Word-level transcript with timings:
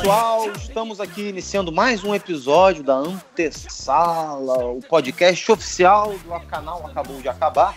Pessoal, 0.00 0.50
estamos 0.52 0.98
aqui 0.98 1.28
iniciando 1.28 1.70
mais 1.70 2.02
um 2.02 2.14
episódio 2.14 2.82
da 2.82 2.94
Antessala, 2.94 4.64
o 4.64 4.80
podcast 4.80 5.52
oficial 5.52 6.14
do 6.16 6.40
canal 6.46 6.86
Acabou 6.86 7.20
de 7.20 7.28
Acabar. 7.28 7.76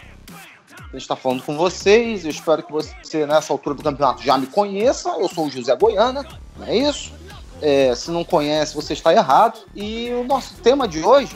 A 0.71 0.83
gente 0.93 1.01
está 1.01 1.17
falando 1.17 1.43
com 1.43 1.57
vocês, 1.57 2.23
eu 2.23 2.31
espero 2.31 2.63
que 2.63 2.71
você 2.71 3.25
nessa 3.25 3.51
altura 3.51 3.75
do 3.75 3.83
campeonato 3.83 4.23
já 4.23 4.37
me 4.37 4.47
conheça. 4.47 5.09
Eu 5.19 5.27
sou 5.27 5.47
o 5.47 5.49
José 5.49 5.75
Goiana, 5.75 6.25
não 6.55 6.65
é 6.65 6.77
isso? 6.77 7.11
É, 7.61 7.93
se 7.93 8.09
não 8.09 8.23
conhece, 8.23 8.73
você 8.73 8.93
está 8.93 9.13
errado. 9.13 9.59
E 9.75 10.09
o 10.13 10.23
nosso 10.23 10.55
tema 10.61 10.87
de 10.87 11.03
hoje 11.03 11.35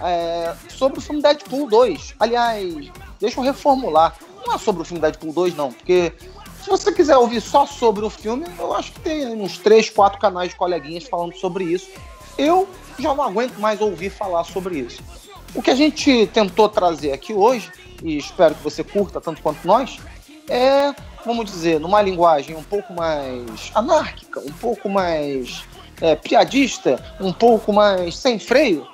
é 0.00 0.54
sobre 0.68 1.00
o 1.00 1.02
filme 1.02 1.20
Deadpool 1.20 1.68
2. 1.68 2.14
Aliás, 2.20 2.92
deixa 3.18 3.40
eu 3.40 3.44
reformular. 3.44 4.16
Não 4.46 4.54
é 4.54 4.58
sobre 4.58 4.82
o 4.82 4.84
filme 4.84 5.00
Deadpool 5.00 5.32
2, 5.32 5.56
não, 5.56 5.72
porque 5.72 6.12
se 6.62 6.68
você 6.68 6.92
quiser 6.92 7.16
ouvir 7.16 7.40
só 7.40 7.66
sobre 7.66 8.04
o 8.04 8.10
filme, 8.10 8.46
eu 8.58 8.74
acho 8.74 8.92
que 8.92 9.00
tem 9.00 9.26
uns 9.26 9.58
três, 9.58 9.88
quatro 9.88 10.18
canais 10.18 10.50
de 10.50 10.56
coleguinhas 10.56 11.04
falando 11.04 11.34
sobre 11.36 11.64
isso. 11.64 11.88
Eu 12.36 12.68
já 12.98 13.14
não 13.14 13.24
aguento 13.24 13.58
mais 13.58 13.80
ouvir 13.80 14.10
falar 14.10 14.44
sobre 14.44 14.78
isso. 14.78 15.02
O 15.54 15.62
que 15.62 15.70
a 15.70 15.74
gente 15.74 16.26
tentou 16.28 16.68
trazer 16.68 17.12
aqui 17.12 17.32
hoje, 17.32 17.70
e 18.02 18.18
espero 18.18 18.54
que 18.54 18.62
você 18.62 18.84
curta 18.84 19.20
tanto 19.20 19.40
quanto 19.40 19.66
nós, 19.66 19.98
é, 20.48 20.94
vamos 21.24 21.50
dizer, 21.50 21.80
numa 21.80 22.02
linguagem 22.02 22.56
um 22.56 22.62
pouco 22.62 22.92
mais 22.92 23.70
anárquica, 23.74 24.40
um 24.40 24.52
pouco 24.52 24.88
mais 24.88 25.64
é, 26.00 26.16
piadista, 26.16 27.02
um 27.20 27.32
pouco 27.32 27.72
mais 27.72 28.16
sem 28.16 28.38
freio, 28.38 28.86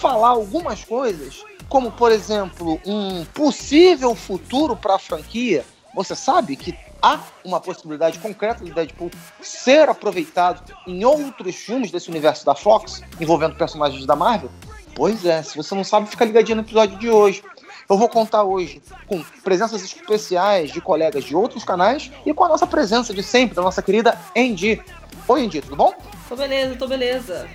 falar 0.00 0.28
algumas 0.28 0.84
coisas, 0.84 1.44
como 1.68 1.92
por 1.92 2.10
exemplo, 2.10 2.80
um 2.84 3.24
possível 3.26 4.14
futuro 4.14 4.76
para 4.76 4.96
a 4.96 4.98
franquia. 4.98 5.64
Você 5.94 6.14
sabe 6.14 6.56
que 6.56 6.76
há 7.02 7.20
uma 7.44 7.60
possibilidade 7.60 8.18
concreta 8.18 8.64
do 8.64 8.72
Deadpool 8.72 9.10
ser 9.40 9.88
aproveitado 9.88 10.62
em 10.86 11.04
outros 11.04 11.56
filmes 11.56 11.90
desse 11.90 12.10
universo 12.10 12.44
da 12.44 12.54
Fox, 12.54 13.02
envolvendo 13.20 13.56
personagens 13.56 14.06
da 14.06 14.16
Marvel? 14.16 14.50
Pois 14.94 15.24
é, 15.24 15.42
se 15.42 15.56
você 15.56 15.74
não 15.74 15.84
sabe, 15.84 16.08
fica 16.08 16.24
ligadinho 16.24 16.56
no 16.56 16.62
episódio 16.62 16.98
de 16.98 17.08
hoje. 17.08 17.42
Eu 17.88 17.96
vou 17.96 18.08
contar 18.08 18.44
hoje 18.44 18.82
com 19.06 19.22
presenças 19.42 19.82
especiais 19.82 20.70
de 20.70 20.80
colegas 20.80 21.24
de 21.24 21.34
outros 21.34 21.64
canais 21.64 22.10
e 22.24 22.32
com 22.32 22.44
a 22.44 22.48
nossa 22.48 22.66
presença 22.66 23.12
de 23.12 23.22
sempre, 23.22 23.56
da 23.56 23.62
nossa 23.62 23.82
querida 23.82 24.18
Andy. 24.36 24.80
Oi, 25.26 25.44
Andy, 25.44 25.60
tudo 25.60 25.76
bom? 25.76 25.94
Tô 26.28 26.36
beleza, 26.36 26.76
tô 26.76 26.86
beleza. 26.86 27.48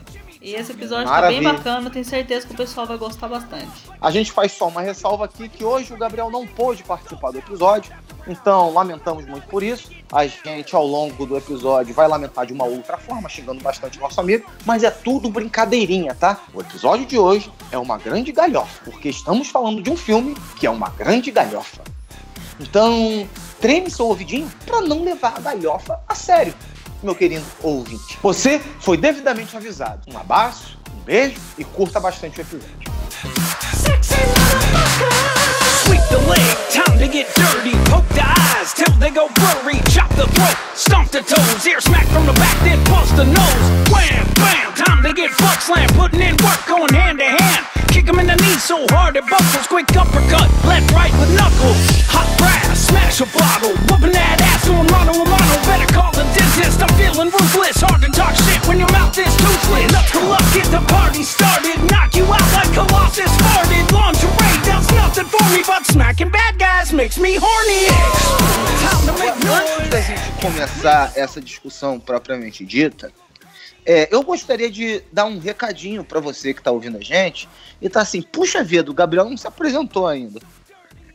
E 0.45 0.53
esse 0.53 0.73
episódio 0.73 1.07
Maravilha. 1.07 1.41
tá 1.41 1.49
bem 1.49 1.57
bacana, 1.57 1.89
tenho 1.89 2.05
certeza 2.05 2.45
que 2.45 2.53
o 2.53 2.55
pessoal 2.55 2.85
vai 2.85 2.99
gostar 2.99 3.27
bastante. 3.27 3.65
A 3.99 4.11
gente 4.11 4.31
faz 4.31 4.52
só 4.52 4.67
uma 4.67 4.79
ressalva 4.79 5.25
aqui 5.25 5.49
que 5.49 5.65
hoje 5.65 5.91
o 5.91 5.97
Gabriel 5.97 6.29
não 6.29 6.45
pôde 6.45 6.83
participar 6.83 7.31
do 7.31 7.39
episódio, 7.39 7.91
então 8.27 8.71
lamentamos 8.71 9.25
muito 9.25 9.47
por 9.47 9.63
isso. 9.63 9.89
A 10.11 10.27
gente, 10.27 10.75
ao 10.75 10.85
longo 10.85 11.25
do 11.25 11.35
episódio, 11.35 11.95
vai 11.95 12.07
lamentar 12.07 12.45
de 12.45 12.53
uma 12.53 12.63
outra 12.63 12.95
forma, 12.95 13.27
xingando 13.27 13.63
bastante 13.63 13.99
nosso 13.99 14.21
amigo, 14.21 14.45
mas 14.63 14.83
é 14.83 14.91
tudo 14.91 15.31
brincadeirinha, 15.31 16.13
tá? 16.13 16.39
O 16.53 16.61
episódio 16.61 17.07
de 17.07 17.17
hoje 17.17 17.52
é 17.71 17.77
uma 17.80 17.97
grande 17.97 18.31
galhofa, 18.31 18.81
porque 18.85 19.09
estamos 19.09 19.49
falando 19.49 19.81
de 19.81 19.89
um 19.89 19.97
filme 19.97 20.35
que 20.59 20.67
é 20.67 20.69
uma 20.69 20.89
grande 20.89 21.31
galhofa. 21.31 21.81
Então, 22.59 23.27
treme 23.59 23.89
seu 23.89 24.05
ouvidinho 24.05 24.47
para 24.63 24.80
não 24.81 25.03
levar 25.03 25.33
a 25.37 25.39
galhofa 25.39 25.99
a 26.07 26.13
sério 26.13 26.53
meu 27.06 27.16
querido 27.16 27.45
ouvinte. 27.61 28.17
Você 28.22 28.59
foi 28.80 28.98
devidamente 28.98 29.56
avisado. 29.56 30.02
Um 30.11 30.17
abraço, 30.17 30.78
um 30.94 31.03
beijo 31.03 31.39
e 31.58 31.64
curta 31.64 32.00
bastante 32.00 32.39
o 32.39 32.42
episódio. 32.42 32.92
Sweep 35.86 36.02
the 36.10 36.17
leg, 36.27 36.58
time 36.71 36.98
to 36.98 37.08
get 37.08 37.27
dirty. 37.36 37.77
Poke 37.89 38.08
the 38.15 38.26
eyes 38.26 38.73
till 38.73 38.92
they 38.99 39.11
go 39.11 39.30
blurry. 39.36 39.80
Chop 39.92 40.10
the 40.15 40.26
throat, 40.33 40.58
stomp 40.76 41.11
the 41.11 41.21
toes. 41.21 41.65
Ear 41.67 41.80
smack 41.80 42.08
from 42.08 42.26
the 42.26 42.33
back, 42.33 42.58
then 42.64 42.83
bust 42.86 43.15
the 43.15 43.26
nose. 43.26 43.92
Wham, 43.92 44.26
bam, 44.33 44.73
time 44.73 45.04
to 45.04 45.14
get 45.14 45.30
fuck 45.32 45.61
slam. 45.61 45.88
Putting 45.89 46.21
in 46.21 46.36
work, 46.44 46.65
going 46.67 46.94
hand 46.94 47.20
to 47.20 47.26
hand. 47.26 47.65
Kick 47.89 48.08
him 48.08 48.20
in 48.20 48.27
the 48.27 48.36
knee 48.36 48.58
so 48.58 48.86
hard 48.89 49.15
it 49.15 49.23
buckles. 49.30 49.67
Quick 49.67 49.95
uppercut, 49.95 50.49
left, 50.65 50.92
right 50.92 51.14
with 51.20 51.30
knuckles. 51.38 51.77
Hot 52.10 52.27
brass, 52.39 52.88
smash 52.88 53.21
a 53.21 53.26
bottle. 53.38 53.77
Whooping 53.88 54.11
that 54.11 54.42
ass 54.42 54.67
started. 61.25 61.77
Knock 61.89 62.15
you 62.15 62.25
out 62.25 62.53
like 62.53 62.71
Colossus 62.73 63.31
farted. 63.41 63.91
Lingerie 63.91 64.55
nothing 65.15 65.25
for 65.25 65.43
me, 65.49 65.63
but 65.65 65.86
smacking 65.86 66.30
bad 66.30 66.58
guys 66.58 66.91
makes 66.91 67.17
me 67.17 67.37
horny. 67.39 67.87
Antes 69.47 69.89
da 69.89 70.02
gente 70.02 70.41
começar 70.41 71.11
essa 71.15 71.41
discussão 71.41 71.99
propriamente 71.99 72.65
dita, 72.65 73.11
é, 73.85 74.08
eu 74.11 74.23
gostaria 74.23 74.69
de 74.69 75.02
dar 75.11 75.25
um 75.25 75.39
recadinho 75.39 76.03
para 76.03 76.19
você 76.19 76.53
que 76.53 76.59
está 76.59 76.71
ouvindo 76.71 76.97
a 76.97 77.02
gente 77.02 77.47
e 77.81 77.89
tá 77.89 78.02
assim, 78.02 78.21
puxa 78.21 78.64
vida, 78.64 78.89
o 78.91 78.93
Gabriel 78.93 79.30
não 79.30 79.37
se 79.37 79.47
apresentou 79.47 80.08
ainda. 80.08 80.39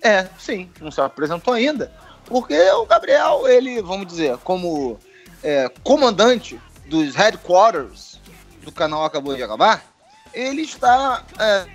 É, 0.03 0.27
sim, 0.39 0.71
não 0.81 0.91
se 0.91 1.01
apresentou 1.01 1.53
ainda, 1.53 1.93
porque 2.25 2.59
o 2.71 2.87
Gabriel, 2.87 3.47
ele, 3.47 3.83
vamos 3.83 4.07
dizer, 4.07 4.37
como 4.39 4.99
é, 5.43 5.71
comandante 5.83 6.59
dos 6.87 7.15
headquarters 7.15 8.19
do 8.63 8.73
canal 8.73 9.05
Acabou 9.05 9.35
de 9.35 9.43
Acabar, 9.43 9.90
ele 10.33 10.63
está, 10.63 11.25
é, 11.39 11.67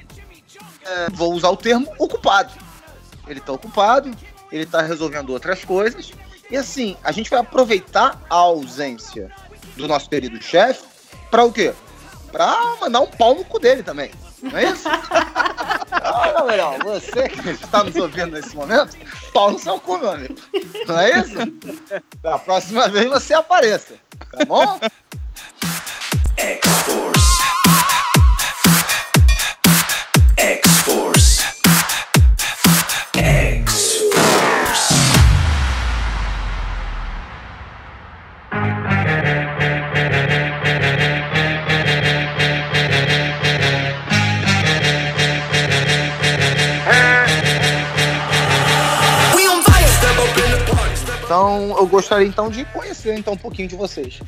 é, 0.86 1.10
vou 1.12 1.34
usar 1.34 1.50
o 1.50 1.58
termo, 1.58 1.92
ocupado. 1.98 2.54
Ele 3.28 3.40
está 3.40 3.54
ocupado, 3.54 4.12
ele 4.52 4.64
está 4.64 4.82
resolvendo 4.82 5.32
outras 5.32 5.66
coisas, 5.66 6.12
e 6.50 6.58
assim, 6.58 6.96
a 7.04 7.12
gente 7.12 7.30
vai 7.30 7.40
aproveitar 7.40 8.22
a 8.30 8.36
ausência 8.36 9.32
do 9.76 9.88
nosso 9.88 10.10
querido 10.10 10.42
chefe 10.42 10.84
para 11.32 11.44
o 11.44 11.52
quê? 11.52 11.74
Para 12.32 12.76
mandar 12.80 13.02
um 13.02 13.08
pau 13.08 13.34
no 13.34 13.44
cu 13.46 13.60
dele 13.60 13.82
também. 13.82 14.12
Não 14.42 14.58
é 14.58 14.66
isso? 14.66 14.88
Olha, 16.04 16.34
Gabriel, 16.34 16.78
você 16.84 17.30
que 17.30 17.50
está 17.50 17.84
nos 17.84 17.96
ouvindo 17.96 18.32
nesse 18.32 18.56
momento, 18.56 18.96
pau 19.34 19.52
no 19.52 19.60
seu 19.60 19.80
cu, 19.80 19.98
meu 19.98 20.12
amigo. 20.12 20.36
Não 20.88 21.00
é 21.00 21.20
isso? 21.20 21.36
Da 22.22 22.38
próxima 22.38 22.88
vez 22.90 23.10
você 23.10 23.34
apareça. 23.34 23.96
Tá 24.32 24.46
bom? 24.46 24.80
X-Force. 26.38 27.65
Então, 51.36 51.78
eu 51.78 51.86
gostaria 51.86 52.26
então 52.26 52.50
de 52.50 52.64
conhecer 52.64 53.14
então 53.14 53.34
um 53.34 53.38
pouquinho 53.38 53.68
de 53.68 53.76
vocês. 53.76 54.22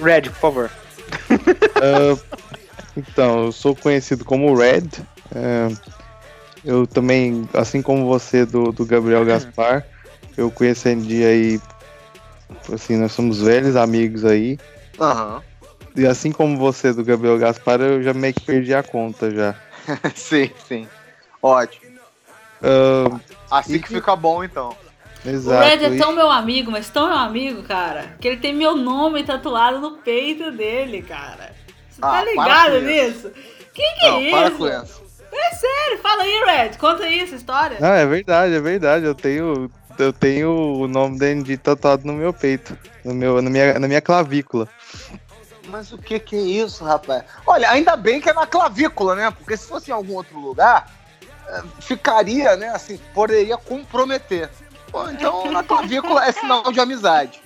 Red, 0.00 0.22
por 0.22 0.34
favor. 0.34 0.70
Uh, 1.10 2.38
então, 2.96 3.46
eu 3.46 3.52
sou 3.52 3.74
conhecido 3.74 4.24
como 4.24 4.54
Red. 4.54 4.86
Uh, 5.32 5.76
eu 6.64 6.86
também, 6.86 7.48
assim 7.52 7.82
como 7.82 8.06
você 8.06 8.46
do, 8.46 8.70
do 8.70 8.86
Gabriel 8.86 9.24
Gaspar, 9.24 9.84
eu 10.36 10.48
conheci 10.48 10.90
em 10.90 11.00
dia 11.00 11.26
aí. 11.26 11.60
Assim, 12.72 12.96
nós 12.96 13.10
somos 13.10 13.40
velhos 13.40 13.74
amigos 13.74 14.24
aí. 14.24 14.60
Aham. 15.00 15.42
E 15.96 16.06
assim 16.06 16.30
como 16.30 16.56
você 16.56 16.92
do 16.92 17.02
Gabriel 17.02 17.36
Gaspar, 17.36 17.80
eu 17.80 18.00
já 18.00 18.14
meio 18.14 18.32
que 18.32 18.42
perdi 18.42 18.72
a 18.72 18.84
conta 18.84 19.28
já. 19.28 19.56
sim, 20.14 20.52
sim. 20.68 20.88
Ótimo. 21.42 21.98
Uh, 22.62 23.20
assim 23.50 23.80
que 23.80 23.88
fica 23.88 24.14
bom, 24.14 24.44
então. 24.44 24.76
Exato. 25.24 25.56
o 25.56 25.60
Red 25.68 25.84
é 25.84 25.88
e- 25.94 25.98
tão 25.98 26.12
meu 26.12 26.30
amigo, 26.30 26.70
mas 26.70 26.88
tão 26.88 27.06
meu 27.08 27.16
amigo, 27.16 27.62
cara, 27.62 28.16
que 28.20 28.28
ele 28.28 28.36
tem 28.38 28.54
meu 28.54 28.76
nome 28.76 29.22
tatuado 29.24 29.78
no 29.78 29.98
peito 29.98 30.50
dele, 30.52 31.02
cara. 31.02 31.54
Você 31.90 31.98
Ah, 32.02 32.06
tá 32.06 32.10
para 32.10 32.24
ligado 32.24 32.80
nisso? 32.82 33.30
Que 33.74 33.82
que 33.82 34.06
Não, 34.06 34.20
é 34.20 34.30
para 34.30 34.48
isso? 34.48 34.56
com 34.58 34.66
isso. 34.66 35.02
É 35.30 35.54
sério, 35.54 35.98
fala 36.02 36.22
aí, 36.22 36.44
Red, 36.46 36.78
conta 36.78 37.04
aí 37.04 37.20
essa 37.20 37.34
história. 37.34 37.76
Não, 37.80 37.92
é 37.92 38.06
verdade, 38.06 38.54
é 38.54 38.60
verdade. 38.60 39.04
Eu 39.04 39.14
tenho, 39.14 39.70
eu 39.98 40.12
tenho 40.12 40.50
o 40.50 40.88
nome 40.88 41.18
da 41.18 41.26
ND 41.26 41.56
tatuado 41.58 42.06
no 42.06 42.14
meu 42.14 42.32
peito, 42.32 42.76
no 43.04 43.14
meu, 43.14 43.40
na, 43.42 43.50
minha, 43.50 43.78
na 43.78 43.86
minha 43.86 44.00
clavícula. 44.00 44.66
Mas 45.68 45.92
o 45.92 45.98
que 45.98 46.18
que 46.18 46.34
é 46.34 46.40
isso, 46.40 46.82
rapaz? 46.82 47.24
Olha, 47.46 47.70
ainda 47.70 47.94
bem 47.94 48.20
que 48.22 48.30
é 48.30 48.32
na 48.32 48.46
clavícula, 48.46 49.14
né? 49.14 49.30
Porque 49.30 49.54
se 49.56 49.68
fosse 49.68 49.90
em 49.90 49.94
algum 49.94 50.14
outro 50.14 50.38
lugar, 50.40 50.90
eh, 51.46 51.62
ficaria, 51.80 52.56
né? 52.56 52.68
Assim, 52.70 52.98
poderia 53.12 53.58
comprometer. 53.58 54.48
Pô, 54.90 55.08
então 55.10 55.50
na 55.50 55.62
clavícula 55.62 56.24
é 56.26 56.32
sinal 56.32 56.70
de 56.72 56.80
amizade. 56.80 57.40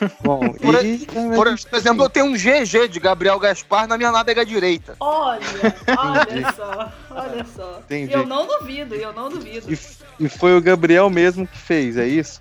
Bom, 0.22 0.40
Por, 0.54 0.84
e 0.84 1.06
por 1.06 1.46
exemplo, 1.76 2.04
eu 2.04 2.10
tenho 2.10 2.26
um 2.26 2.32
GG 2.32 2.88
de 2.88 2.98
Gabriel 2.98 3.38
Gaspar 3.38 3.86
na 3.86 3.96
minha 3.96 4.10
nádega 4.10 4.44
direita. 4.44 4.96
Olha, 4.98 5.40
olha 5.86 6.52
só, 6.52 6.92
olha 7.10 7.46
só. 7.54 7.78
Entendi. 7.84 8.12
E 8.12 8.14
eu 8.14 8.26
não 8.26 8.46
duvido, 8.46 8.94
e 8.94 9.02
eu 9.02 9.12
não 9.12 9.28
duvido. 9.28 9.72
E, 9.72 9.78
e 10.18 10.28
foi 10.28 10.56
o 10.56 10.60
Gabriel 10.60 11.08
mesmo 11.08 11.46
que 11.46 11.58
fez, 11.58 11.96
é 11.96 12.06
isso? 12.06 12.40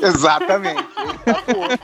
Exatamente. 0.00 0.84
Ele 1.26 1.78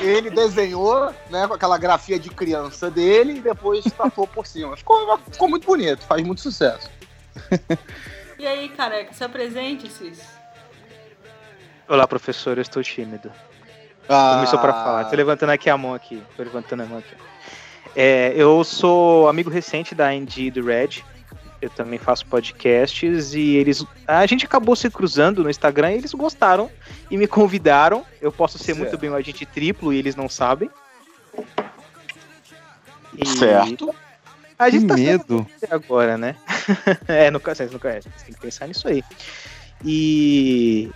ele 0.00 0.30
desenhou, 0.30 1.12
né, 1.30 1.46
com 1.46 1.54
aquela 1.54 1.76
grafia 1.76 2.18
de 2.18 2.30
criança 2.30 2.90
dele 2.90 3.38
e 3.38 3.40
depois 3.40 3.84
tatuou 3.84 4.26
por 4.26 4.46
cima. 4.46 4.76
Ficou, 4.76 5.18
ficou 5.30 5.48
muito 5.48 5.66
bonito, 5.66 6.04
faz 6.04 6.24
muito 6.24 6.40
sucesso. 6.40 6.88
E 8.38 8.46
aí, 8.46 8.68
careca, 8.68 9.12
se 9.12 9.24
apresente, 9.24 9.90
Cis. 9.90 10.22
Olá, 11.88 12.06
professor, 12.06 12.56
eu 12.58 12.62
estou 12.62 12.82
tímido. 12.82 13.32
Ah, 14.08 14.34
Começou 14.36 14.58
pra 14.58 14.72
falar. 14.72 15.04
Tô 15.06 15.16
levantando 15.16 15.50
aqui 15.50 15.68
a 15.68 15.76
mão 15.76 15.94
aqui. 15.94 16.22
Tô 16.36 16.42
levantando 16.42 16.82
a 16.82 16.86
mão 16.86 16.98
aqui. 16.98 17.14
É, 17.96 18.32
eu 18.36 18.62
sou 18.62 19.28
amigo 19.28 19.50
recente 19.50 19.94
da 19.94 20.08
Andy 20.08 20.46
e 20.46 20.50
do 20.50 20.64
Red. 20.64 21.02
Eu 21.60 21.68
também 21.70 21.98
faço 21.98 22.24
podcasts 22.26 23.34
e 23.34 23.56
eles. 23.56 23.84
A 24.06 24.24
gente 24.26 24.44
acabou 24.46 24.76
se 24.76 24.88
cruzando 24.88 25.42
no 25.42 25.50
Instagram 25.50 25.92
e 25.92 25.96
eles 25.96 26.14
gostaram 26.14 26.70
e 27.10 27.16
me 27.16 27.26
convidaram. 27.26 28.04
Eu 28.20 28.30
posso 28.30 28.56
ser 28.58 28.66
Certo. 28.66 28.78
muito 28.78 28.96
bem 28.98 29.10
um 29.10 29.14
agente 29.16 29.44
triplo 29.44 29.92
e 29.92 29.98
eles 29.98 30.14
não 30.14 30.28
sabem. 30.28 30.70
E 33.16 33.26
Certo. 33.26 33.92
A 34.58 34.66
Que 34.66 34.72
gente 34.72 34.86
tá 34.88 34.96
sendo 34.96 35.08
medo. 35.08 35.46
agora, 35.70 36.18
né? 36.18 36.34
é, 37.06 37.30
no 37.30 37.38
caso, 37.38 37.62
caso, 37.78 38.08
você 38.16 38.24
tem 38.24 38.34
que 38.34 38.40
pensar 38.40 38.66
nisso 38.66 38.88
aí. 38.88 39.02
E 39.84 40.90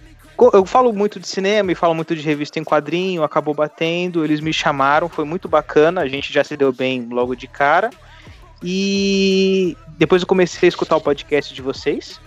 eu 0.53 0.67
falo 0.67 0.93
muito 0.93 1.21
de 1.21 1.27
cinema 1.29 1.71
e 1.71 1.75
falo 1.77 1.95
muito 1.95 2.17
de 2.17 2.23
revista 2.23 2.59
em 2.59 2.65
quadrinho, 2.65 3.23
acabou 3.23 3.55
batendo, 3.55 4.25
eles 4.25 4.41
me 4.41 4.53
chamaram, 4.53 5.09
foi 5.09 5.25
muito 5.25 5.49
bacana, 5.49 6.01
a 6.01 6.09
gente 6.09 6.33
já 6.33 6.43
se 6.43 6.57
deu 6.57 6.73
bem 6.73 7.07
logo 7.09 7.37
de 7.37 7.47
cara. 7.47 7.91
E 8.63 9.77
depois 9.99 10.23
eu 10.23 10.29
comecei 10.29 10.67
a 10.67 10.71
escutar 10.71 10.97
o 10.97 11.01
podcast 11.01 11.53
de 11.55 11.63
vocês 11.63 12.21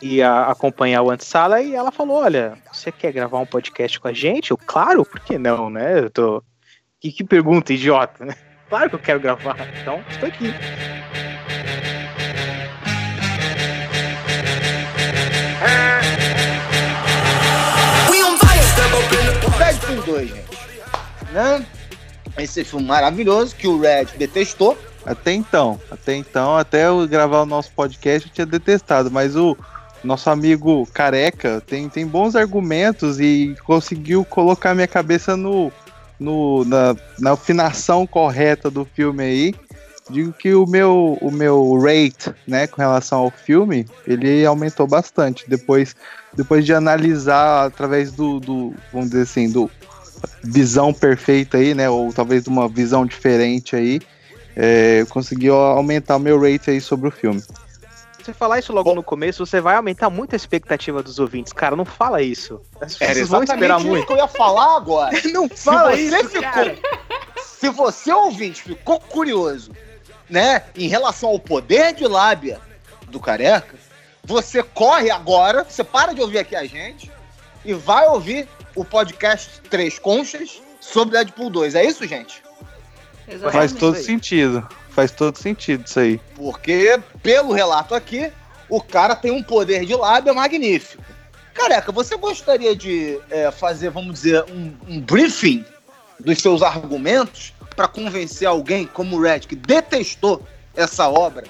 e 0.00 0.22
a 0.22 0.46
acompanhar 0.46 1.02
o 1.02 1.10
Antesala 1.10 1.60
e 1.60 1.74
ela 1.74 1.90
falou: 1.90 2.16
"Olha, 2.18 2.56
você 2.72 2.92
quer 2.92 3.12
gravar 3.12 3.38
um 3.38 3.46
podcast 3.46 3.98
com 3.98 4.08
a 4.08 4.12
gente?" 4.12 4.50
Eu, 4.50 4.56
claro, 4.56 5.04
por 5.04 5.20
que 5.20 5.38
não, 5.38 5.70
né? 5.70 5.98
Eu 6.00 6.10
tô 6.10 6.42
que, 7.00 7.12
que 7.12 7.24
pergunta 7.24 7.72
idiota, 7.72 8.24
né? 8.24 8.34
Claro 8.68 8.90
que 8.90 8.96
eu 8.96 9.00
quero 9.00 9.20
gravar. 9.20 9.56
Então, 9.80 10.02
estou 10.10 10.28
aqui. 10.28 10.52
Deadpool 19.58 20.02
2, 20.02 20.28
gente. 20.28 20.58
Né? 21.32 21.66
Esse 22.38 22.64
filme 22.64 22.86
maravilhoso 22.86 23.56
que 23.56 23.66
o 23.66 23.80
Red 23.80 24.06
detestou. 24.16 24.78
Até 25.04 25.32
então, 25.32 25.80
até 25.90 26.14
então, 26.14 26.56
até 26.56 26.86
eu 26.86 27.06
gravar 27.08 27.42
o 27.42 27.46
nosso 27.46 27.70
podcast 27.72 28.28
eu 28.28 28.34
tinha 28.34 28.46
detestado, 28.46 29.10
mas 29.10 29.34
o 29.34 29.56
nosso 30.04 30.28
amigo 30.28 30.86
careca 30.92 31.62
tem, 31.66 31.88
tem 31.88 32.06
bons 32.06 32.36
argumentos 32.36 33.18
e 33.18 33.56
conseguiu 33.64 34.24
colocar 34.24 34.74
minha 34.74 34.86
cabeça 34.86 35.36
no, 35.36 35.72
no 36.18 36.64
na, 36.64 36.96
na 37.18 37.32
afinação 37.32 38.06
correta 38.06 38.70
do 38.70 38.84
filme 38.84 39.22
aí. 39.22 39.54
Digo 40.10 40.32
que 40.32 40.54
o 40.54 40.66
meu, 40.66 41.18
o 41.20 41.30
meu 41.30 41.78
rate, 41.78 42.32
né, 42.46 42.66
com 42.66 42.80
relação 42.80 43.20
ao 43.20 43.30
filme, 43.30 43.86
ele 44.06 44.44
aumentou 44.46 44.86
bastante 44.86 45.44
depois, 45.46 45.94
depois 46.32 46.64
de 46.64 46.72
analisar 46.72 47.66
através 47.66 48.10
do, 48.10 48.40
do 48.40 48.74
vamos 48.90 49.10
dizer 49.10 49.24
assim, 49.24 49.50
do 49.50 49.70
visão 50.42 50.94
perfeita 50.94 51.58
aí, 51.58 51.74
né, 51.74 51.90
ou 51.90 52.10
talvez 52.10 52.44
de 52.44 52.48
uma 52.48 52.68
visão 52.68 53.04
diferente 53.04 53.76
aí, 53.76 54.00
é, 54.56 55.02
eu 55.02 55.06
consegui 55.06 55.50
aumentar 55.50 56.16
o 56.16 56.20
meu 56.20 56.40
rate 56.40 56.70
aí 56.70 56.80
sobre 56.80 57.08
o 57.08 57.12
filme. 57.12 57.42
Você 58.28 58.34
falar 58.34 58.58
isso 58.58 58.74
logo 58.74 58.94
no 58.94 59.02
começo, 59.02 59.46
você 59.46 59.58
vai 59.58 59.74
aumentar 59.74 60.10
muito 60.10 60.34
a 60.34 60.36
expectativa 60.36 61.02
dos 61.02 61.18
ouvintes. 61.18 61.50
Cara, 61.50 61.74
não 61.74 61.86
fala 61.86 62.20
isso. 62.20 62.60
As 62.78 62.94
pessoas 62.94 63.26
vão 63.26 63.42
esperar 63.42 63.78
isso 63.78 63.88
muito. 63.88 64.06
que 64.06 64.12
eu 64.12 64.18
ia 64.18 64.28
falar 64.28 64.76
agora. 64.76 65.16
Não 65.32 65.48
Se 65.48 65.64
fala 65.64 65.96
você 65.96 66.02
isso, 66.02 66.28
ficou, 66.28 66.42
cara. 66.42 66.78
se 67.38 67.70
você 67.70 68.12
ouvinte 68.12 68.62
ficou 68.62 69.00
curioso, 69.00 69.72
né, 70.28 70.64
em 70.76 70.88
relação 70.88 71.30
ao 71.30 71.40
poder 71.40 71.94
de 71.94 72.06
lábia 72.06 72.60
do 73.06 73.18
careca, 73.18 73.76
você 74.22 74.62
corre 74.62 75.10
agora, 75.10 75.64
você 75.64 75.82
para 75.82 76.12
de 76.12 76.20
ouvir 76.20 76.40
aqui 76.40 76.54
a 76.54 76.66
gente 76.66 77.10
e 77.64 77.72
vai 77.72 78.06
ouvir 78.08 78.46
o 78.74 78.84
podcast 78.84 79.62
Três 79.70 79.98
Conchas 79.98 80.60
sobre 80.82 81.16
Deadpool 81.16 81.48
2. 81.48 81.74
É 81.74 81.82
isso, 81.82 82.06
gente? 82.06 82.42
Exatamente. 83.26 83.52
Faz 83.52 83.72
todo 83.72 83.96
sentido. 83.96 84.68
Faz 84.98 85.12
todo 85.12 85.38
sentido 85.38 85.86
isso 85.86 86.00
aí. 86.00 86.20
Porque, 86.34 87.00
pelo 87.22 87.52
relato 87.52 87.94
aqui, 87.94 88.32
o 88.68 88.82
cara 88.82 89.14
tem 89.14 89.30
um 89.30 89.40
poder 89.44 89.84
de 89.84 89.94
lábia 89.94 90.34
magnífico. 90.34 91.00
Careca, 91.54 91.92
você 91.92 92.16
gostaria 92.16 92.74
de 92.74 93.16
é, 93.30 93.48
fazer, 93.52 93.90
vamos 93.90 94.12
dizer, 94.14 94.42
um, 94.50 94.74
um 94.88 95.00
briefing 95.00 95.64
dos 96.18 96.38
seus 96.42 96.62
argumentos 96.62 97.54
para 97.76 97.86
convencer 97.86 98.48
alguém 98.48 98.88
como 98.88 99.16
o 99.16 99.22
Red, 99.22 99.38
que 99.40 99.54
detestou 99.54 100.42
essa 100.74 101.08
obra, 101.08 101.44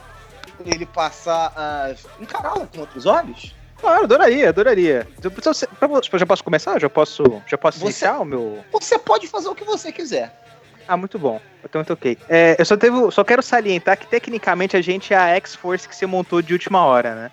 ele 0.67 0.85
passar 0.85 1.51
a 1.57 1.95
encará-la 2.21 2.67
com 2.67 2.81
outros 2.81 3.07
olhos? 3.07 3.55
Claro, 3.81 4.05
adoraria, 4.05 4.51
adoraria. 4.51 5.09
Eu, 5.25 5.31
então, 5.35 5.55
você- 5.55 5.67
pra 5.67 5.89
vo- 5.89 6.03
já 6.19 6.27
posso 6.27 6.45
começar? 6.45 6.79
Já 6.79 6.91
posso, 6.91 7.23
já 7.47 7.57
posso 7.57 7.79
Você- 7.79 7.85
iniciar 7.87 8.19
o 8.19 8.27
meu. 8.27 8.63
Você 8.73 8.99
pode 8.99 9.27
fazer 9.27 9.49
o 9.49 9.55
que 9.55 9.65
você 9.65 9.91
quiser. 9.91 10.39
Ah, 10.89 10.97
muito 10.97 11.19
bom. 11.19 11.39
Então, 11.63 11.81
muito 11.81 11.93
ok. 11.93 12.17
É, 12.31 12.57
eu 12.59 12.65
só, 12.65 12.75
devo, 12.75 13.11
só 13.11 13.23
quero 13.23 13.43
salientar 13.43 13.99
que 13.99 14.07
tecnicamente 14.07 14.75
a 14.75 14.81
gente 14.81 15.13
é 15.13 15.17
a 15.19 15.29
X-Force 15.37 15.87
que 15.87 15.95
você 15.95 16.07
montou 16.07 16.41
de 16.41 16.55
última 16.55 16.83
hora, 16.85 17.15
né? 17.15 17.31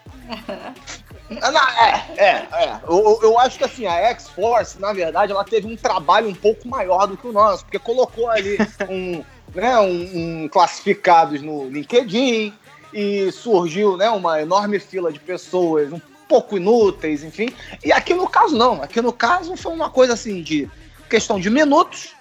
Ah, 1.41 1.51
não, 1.51 1.61
É, 1.79 2.03
é, 2.17 2.29
é. 2.65 2.79
Eu, 2.87 2.97
eu- 2.97 3.19
eu 3.23 3.39
acho 3.39 3.57
que 3.57 3.63
assim, 3.63 3.85
a 3.87 3.93
X-Force, 4.09 4.79
na 4.79 4.91
verdade, 4.91 5.31
ela 5.31 5.43
teve 5.45 5.65
um 5.67 5.77
trabalho 5.77 6.27
um 6.27 6.35
pouco 6.35 6.67
maior 6.67 7.07
do 7.07 7.15
que 7.15 7.25
o 7.25 7.31
nosso, 7.31 7.63
porque 7.63 7.79
colocou 7.79 8.29
ali 8.29 8.57
um, 8.89 9.23
né, 9.53 9.79
um, 9.79 10.43
um 10.43 10.49
classificados 10.49 11.41
no 11.41 11.69
LinkedIn 11.69 12.53
e 12.93 13.31
surgiu 13.31 13.95
né, 13.95 14.09
uma 14.09 14.41
enorme 14.41 14.79
fila 14.79 15.13
de 15.13 15.19
pessoas 15.19 15.93
um 15.93 16.01
pouco 16.27 16.57
inúteis, 16.57 17.23
enfim. 17.23 17.53
E 17.85 17.91
aqui 17.93 18.13
no 18.13 18.27
caso 18.27 18.57
não. 18.57 18.81
Aqui 18.81 19.01
no 19.01 19.13
caso 19.13 19.55
foi 19.55 19.71
uma 19.71 19.89
coisa 19.89 20.11
assim 20.13 20.41
de 20.41 20.67
questão 21.09 21.39
de 21.39 21.49
minutos. 21.49 22.13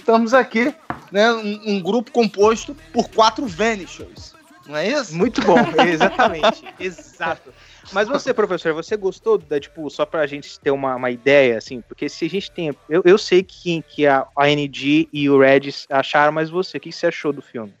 Estamos 0.00 0.34
aqui, 0.34 0.74
né, 1.12 1.30
um, 1.32 1.60
um 1.74 1.82
grupo 1.82 2.10
composto 2.10 2.74
por 2.92 3.08
quatro 3.10 3.46
Vanishers. 3.46 4.32
Não 4.66 4.76
é 4.76 4.88
isso? 4.88 5.14
Muito 5.16 5.40
bom, 5.42 5.56
exatamente. 5.88 6.64
Exato. 6.78 7.52
Mas 7.92 8.08
você, 8.08 8.32
professor, 8.32 8.72
você 8.72 8.96
gostou 8.96 9.36
do 9.36 9.44
Deadpool 9.46 9.90
só 9.90 10.06
pra 10.06 10.26
gente 10.26 10.58
ter 10.60 10.70
uma, 10.70 10.94
uma 10.96 11.10
ideia, 11.10 11.58
assim? 11.58 11.80
Porque 11.82 12.08
se 12.08 12.24
a 12.24 12.30
gente 12.30 12.50
tem. 12.50 12.74
Eu, 12.88 13.02
eu 13.04 13.18
sei 13.18 13.42
que, 13.42 13.82
que 13.82 14.06
a, 14.06 14.26
a 14.36 14.48
NG 14.48 15.08
e 15.12 15.28
o 15.28 15.40
Red 15.40 15.70
acharam, 15.90 16.32
mas 16.32 16.50
você, 16.50 16.76
o 16.76 16.80
que 16.80 16.92
você 16.92 17.06
achou 17.08 17.32
do 17.32 17.42
filme? 17.42 17.72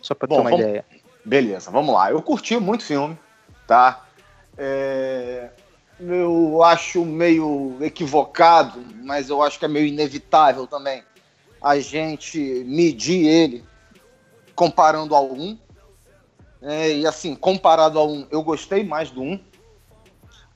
Só 0.00 0.14
pra 0.14 0.26
Bom, 0.26 0.36
ter 0.36 0.40
uma 0.40 0.50
vamos- 0.50 0.64
ideia. 0.66 0.84
Beleza, 1.24 1.70
vamos 1.70 1.94
lá. 1.94 2.10
Eu 2.10 2.22
curti 2.22 2.56
muito 2.56 2.80
o 2.80 2.84
filme, 2.84 3.18
tá? 3.66 4.06
É, 4.56 5.50
Eu 6.00 6.62
acho 6.62 7.04
meio 7.04 7.76
equivocado, 7.82 8.82
mas 9.04 9.28
eu 9.28 9.42
acho 9.42 9.58
que 9.58 9.66
é 9.66 9.68
meio 9.68 9.86
inevitável 9.86 10.66
também 10.66 11.02
a 11.62 11.78
gente 11.78 12.38
medir 12.66 13.26
ele 13.26 13.64
comparando 14.54 15.14
ao 15.14 15.32
1. 15.32 15.58
É, 16.62 16.92
e 16.92 17.06
assim, 17.06 17.34
comparado 17.34 17.98
ao 17.98 18.10
1, 18.10 18.26
eu 18.30 18.42
gostei 18.42 18.84
mais 18.84 19.10
do 19.10 19.22
1. 19.22 19.40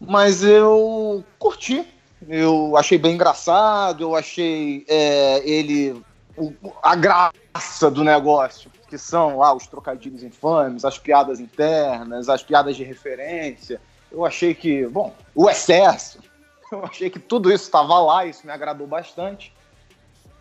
Mas 0.00 0.42
eu 0.42 1.25
curti. 1.38 1.87
Eu 2.28 2.76
achei 2.76 2.96
bem 2.96 3.14
engraçado, 3.14 4.02
eu 4.02 4.14
achei 4.14 4.84
é, 4.88 5.46
ele 5.46 6.02
o- 6.37 6.52
a 6.82 6.94
graça 6.96 7.90
do 7.90 8.02
negócio, 8.02 8.70
que 8.88 8.96
são 8.96 9.38
lá 9.38 9.54
os 9.54 9.66
trocadilhos 9.66 10.23
infames, 10.23 10.84
as 10.84 10.99
piadas 10.99 11.38
internas, 11.38 12.28
as 12.28 12.42
piadas 12.42 12.76
de 12.76 12.84
referência. 12.84 13.80
Eu 14.11 14.25
achei 14.25 14.54
que, 14.54 14.87
bom, 14.87 15.14
o 15.34 15.49
excesso. 15.50 16.18
Eu 16.73 16.84
achei 16.84 17.11
que 17.11 17.18
tudo 17.18 17.52
isso 17.52 17.64
estava 17.64 18.00
lá, 18.00 18.25
isso 18.25 18.46
me 18.46 18.52
agradou 18.52 18.87
bastante. 18.87 19.52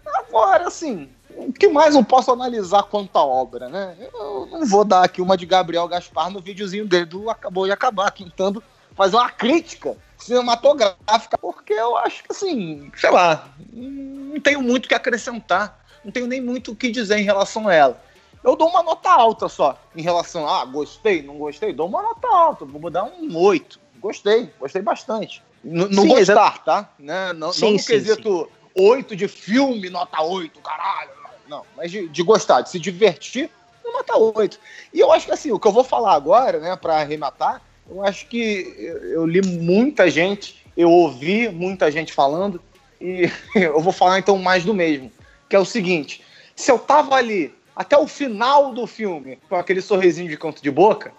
Agora, 0.05 0.67
assim, 0.67 1.09
o 1.35 1.51
que 1.51 1.67
mais 1.67 1.95
eu 1.95 2.03
posso 2.03 2.31
analisar 2.31 2.83
quanto 2.83 3.17
à 3.17 3.23
obra, 3.23 3.69
né? 3.69 3.95
Eu 4.13 4.47
não 4.51 4.65
vou 4.65 4.83
dar 4.83 5.03
aqui 5.03 5.21
uma 5.21 5.37
de 5.37 5.45
Gabriel 5.45 5.87
Gaspar 5.87 6.29
no 6.29 6.39
videozinho 6.39 6.87
dele 6.87 7.05
do 7.05 7.29
Acabou 7.29 7.65
de 7.65 7.71
Acabar, 7.71 8.11
tentando 8.11 8.63
fazer 8.95 9.15
uma 9.15 9.29
crítica 9.29 9.95
cinematográfica, 10.17 11.37
porque 11.37 11.73
eu 11.73 11.97
acho 11.97 12.23
que, 12.23 12.31
assim, 12.31 12.91
sei 12.95 13.11
lá, 13.11 13.49
não 13.71 14.39
tenho 14.39 14.61
muito 14.61 14.85
o 14.85 14.89
que 14.89 14.95
acrescentar, 14.95 15.79
não 16.03 16.11
tenho 16.11 16.27
nem 16.27 16.41
muito 16.41 16.71
o 16.71 16.75
que 16.75 16.89
dizer 16.91 17.17
em 17.17 17.23
relação 17.23 17.67
a 17.67 17.73
ela. 17.73 18.01
Eu 18.43 18.55
dou 18.55 18.67
uma 18.67 18.83
nota 18.83 19.09
alta 19.09 19.47
só, 19.47 19.77
em 19.95 20.01
relação 20.01 20.47
a, 20.47 20.61
ah, 20.61 20.65
gostei, 20.65 21.21
não 21.21 21.37
gostei, 21.37 21.71
dou 21.71 21.87
uma 21.87 22.01
nota 22.01 22.27
alta, 22.27 22.65
vou 22.65 22.89
dar 22.89 23.05
um 23.05 23.35
8. 23.37 23.79
Gostei, 23.99 24.53
gostei 24.59 24.81
bastante. 24.81 25.41
N- 25.63 25.87
não 25.89 26.03
Sim, 26.03 26.09
gostar, 26.09 26.61
tá? 26.63 26.89
Né? 26.99 27.31
Não, 27.31 27.53
Sim, 27.53 27.65
não 27.65 27.71
no 27.73 27.79
sim, 27.79 27.85
quesito 27.85 28.49
8 28.75 29.15
de 29.15 29.27
filme, 29.27 29.89
nota 29.89 30.21
8, 30.21 30.59
caralho. 30.61 31.11
Não, 31.47 31.65
mas 31.75 31.91
de, 31.91 32.07
de 32.07 32.23
gostar, 32.23 32.61
de 32.61 32.69
se 32.69 32.79
divertir, 32.79 33.49
nota 33.83 34.17
8. 34.17 34.59
E 34.93 34.99
eu 34.99 35.11
acho 35.11 35.25
que 35.25 35.31
assim, 35.31 35.51
o 35.51 35.59
que 35.59 35.67
eu 35.67 35.71
vou 35.71 35.83
falar 35.83 36.13
agora, 36.13 36.59
né, 36.59 36.75
pra 36.75 36.97
arrematar, 36.97 37.61
eu 37.89 38.03
acho 38.03 38.27
que 38.27 38.75
eu, 38.77 39.03
eu 39.09 39.25
li 39.25 39.41
muita 39.41 40.09
gente, 40.09 40.63
eu 40.75 40.89
ouvi 40.89 41.49
muita 41.49 41.91
gente 41.91 42.13
falando, 42.13 42.61
e 42.99 43.29
eu 43.55 43.79
vou 43.81 43.93
falar 43.93 44.19
então 44.19 44.37
mais 44.37 44.63
do 44.63 44.73
mesmo, 44.73 45.11
que 45.49 45.55
é 45.55 45.59
o 45.59 45.65
seguinte: 45.65 46.23
se 46.55 46.71
eu 46.71 46.79
tava 46.79 47.15
ali 47.15 47.53
até 47.75 47.97
o 47.97 48.07
final 48.07 48.73
do 48.73 48.87
filme 48.87 49.37
com 49.49 49.55
aquele 49.55 49.81
sorrisinho 49.81 50.29
de 50.29 50.37
canto 50.37 50.61
de 50.61 50.71
boca, 50.71 51.11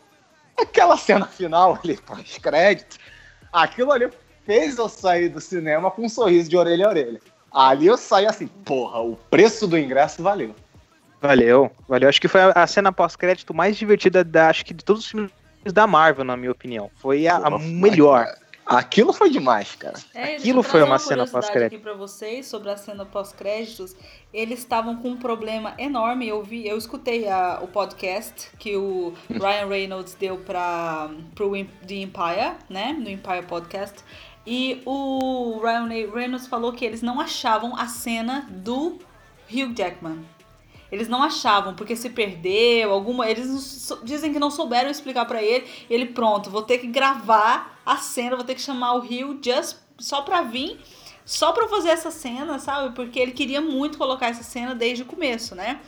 aquela 0.57 0.97
cena 0.97 1.27
final 1.27 1.79
ali, 1.83 1.97
pós-crédito, 1.97 2.99
aquilo 3.53 3.93
ali 3.93 4.09
fez 4.47 4.79
eu 4.79 4.89
sair 4.89 5.29
do 5.29 5.41
cinema 5.41 5.91
com 5.91 6.03
um 6.03 6.09
sorriso 6.09 6.49
de 6.49 6.57
orelha 6.57 6.87
a 6.87 6.91
orelha. 6.91 7.21
Ali 7.55 7.87
eu 7.87 7.97
saí 7.97 8.27
assim, 8.27 8.47
porra, 8.47 8.99
o 9.01 9.17
preço 9.31 9.67
do 9.69 9.79
ingresso 9.79 10.23
valeu. 10.23 10.55
Valeu, 11.21 11.71
valeu. 11.89 12.09
Acho 12.09 12.21
que 12.21 12.29
foi 12.29 12.41
a 12.55 12.67
cena 12.67 12.93
pós-crédito 12.93 13.55
mais 13.55 13.77
divertida 13.77 14.23
da, 14.25 14.49
acho 14.51 14.65
que 14.65 14.75
de 14.75 14.85
todos 14.85 15.05
os 15.05 15.11
filmes 15.11 15.31
da 15.73 15.87
Marvel, 15.87 16.25
na 16.25 16.37
minha 16.37 16.51
opinião. 16.53 16.91
Foi 16.97 17.27
a, 17.27 17.37
a 17.37 17.59
melhor. 17.59 18.27
Aquilo 18.67 19.13
foi 19.13 19.29
demais, 19.31 19.75
cara. 19.77 19.95
É, 20.15 20.37
Aquilo 20.37 20.63
foi 20.63 20.81
uma 20.83 20.99
curiosidade 20.99 21.31
cena 21.31 21.41
pós-crédito. 21.43 21.75
aqui 21.77 21.83
pra 21.83 21.93
vocês 21.95 22.47
sobre 22.47 22.71
a 22.71 22.77
cena 22.79 23.05
pós-créditos. 23.07 23.95
Eles 24.33 24.59
estavam 24.61 24.97
com 24.97 25.11
um 25.11 25.17
problema 25.19 25.75
enorme. 25.79 26.27
Eu 26.27 26.43
vi, 26.43 26.67
eu 26.67 26.77
escutei 26.79 27.29
a- 27.29 27.61
o 27.63 27.69
podcast 27.69 28.51
que 28.59 28.75
o 28.75 29.13
Ryan 29.31 29.67
Reynolds 29.69 30.15
deu 30.19 30.39
para 30.39 31.11
pro 31.35 31.53
The 31.87 31.95
Empire, 31.95 32.53
né, 32.71 32.95
no 32.99 33.09
Empire 33.11 33.45
Podcast. 33.47 34.03
E 34.47 34.83
o 34.85 35.59
Ryan 35.63 35.89
Reynolds 36.13 36.47
falou 36.47 36.73
que 36.73 36.85
eles 36.85 37.01
não 37.01 37.21
achavam 37.21 37.75
a 37.77 37.87
cena 37.87 38.47
do 38.51 38.99
Hugh 39.51 39.75
Jackman. 39.77 40.25
Eles 40.93 41.09
não 41.09 41.23
achavam, 41.23 41.75
porque 41.75 41.97
se 41.97 42.11
perdeu, 42.11 42.93
alguma. 42.93 43.29
Eles 43.29 43.93
dizem 44.05 44.33
que 44.33 44.39
não 44.39 44.51
souberam 44.51 44.91
explicar 44.91 45.25
pra 45.25 45.43
ele. 45.43 45.67
Ele, 45.89 46.07
pronto, 46.07 46.51
vou 46.51 46.63
ter 46.63 46.79
que 46.79 46.87
gravar 46.87 47.81
a 47.85 47.97
cena, 47.97 48.37
vou 48.37 48.45
ter 48.45 48.55
que 48.55 48.61
chamar 48.61 48.95
o 48.95 49.01
Rio 49.01 49.39
just 49.43 49.79
só 49.99 50.23
pra 50.23 50.43
vir, 50.43 50.79
só 51.25 51.53
pra 51.53 51.69
fazer 51.69 51.89
essa 51.89 52.11
cena, 52.11 52.59
sabe? 52.59 52.95
Porque 52.95 53.19
ele 53.19 53.33
queria 53.33 53.61
muito 53.61 53.99
colocar 53.99 54.29
essa 54.29 54.43
cena 54.43 54.75
desde 54.75 55.03
o 55.03 55.07
começo, 55.07 55.55
né? 55.55 55.81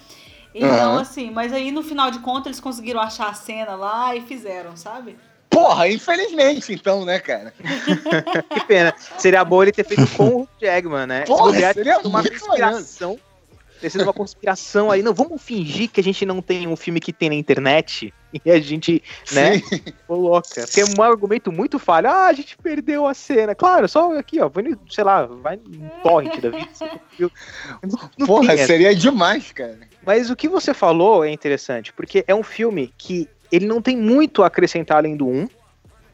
Então, 0.54 0.92
Aham. 0.92 1.00
assim, 1.00 1.30
mas 1.30 1.52
aí 1.52 1.70
no 1.70 1.82
final 1.82 2.10
de 2.10 2.18
contas 2.20 2.46
eles 2.46 2.60
conseguiram 2.60 3.00
achar 3.00 3.28
a 3.28 3.34
cena 3.34 3.74
lá 3.74 4.16
e 4.16 4.22
fizeram, 4.22 4.76
sabe? 4.76 5.16
Porra, 5.48 5.88
infelizmente, 5.88 6.72
então, 6.72 7.04
né, 7.04 7.18
cara? 7.18 7.52
Que 8.50 8.64
pena. 8.66 8.94
Seria 9.18 9.44
bom 9.44 9.62
ele 9.62 9.72
ter 9.72 9.84
feito 9.84 10.06
com 10.16 10.42
o 10.42 10.48
Jagman, 10.60 11.06
né? 11.06 11.24
Porra, 11.24 11.72
seria 11.72 11.98
uma 12.00 12.22
conspiração. 12.22 13.18
Ter 13.80 13.90
sido 13.90 14.04
uma 14.04 14.12
conspiração 14.12 14.90
aí. 14.90 15.02
Não, 15.02 15.12
vamos 15.12 15.42
fingir 15.42 15.90
que 15.90 16.00
a 16.00 16.02
gente 16.02 16.24
não 16.24 16.40
tem 16.40 16.66
um 16.66 16.76
filme 16.76 16.98
que 16.98 17.12
tem 17.12 17.28
na 17.28 17.34
internet 17.34 18.12
e 18.44 18.50
a 18.50 18.58
gente, 18.58 19.02
né, 19.32 19.58
Sim. 19.58 19.82
coloca. 20.06 20.62
Porque 20.62 20.80
é 20.80 20.84
um 20.98 21.02
argumento 21.02 21.52
muito 21.52 21.78
falho. 21.78 22.08
Ah, 22.08 22.26
a 22.26 22.32
gente 22.32 22.56
perdeu 22.56 23.06
a 23.06 23.12
cena. 23.12 23.54
Claro, 23.54 23.86
só 23.86 24.16
aqui, 24.18 24.40
ó. 24.40 24.48
Vai, 24.48 24.62
no- 24.64 24.80
sei 24.90 25.04
lá, 25.04 25.26
vai 25.26 25.56
no 25.56 25.90
torrent 26.02 26.40
da 26.40 26.48
vida. 26.48 27.30
Porra, 28.26 28.56
seria 28.56 28.94
demais, 28.94 29.52
cara. 29.52 29.78
Mas 30.04 30.30
o 30.30 30.36
que 30.36 30.48
você 30.48 30.72
falou 30.72 31.24
é 31.24 31.30
interessante, 31.30 31.92
porque 31.92 32.24
é 32.26 32.34
um 32.34 32.42
filme 32.42 32.94
que 32.96 33.28
ele 33.50 33.66
não 33.66 33.80
tem 33.82 33.96
muito 33.96 34.42
a 34.42 34.46
acrescentar 34.46 34.98
além 34.98 35.16
do 35.16 35.26
1. 35.26 35.46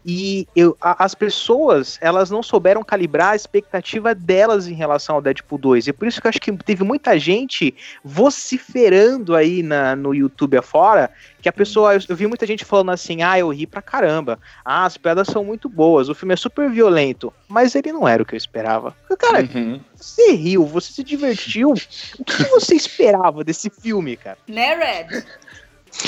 E 0.04 0.48
eu, 0.56 0.76
a- 0.80 1.04
as 1.04 1.14
pessoas, 1.14 1.96
elas 2.00 2.28
não 2.28 2.42
souberam 2.42 2.82
calibrar 2.82 3.28
a 3.28 3.36
expectativa 3.36 4.12
delas 4.12 4.66
em 4.66 4.74
relação 4.74 5.14
ao 5.14 5.22
Deadpool 5.22 5.58
2. 5.58 5.86
E 5.86 5.92
por 5.92 6.08
isso 6.08 6.20
que 6.20 6.26
eu 6.26 6.28
acho 6.28 6.40
que 6.40 6.50
teve 6.56 6.82
muita 6.82 7.16
gente 7.16 7.72
vociferando 8.02 9.36
aí 9.36 9.62
na, 9.62 9.94
no 9.94 10.12
YouTube 10.12 10.56
afora, 10.56 11.08
que 11.40 11.48
a 11.48 11.52
pessoa, 11.52 11.94
eu, 11.94 12.00
eu 12.08 12.16
vi 12.16 12.26
muita 12.26 12.44
gente 12.46 12.64
falando 12.64 12.90
assim, 12.90 13.22
ah, 13.22 13.38
eu 13.38 13.48
ri 13.50 13.64
pra 13.64 13.80
caramba, 13.80 14.40
ah, 14.64 14.84
as 14.84 14.96
piadas 14.96 15.28
são 15.28 15.44
muito 15.44 15.68
boas, 15.68 16.08
o 16.08 16.14
filme 16.16 16.34
é 16.34 16.36
super 16.36 16.68
violento. 16.68 17.32
Mas 17.48 17.76
ele 17.76 17.92
não 17.92 18.08
era 18.08 18.22
o 18.22 18.26
que 18.26 18.34
eu 18.34 18.38
esperava. 18.38 18.96
Cara, 19.20 19.42
Uhum. 19.54 19.80
você 19.94 20.32
riu, 20.32 20.66
você 20.66 20.92
se 20.92 21.04
divertiu. 21.04 21.74
O 22.18 22.24
que 22.24 22.42
você 22.50 22.74
esperava 22.74 23.44
desse 23.44 23.70
filme, 23.70 24.16
cara? 24.16 24.38
Né, 24.48 24.74
Red? 24.74 25.22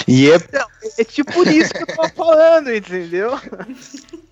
E 0.08 0.30
é 0.30 0.36
É 0.98 1.04
tipo 1.04 1.48
isso 1.48 1.72
que 1.72 1.82
eu 1.82 1.86
tô 1.96 2.08
falando, 2.10 2.74
entendeu? 2.74 3.38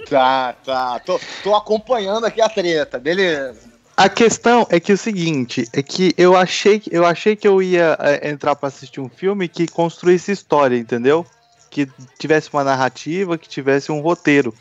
Tá, 0.08 0.54
tá. 0.64 0.98
Tô, 1.00 1.20
tô 1.42 1.54
acompanhando 1.54 2.24
aqui 2.26 2.40
a 2.40 2.48
treta, 2.48 2.98
beleza. 2.98 3.56
A 3.96 4.08
questão 4.08 4.66
é 4.70 4.80
que 4.80 4.92
o 4.92 4.96
seguinte, 4.98 5.68
é 5.72 5.82
que 5.82 6.14
eu 6.16 6.34
achei, 6.36 6.80
que- 6.80 6.94
eu 6.94 7.04
achei 7.04 7.36
que 7.36 7.46
eu 7.46 7.62
ia 7.62 7.96
é, 8.00 8.30
entrar 8.30 8.56
pra 8.56 8.68
assistir 8.68 9.00
um 9.00 9.08
filme 9.08 9.48
que 9.48 9.66
construísse 9.68 10.32
história, 10.32 10.76
entendeu? 10.76 11.26
Que 11.70 11.86
tivesse 12.18 12.48
uma 12.52 12.64
narrativa, 12.64 13.36
que 13.38 13.48
tivesse 13.48 13.92
um 13.92 14.00
roteiro. 14.00 14.52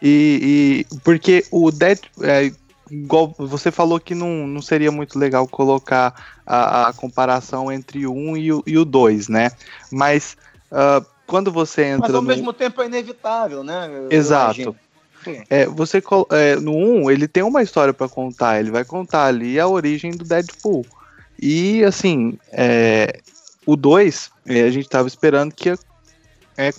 E, 0.00 0.84
e- 0.90 0.98
porque 1.04 1.44
o 1.50 1.70
Dead, 1.70 1.98
é, 2.22 2.50
igual 2.92 3.34
você 3.38 3.70
falou 3.70 3.98
que 3.98 4.14
não, 4.14 4.46
não 4.46 4.60
seria 4.60 4.92
muito 4.92 5.18
legal 5.18 5.48
colocar 5.48 6.14
a, 6.46 6.88
a 6.88 6.92
comparação 6.92 7.72
entre 7.72 8.06
o 8.06 8.12
1 8.12 8.36
e 8.36 8.52
o, 8.52 8.62
e 8.66 8.78
o 8.78 8.84
2, 8.84 9.28
né? 9.28 9.50
Mas 9.90 10.36
ah, 10.70 11.04
quando 11.26 11.52
você 11.52 11.84
entra 11.84 12.08
Mas 12.08 12.14
ao 12.14 12.22
no... 12.22 12.28
mesmo 12.28 12.52
tempo 12.52 12.82
é 12.82 12.86
inevitável, 12.86 13.62
né? 13.62 13.88
eu 13.90 14.10
Exato. 14.10 14.74
É, 15.48 15.66
você 15.66 16.02
é, 16.30 16.56
no 16.56 16.72
1, 16.72 17.10
ele 17.10 17.28
tem 17.28 17.44
uma 17.44 17.62
história 17.62 17.94
pra 17.94 18.08
contar, 18.08 18.58
ele 18.58 18.72
vai 18.72 18.84
contar 18.84 19.26
ali 19.26 19.60
a 19.60 19.68
origem 19.68 20.10
do 20.10 20.24
Deadpool. 20.24 20.84
E 21.40 21.84
assim, 21.84 22.36
é, 22.50 23.20
o 23.64 23.76
2, 23.76 24.30
é, 24.46 24.62
a 24.62 24.70
gente 24.70 24.88
tava 24.88 25.06
esperando 25.06 25.54
que 25.54 25.68
ia 25.68 25.78
é, 26.56 26.70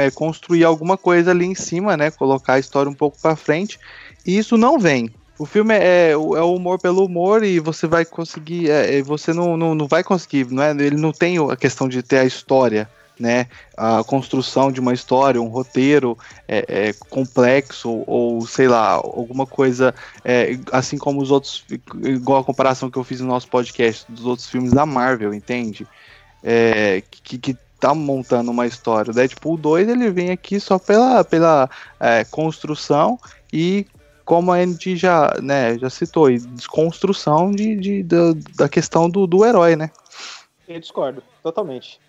é, 0.00 0.10
construir 0.10 0.64
alguma 0.64 0.98
coisa 0.98 1.30
ali 1.30 1.46
em 1.46 1.54
cima, 1.54 1.96
né? 1.96 2.10
Colocar 2.10 2.54
a 2.54 2.58
história 2.58 2.90
um 2.90 2.94
pouco 2.94 3.16
pra 3.22 3.36
frente. 3.36 3.78
E 4.26 4.36
isso 4.36 4.56
não 4.56 4.78
vem. 4.78 5.08
O 5.42 5.44
filme 5.44 5.74
é, 5.74 6.10
é 6.12 6.16
o 6.16 6.54
humor 6.54 6.78
pelo 6.78 7.04
humor 7.04 7.42
e 7.42 7.58
você 7.58 7.88
vai 7.88 8.04
conseguir. 8.04 8.70
é, 8.70 8.98
é, 8.98 9.02
você 9.02 9.32
não, 9.32 9.56
não, 9.56 9.74
não 9.74 9.88
vai 9.88 10.04
conseguir, 10.04 10.48
não 10.48 10.62
é? 10.62 10.70
Ele 10.70 10.94
não 10.94 11.10
tem 11.10 11.36
a 11.50 11.56
questão 11.56 11.88
de 11.88 12.00
ter 12.00 12.18
a 12.18 12.24
história, 12.24 12.88
né? 13.18 13.48
A 13.76 14.04
construção 14.04 14.70
de 14.70 14.78
uma 14.78 14.94
história, 14.94 15.42
um 15.42 15.48
roteiro 15.48 16.16
é, 16.46 16.64
é, 16.68 16.92
complexo 17.10 18.04
ou 18.06 18.46
sei 18.46 18.68
lá, 18.68 18.92
alguma 18.92 19.44
coisa 19.44 19.92
é, 20.24 20.56
assim 20.70 20.96
como 20.96 21.20
os 21.20 21.32
outros, 21.32 21.64
igual 22.04 22.40
a 22.42 22.44
comparação 22.44 22.88
que 22.88 22.96
eu 22.96 23.02
fiz 23.02 23.20
no 23.20 23.26
nosso 23.26 23.48
podcast 23.48 24.06
dos 24.08 24.24
outros 24.24 24.48
filmes 24.48 24.72
da 24.72 24.86
Marvel, 24.86 25.34
entende? 25.34 25.88
É, 26.40 27.02
que, 27.24 27.36
que 27.36 27.56
tá 27.80 27.92
montando 27.92 28.52
uma 28.52 28.68
história. 28.68 29.10
O 29.10 29.14
Deadpool 29.14 29.56
2 29.56 29.88
ele 29.88 30.08
vem 30.08 30.30
aqui 30.30 30.60
só 30.60 30.78
pela, 30.78 31.24
pela 31.24 31.68
é, 31.98 32.22
construção 32.22 33.18
e 33.52 33.88
como 34.24 34.52
a 34.52 34.64
gente 34.64 34.96
já, 34.96 35.34
né, 35.42 35.78
já 35.78 35.90
citou, 35.90 36.30
e 36.30 36.38
desconstrução 36.38 37.50
de, 37.50 37.76
de, 37.76 38.02
da, 38.02 38.32
da 38.56 38.68
questão 38.68 39.08
do, 39.08 39.26
do 39.26 39.44
herói, 39.44 39.76
né? 39.76 39.90
Eu 40.68 40.78
discordo, 40.80 41.22
totalmente. 41.42 42.00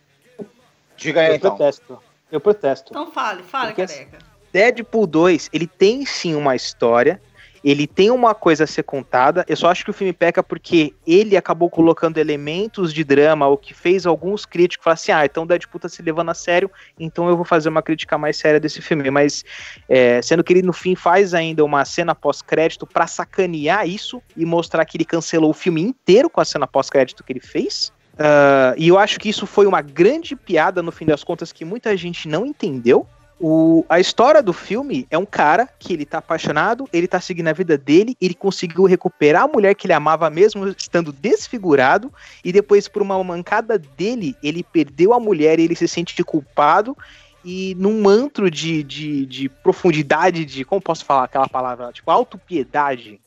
Diga 0.96 1.22
aí, 1.22 1.36
então. 1.36 1.52
protesto. 1.52 2.00
Eu 2.32 2.40
protesto. 2.40 2.92
Então 2.92 3.12
fale, 3.12 3.44
fale, 3.44 3.74
Porque- 3.74 3.86
careca. 3.88 4.20
Deadpool 4.52 5.08
2, 5.08 5.50
ele 5.52 5.66
tem 5.66 6.06
sim 6.06 6.36
uma 6.36 6.56
história, 6.56 7.20
ele 7.64 7.88
tem 7.88 8.12
uma 8.12 8.36
coisa 8.36 8.66
a 8.66 8.68
ser 8.68 8.84
contada. 8.84 9.46
Eu 9.48 9.56
só 9.56 9.70
acho 9.70 9.84
que 9.84 9.90
o 9.90 9.94
filme 9.94 10.12
peca 10.12 10.44
porque 10.44 10.94
ele 11.08 11.38
acabou 11.38 11.70
colocando 11.70 12.18
elementos 12.18 12.94
de 12.94 13.04
drama, 13.04 13.48
o 13.48 13.58
que 13.58 13.74
fez 13.74 14.06
alguns 14.06 14.46
críticos 14.46 14.84
falar 14.84 14.96
assim: 14.96 15.12
ah, 15.12 15.26
então 15.26 15.44
o 15.44 15.46
Deadpool 15.46 15.80
tá 15.80 15.90
se 15.90 16.02
levando 16.02 16.30
a 16.30 16.34
sério, 16.34 16.70
então 17.00 17.30
eu 17.30 17.36
vou 17.36 17.46
fazer 17.46 17.70
uma 17.70 17.82
crítica 17.82 18.18
mais 18.18 18.38
séria 18.38 18.60
desse 18.60 18.82
filme. 18.82 19.10
Mas, 19.10 19.44
é, 19.88 20.22
sendo 20.22 20.44
que 20.44 20.54
ele 20.54 20.62
no 20.62 20.74
fim 20.74 20.96
faz 20.96 21.34
ainda 21.34 21.64
uma 21.64 21.86
cena 21.86 22.14
pós-crédito 22.14 22.86
pra 22.86 23.08
sacanear 23.08 23.88
isso 23.88 24.22
e 24.36 24.46
mostrar 24.46 24.84
que 24.86 24.98
ele 24.98 25.06
cancelou 25.06 25.52
o 25.52 25.54
filme 25.54 25.82
inteiro 25.82 26.30
com 26.30 26.42
a 26.42 26.46
cena 26.46 26.68
pós-crédito 26.68 27.24
que 27.24 27.32
ele 27.32 27.40
fez. 27.40 27.92
Ah, 28.18 28.74
e 28.78 28.88
eu 28.88 28.98
acho 28.98 29.20
que 29.20 29.30
isso 29.30 29.46
foi 29.46 29.66
uma 29.66 29.82
grande 29.82 30.36
piada 30.36 30.82
no 30.82 30.92
fim 30.92 31.06
das 31.06 31.24
contas 31.24 31.52
que 31.52 31.66
muita 31.66 31.96
gente 31.98 32.28
não 32.28 32.46
entendeu. 32.46 33.08
O, 33.46 33.86
a 33.90 34.00
história 34.00 34.42
do 34.42 34.54
filme 34.54 35.06
é 35.12 35.18
um 35.18 35.26
cara 35.26 35.68
que 35.78 35.92
ele 35.92 36.06
tá 36.06 36.20
apaixonado, 36.20 36.88
ele 36.94 37.10
tá 37.10 37.20
seguindo 37.20 37.50
a 37.50 37.54
vida 37.54 37.78
dele, 37.78 38.16
ele 38.22 38.34
conseguiu 38.34 38.86
recuperar 38.86 39.44
a 39.44 39.48
mulher 39.50 39.76
que 39.76 39.86
ele 39.86 39.92
amava 39.92 40.30
mesmo 40.30 40.70
estando 40.70 41.12
desfigurado, 41.12 42.10
e 42.42 42.54
depois, 42.54 42.88
por 42.88 43.02
uma 43.02 43.22
mancada 43.22 43.78
dele, 43.78 44.34
ele 44.42 44.64
perdeu 44.64 45.12
a 45.12 45.20
mulher 45.20 45.60
e 45.60 45.64
ele 45.64 45.76
se 45.76 45.90
sente 45.90 46.24
culpado. 46.24 46.96
E 47.44 47.76
num 47.78 48.08
antro 48.08 48.50
de, 48.50 48.82
de, 48.82 49.26
de 49.26 49.50
profundidade, 49.50 50.46
de. 50.46 50.64
Como 50.64 50.80
posso 50.80 51.04
falar 51.04 51.26
aquela 51.26 51.50
palavra? 51.50 51.92
Tipo, 51.92 52.10
autopiedade. 52.12 53.20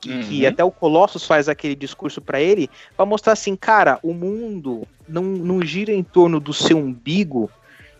Que, 0.00 0.24
que 0.24 0.42
Uhum. 0.42 0.48
até 0.48 0.64
o 0.64 0.70
Colossus 0.70 1.26
faz 1.26 1.50
aquele 1.50 1.74
discurso 1.74 2.22
pra 2.22 2.40
ele, 2.40 2.70
pra 2.96 3.04
mostrar 3.04 3.34
assim, 3.34 3.54
cara, 3.54 3.98
o 4.02 4.14
mundo 4.14 4.88
não, 5.06 5.22
não 5.22 5.62
gira 5.62 5.92
em 5.92 6.02
torno 6.02 6.40
do 6.40 6.54
seu 6.54 6.78
umbigo 6.78 7.50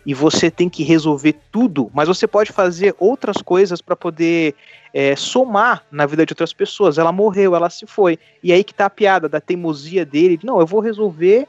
e 0.05 0.15
você 0.15 0.51
tem 0.51 0.69
que 0.69 0.83
resolver 0.83 1.37
tudo, 1.53 1.91
mas 1.93 2.09
você 2.09 2.27
pode 2.27 2.53
fazer 2.53 2.95
outras 2.99 3.37
coisas 3.39 3.81
pra 3.83 3.95
poder 3.95 4.55
é, 4.95 5.15
somar 5.15 5.85
na 5.91 6.07
vida 6.07 6.25
de 6.25 6.33
outras 6.33 6.53
pessoas. 6.53 6.99
Ela 6.99 7.13
morreu, 7.13 7.55
ela 7.55 7.69
se 7.69 7.87
foi. 7.87 8.19
E 8.43 8.53
aí 8.53 8.65
que 8.65 8.75
tá 8.75 8.87
a 8.87 8.91
piada 8.91 9.29
da 9.29 9.41
teimosia 9.41 10.05
dele. 10.05 10.41
Não, 10.43 10.59
eu 10.59 10.67
vou 10.67 10.81
resolver 10.81 11.47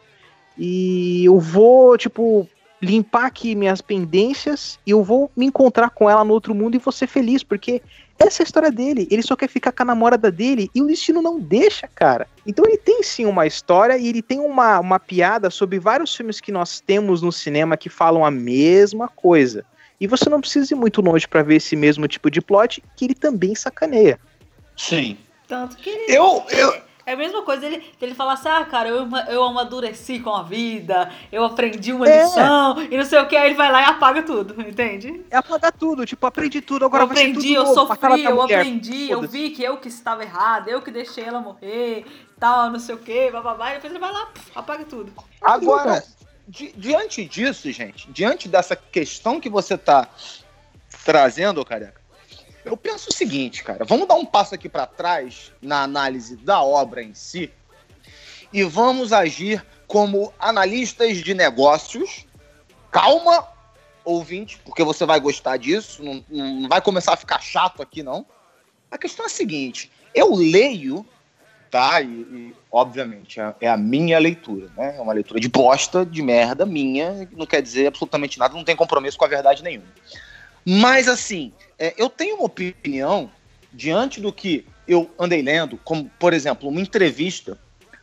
e 0.57 1.25
eu 1.25 1.39
vou, 1.39 1.97
tipo, 1.97 2.47
limpar 2.81 3.25
aqui 3.25 3.55
minhas 3.55 3.81
pendências 3.81 4.79
e 4.85 4.91
eu 4.91 5.03
vou 5.03 5.31
me 5.35 5.45
encontrar 5.45 5.89
com 5.91 6.09
ela 6.09 6.23
no 6.25 6.33
outro 6.33 6.53
mundo 6.53 6.75
e 6.75 6.79
vou 6.79 6.91
ser 6.91 7.07
feliz, 7.07 7.43
porque 7.43 7.81
essa 8.21 8.41
é 8.41 8.43
a 8.43 8.45
história 8.45 8.71
dele. 8.71 9.07
Ele 9.09 9.21
só 9.21 9.35
quer 9.35 9.47
ficar 9.47 9.71
com 9.71 9.83
a 9.83 9.85
namorada 9.85 10.31
dele 10.31 10.69
e 10.75 10.81
o 10.81 10.87
destino 10.87 11.21
não 11.21 11.39
deixa, 11.39 11.87
cara. 11.87 12.27
Então 12.45 12.65
ele 12.65 12.77
tem 12.77 13.01
sim 13.03 13.25
uma 13.25 13.47
história 13.47 13.97
e 13.97 14.07
ele 14.07 14.21
tem 14.21 14.39
uma, 14.39 14.79
uma 14.79 14.99
piada 14.99 15.49
sobre 15.49 15.79
vários 15.79 16.15
filmes 16.15 16.39
que 16.39 16.51
nós 16.51 16.79
temos 16.79 17.21
no 17.21 17.31
cinema 17.31 17.77
que 17.77 17.89
falam 17.89 18.23
a 18.23 18.31
mesma 18.31 19.07
coisa. 19.07 19.65
E 19.99 20.07
você 20.07 20.29
não 20.29 20.41
precisa 20.41 20.73
ir 20.73 20.77
muito 20.77 21.01
longe 21.01 21.27
para 21.27 21.43
ver 21.43 21.55
esse 21.55 21.75
mesmo 21.75 22.07
tipo 22.07 22.29
de 22.29 22.41
plot 22.41 22.83
que 22.95 23.05
ele 23.05 23.15
também 23.15 23.53
sacaneia. 23.55 24.19
Sim. 24.75 25.17
Tanto 25.47 25.75
que 25.77 25.89
ele. 25.89 26.15
Eu, 26.15 26.43
eu, 26.49 26.81
É 27.05 27.13
a 27.13 27.17
mesma 27.17 27.41
coisa 27.41 27.61
dele, 27.61 27.83
dele 27.99 28.13
falar 28.13 28.33
assim, 28.33 28.47
ah, 28.49 28.63
cara, 28.63 28.87
eu, 28.89 29.07
eu 29.27 29.43
amadureci 29.43 30.19
com 30.19 30.35
a 30.35 30.43
vida, 30.43 31.11
eu 31.31 31.43
aprendi 31.43 31.91
uma 31.91 32.07
É. 32.07 32.23
lição, 32.23 32.81
e 32.83 32.95
não 32.97 33.03
sei 33.05 33.19
o 33.19 33.27
que, 33.27 33.35
aí 33.35 33.47
ele 33.47 33.55
vai 33.55 33.71
lá 33.71 33.81
e 33.81 33.85
apaga 33.85 34.21
tudo, 34.21 34.53
entende? 34.61 35.21
É 35.31 35.37
apagar 35.37 35.71
tudo, 35.71 36.05
tipo, 36.05 36.25
aprendi 36.27 36.61
tudo, 36.61 36.85
agora 36.85 37.03
eu 37.03 37.07
vai 37.07 37.17
ser 37.17 37.23
aprendi, 37.23 37.39
tudo 37.47 37.53
eu 37.55 37.63
novo, 37.63 37.73
sofri, 37.73 38.23
eu 38.23 38.35
mulher. 38.35 38.59
aprendi, 38.59 39.09
eu 39.09 39.21
vi 39.21 39.49
que 39.49 39.63
eu 39.63 39.77
que 39.77 39.87
estava 39.87 40.23
errado, 40.23 40.67
eu 40.67 40.81
que 40.81 40.91
deixei 40.91 41.23
ela 41.23 41.39
morrer, 41.41 42.05
tal, 42.39 42.69
não 42.69 42.79
sei 42.79 42.95
o 42.95 42.99
que, 42.99 43.31
bababá, 43.31 43.71
e 43.71 43.73
depois 43.75 43.91
ele 43.91 43.99
vai 43.99 44.11
lá, 44.11 44.29
apaga 44.53 44.85
tudo. 44.85 45.11
Agora, 45.41 46.03
di- 46.47 46.73
diante 46.75 47.25
disso, 47.25 47.71
gente, 47.71 48.11
diante 48.11 48.47
dessa 48.47 48.75
questão 48.75 49.39
que 49.39 49.49
você 49.49 49.77
tá 49.77 50.07
trazendo, 51.03 51.63
careca, 51.65 52.00
eu 52.63 52.77
penso 52.77 53.09
o 53.09 53.13
seguinte, 53.13 53.63
cara, 53.63 53.85
vamos 53.85 54.07
dar 54.07 54.15
um 54.15 54.25
passo 54.25 54.55
aqui 54.55 54.69
pra 54.69 54.85
trás 54.85 55.51
na 55.61 55.83
análise 55.83 56.35
da 56.35 56.61
obra 56.61 57.01
em 57.01 57.13
si 57.13 57.51
e 58.53 58.63
vamos 58.63 59.13
agir 59.13 59.65
como 59.87 60.33
analistas 60.39 61.17
de 61.17 61.33
negócios. 61.33 62.25
Calma, 62.91 63.47
ouvinte, 64.03 64.59
porque 64.65 64.83
você 64.83 65.05
vai 65.05 65.19
gostar 65.19 65.57
disso, 65.57 66.03
não, 66.03 66.23
não 66.29 66.69
vai 66.69 66.81
começar 66.81 67.13
a 67.13 67.17
ficar 67.17 67.39
chato 67.39 67.81
aqui, 67.81 68.03
não. 68.03 68.25
A 68.89 68.97
questão 68.97 69.25
é 69.25 69.27
a 69.27 69.29
seguinte, 69.29 69.91
eu 70.13 70.35
leio 70.35 71.05
tá? 71.71 72.01
E, 72.01 72.05
e, 72.05 72.55
obviamente 72.69 73.39
é, 73.39 73.55
é 73.61 73.69
a 73.69 73.77
minha 73.77 74.19
leitura, 74.19 74.69
né? 74.77 74.97
É 74.97 75.01
uma 75.01 75.13
leitura 75.13 75.39
de 75.39 75.47
bosta, 75.47 76.05
de 76.05 76.21
merda 76.21 76.65
minha, 76.65 77.27
não 77.31 77.45
quer 77.45 77.61
dizer 77.61 77.87
absolutamente 77.87 78.37
nada, 78.37 78.53
não 78.53 78.65
tem 78.65 78.75
compromisso 78.75 79.17
com 79.17 79.23
a 79.23 79.29
verdade 79.29 79.63
nenhuma. 79.63 79.87
Mas 80.65 81.07
assim, 81.07 81.51
é, 81.77 81.93
eu 81.97 82.09
tenho 82.09 82.35
uma 82.35 82.45
opinião 82.45 83.31
diante 83.73 84.19
do 84.19 84.31
que 84.31 84.65
eu 84.87 85.09
andei 85.17 85.41
lendo, 85.41 85.77
como 85.77 86.11
por 86.19 86.33
exemplo 86.33 86.69
uma 86.69 86.81
entrevista 86.81 87.57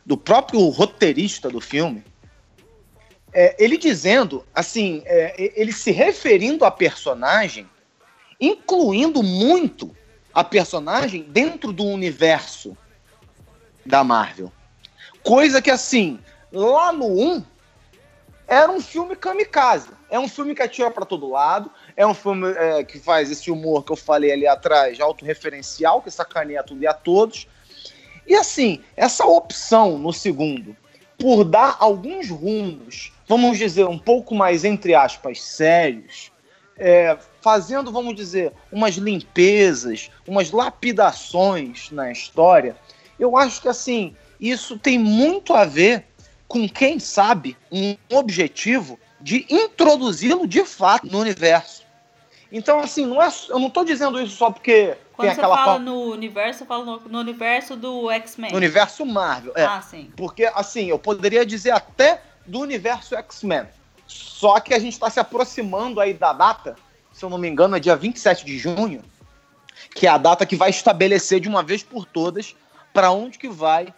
do 0.05 0.17
próprio 0.17 0.59
roteirista 0.69 1.49
do 1.49 1.61
filme, 1.61 2.03
é, 3.31 3.55
ele 3.63 3.77
dizendo, 3.77 4.43
assim, 4.53 5.03
é, 5.05 5.51
ele 5.55 5.71
se 5.71 5.91
referindo 5.91 6.65
à 6.65 6.71
personagem, 6.71 7.69
incluindo 8.41 9.21
muito 9.21 9.95
a 10.33 10.43
personagem 10.43 11.23
dentro 11.23 11.71
do 11.71 11.83
universo 11.83 12.75
da 13.85 14.03
Marvel. 14.03 14.51
Coisa 15.23 15.61
que, 15.61 15.69
assim, 15.69 16.19
lá 16.51 16.91
no 16.91 17.05
1 17.05 17.43
era 18.47 18.71
um 18.71 18.81
filme 18.81 19.15
kamikaze. 19.15 19.89
É 20.09 20.19
um 20.19 20.27
filme 20.27 20.55
que 20.55 20.63
atira 20.63 20.89
para 20.89 21.05
todo 21.05 21.29
lado. 21.29 21.69
É 21.99 22.07
um 22.07 22.13
filme 22.13 22.49
é, 22.53 22.81
que 22.81 22.97
faz 22.97 23.29
esse 23.29 23.51
humor 23.51 23.83
que 23.83 23.91
eu 23.91 23.95
falei 23.97 24.31
ali 24.31 24.47
atrás, 24.47 25.01
autorreferencial, 25.01 26.01
que 26.01 26.09
sacaneia 26.09 26.63
tudo 26.63 26.81
e 26.81 26.87
a 26.87 26.93
todos. 26.93 27.45
E 28.25 28.33
assim, 28.35 28.79
essa 28.95 29.25
opção 29.25 29.97
no 29.97 30.13
segundo, 30.13 30.73
por 31.17 31.43
dar 31.43 31.75
alguns 31.77 32.29
rumos, 32.29 33.11
vamos 33.27 33.57
dizer, 33.57 33.85
um 33.85 33.99
pouco 33.99 34.33
mais, 34.33 34.63
entre 34.63 34.95
aspas, 34.95 35.43
sérios, 35.43 36.31
é, 36.77 37.17
fazendo, 37.41 37.91
vamos 37.91 38.15
dizer, 38.15 38.53
umas 38.71 38.95
limpezas, 38.95 40.09
umas 40.25 40.51
lapidações 40.51 41.91
na 41.91 42.13
história, 42.13 42.77
eu 43.19 43.35
acho 43.35 43.61
que 43.61 43.67
assim, 43.67 44.15
isso 44.39 44.79
tem 44.79 44.97
muito 44.97 45.53
a 45.53 45.65
ver 45.65 46.05
com 46.47 46.65
quem 46.69 46.97
sabe 46.97 47.57
um 47.69 47.97
objetivo 48.09 48.97
de 49.19 49.45
introduzi-lo 49.49 50.47
de 50.47 50.63
fato 50.63 51.05
no 51.05 51.19
universo. 51.19 51.88
Então, 52.51 52.79
assim, 52.79 53.05
não 53.05 53.21
é, 53.21 53.29
eu 53.49 53.59
não 53.59 53.67
estou 53.67 53.85
dizendo 53.85 54.19
isso 54.21 54.35
só 54.35 54.49
porque 54.49 54.97
Quando 55.13 55.27
tem 55.27 55.35
você 55.35 55.41
aquela 55.41 55.55
fala 55.57 55.73
fa- 55.73 55.79
no 55.79 56.11
universo, 56.11 56.59
você 56.59 56.65
fala 56.65 56.83
no, 56.85 56.99
no 57.07 57.19
universo 57.19 57.75
do 57.75 58.09
X-Men. 58.09 58.51
no 58.51 58.57
universo 58.57 59.05
Marvel. 59.05 59.53
É, 59.55 59.65
Ah, 59.65 59.81
sim. 59.81 60.11
porque, 60.17 60.45
assim, 60.55 60.87
eu 60.89 60.97
poderia 60.97 61.45
dizer 61.45 61.71
até 61.71 62.21
do 62.45 62.59
universo 62.59 63.15
X-Men. 63.15 63.67
Só 64.07 64.59
que 64.59 64.73
a 64.73 64.79
gente 64.79 64.93
está 64.93 65.09
se 65.11 65.19
aproximando 65.19 65.99
aí 65.99 66.13
da 66.13 66.33
data, 66.33 66.75
se 67.13 67.23
eu 67.23 67.29
não 67.29 67.37
me 67.37 67.47
engano, 67.47 67.75
é 67.75 67.79
dia 67.79 67.95
27 67.95 68.43
de 68.43 68.57
junho, 68.57 69.03
que 69.93 70.07
é 70.07 70.09
a 70.09 70.17
data 70.17 70.45
que 70.45 70.55
vai 70.55 70.71
estabelecer 70.71 71.39
de 71.39 71.47
uma 71.47 71.61
vez 71.61 71.83
por 71.83 72.05
todas 72.05 72.55
para 72.91 73.11
onde 73.11 73.37
que 73.37 73.47
vai 73.47 73.93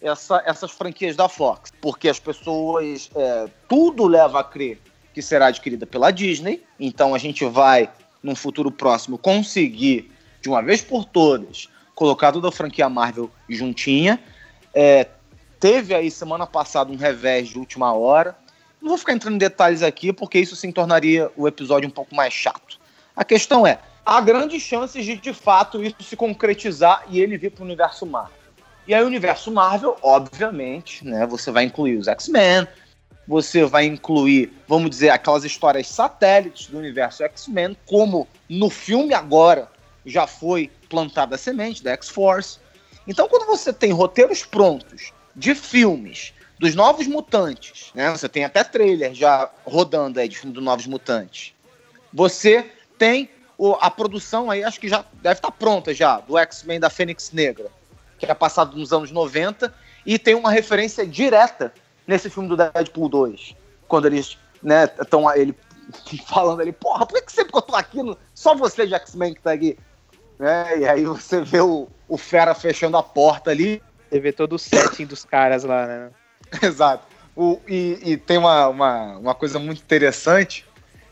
essa- 0.00 0.42
essas 0.44 0.72
franquias 0.72 1.14
da 1.14 1.28
Fox. 1.28 1.72
Porque 1.80 2.08
as 2.08 2.18
pessoas, 2.18 3.08
é, 3.14 3.46
tudo 3.68 4.08
leva 4.08 4.40
a 4.40 4.44
crer 4.44 4.80
que 5.12 5.22
será 5.22 5.46
adquirida 5.46 5.86
pela 5.86 6.10
Disney, 6.10 6.62
então 6.78 7.14
a 7.14 7.18
gente 7.18 7.44
vai, 7.44 7.90
num 8.22 8.34
futuro 8.34 8.70
próximo, 8.70 9.18
conseguir, 9.18 10.10
de 10.40 10.48
uma 10.48 10.62
vez 10.62 10.80
por 10.80 11.04
todas, 11.04 11.68
colocar 11.94 12.32
toda 12.32 12.48
a 12.48 12.52
franquia 12.52 12.88
Marvel 12.88 13.30
juntinha. 13.48 14.18
É, 14.74 15.06
teve 15.60 15.94
aí 15.94 16.10
semana 16.10 16.46
passada 16.46 16.90
um 16.90 16.96
revés 16.96 17.48
de 17.48 17.58
última 17.58 17.92
hora. 17.92 18.36
Não 18.80 18.88
vou 18.88 18.98
ficar 18.98 19.12
entrando 19.12 19.34
em 19.34 19.38
detalhes 19.38 19.82
aqui, 19.82 20.12
porque 20.12 20.38
isso 20.38 20.56
sim 20.56 20.72
tornaria 20.72 21.30
o 21.36 21.46
episódio 21.46 21.88
um 21.88 21.92
pouco 21.92 22.14
mais 22.14 22.32
chato. 22.32 22.80
A 23.14 23.24
questão 23.24 23.66
é, 23.66 23.78
há 24.04 24.20
grandes 24.20 24.62
chances 24.62 25.04
de, 25.04 25.16
de 25.16 25.32
fato, 25.32 25.82
isso 25.82 26.02
se 26.02 26.16
concretizar 26.16 27.04
e 27.08 27.20
ele 27.20 27.36
vir 27.36 27.50
para 27.50 27.62
o 27.62 27.64
universo 27.64 28.06
Marvel. 28.06 28.42
E 28.86 28.92
aí 28.92 29.02
o 29.04 29.06
universo 29.06 29.52
Marvel, 29.52 29.96
obviamente, 30.02 31.06
né, 31.06 31.24
você 31.26 31.52
vai 31.52 31.64
incluir 31.64 31.96
os 31.96 32.08
X-Men, 32.08 32.66
você 33.26 33.64
vai 33.64 33.84
incluir, 33.84 34.52
vamos 34.66 34.90
dizer, 34.90 35.10
aquelas 35.10 35.44
histórias 35.44 35.86
satélites 35.88 36.66
do 36.66 36.78
universo 36.78 37.22
X-Men, 37.22 37.76
como 37.86 38.26
no 38.48 38.68
filme 38.68 39.14
agora 39.14 39.70
já 40.04 40.26
foi 40.26 40.70
plantada 40.88 41.36
a 41.36 41.38
semente 41.38 41.82
da 41.82 41.92
X-Force. 41.92 42.58
Então, 43.06 43.28
quando 43.28 43.46
você 43.46 43.72
tem 43.72 43.92
roteiros 43.92 44.44
prontos 44.44 45.12
de 45.34 45.54
filmes 45.54 46.32
dos 46.58 46.74
Novos 46.74 47.06
Mutantes, 47.06 47.90
né? 47.94 48.10
Você 48.10 48.28
tem 48.28 48.44
até 48.44 48.62
trailer 48.62 49.14
já 49.14 49.50
rodando 49.64 50.20
aí 50.20 50.28
de 50.28 50.38
filme 50.38 50.54
dos 50.54 50.62
Novos 50.62 50.86
Mutantes. 50.86 51.54
Você 52.12 52.70
tem 52.98 53.28
o- 53.58 53.76
a 53.80 53.90
produção 53.90 54.50
aí, 54.50 54.62
acho 54.62 54.78
que 54.78 54.88
já 54.88 55.04
deve 55.14 55.38
estar 55.38 55.50
pronta 55.50 55.94
já, 55.94 56.20
do 56.20 56.38
X-Men 56.38 56.78
da 56.78 56.90
Fênix 56.90 57.32
Negra, 57.32 57.68
que 58.18 58.26
é 58.26 58.34
passado 58.34 58.76
nos 58.76 58.92
anos 58.92 59.10
90, 59.10 59.74
e 60.06 60.18
tem 60.18 60.34
uma 60.34 60.50
referência 60.50 61.06
direta 61.06 61.72
nesse 62.06 62.28
filme 62.30 62.48
do 62.48 62.56
Deadpool 62.56 63.08
2, 63.08 63.54
quando 63.88 64.06
eles, 64.06 64.38
né, 64.62 64.84
estão 65.00 65.30
ele 65.34 65.54
falando 66.28 66.60
ali, 66.60 66.72
porra, 66.72 67.06
por 67.06 67.20
que, 67.22 67.32
sempre 67.32 67.52
que 67.52 67.58
eu 67.58 67.62
tô 67.62 67.74
aqui, 67.76 68.02
no- 68.02 68.16
só 68.34 68.54
você 68.54 68.86
de 68.86 68.94
X-Men 68.94 69.34
que 69.34 69.40
tá 69.42 69.52
aqui? 69.52 69.76
Né? 70.38 70.78
E 70.80 70.88
aí 70.88 71.04
você 71.04 71.40
vê 71.42 71.60
o, 71.60 71.88
o 72.08 72.16
Fera 72.18 72.54
fechando 72.54 72.96
a 72.96 73.02
porta 73.02 73.50
ali, 73.50 73.82
Você 74.10 74.20
vê 74.20 74.32
todo 74.32 74.54
o 74.54 74.58
setting 74.58 75.06
dos 75.06 75.24
caras 75.24 75.64
lá, 75.64 75.86
né? 75.86 76.10
Exato. 76.62 77.06
O, 77.34 77.58
e, 77.66 77.98
e 78.02 78.16
tem 78.16 78.36
uma, 78.38 78.68
uma, 78.68 79.16
uma 79.18 79.34
coisa 79.34 79.58
muito 79.58 79.80
interessante, 79.80 80.66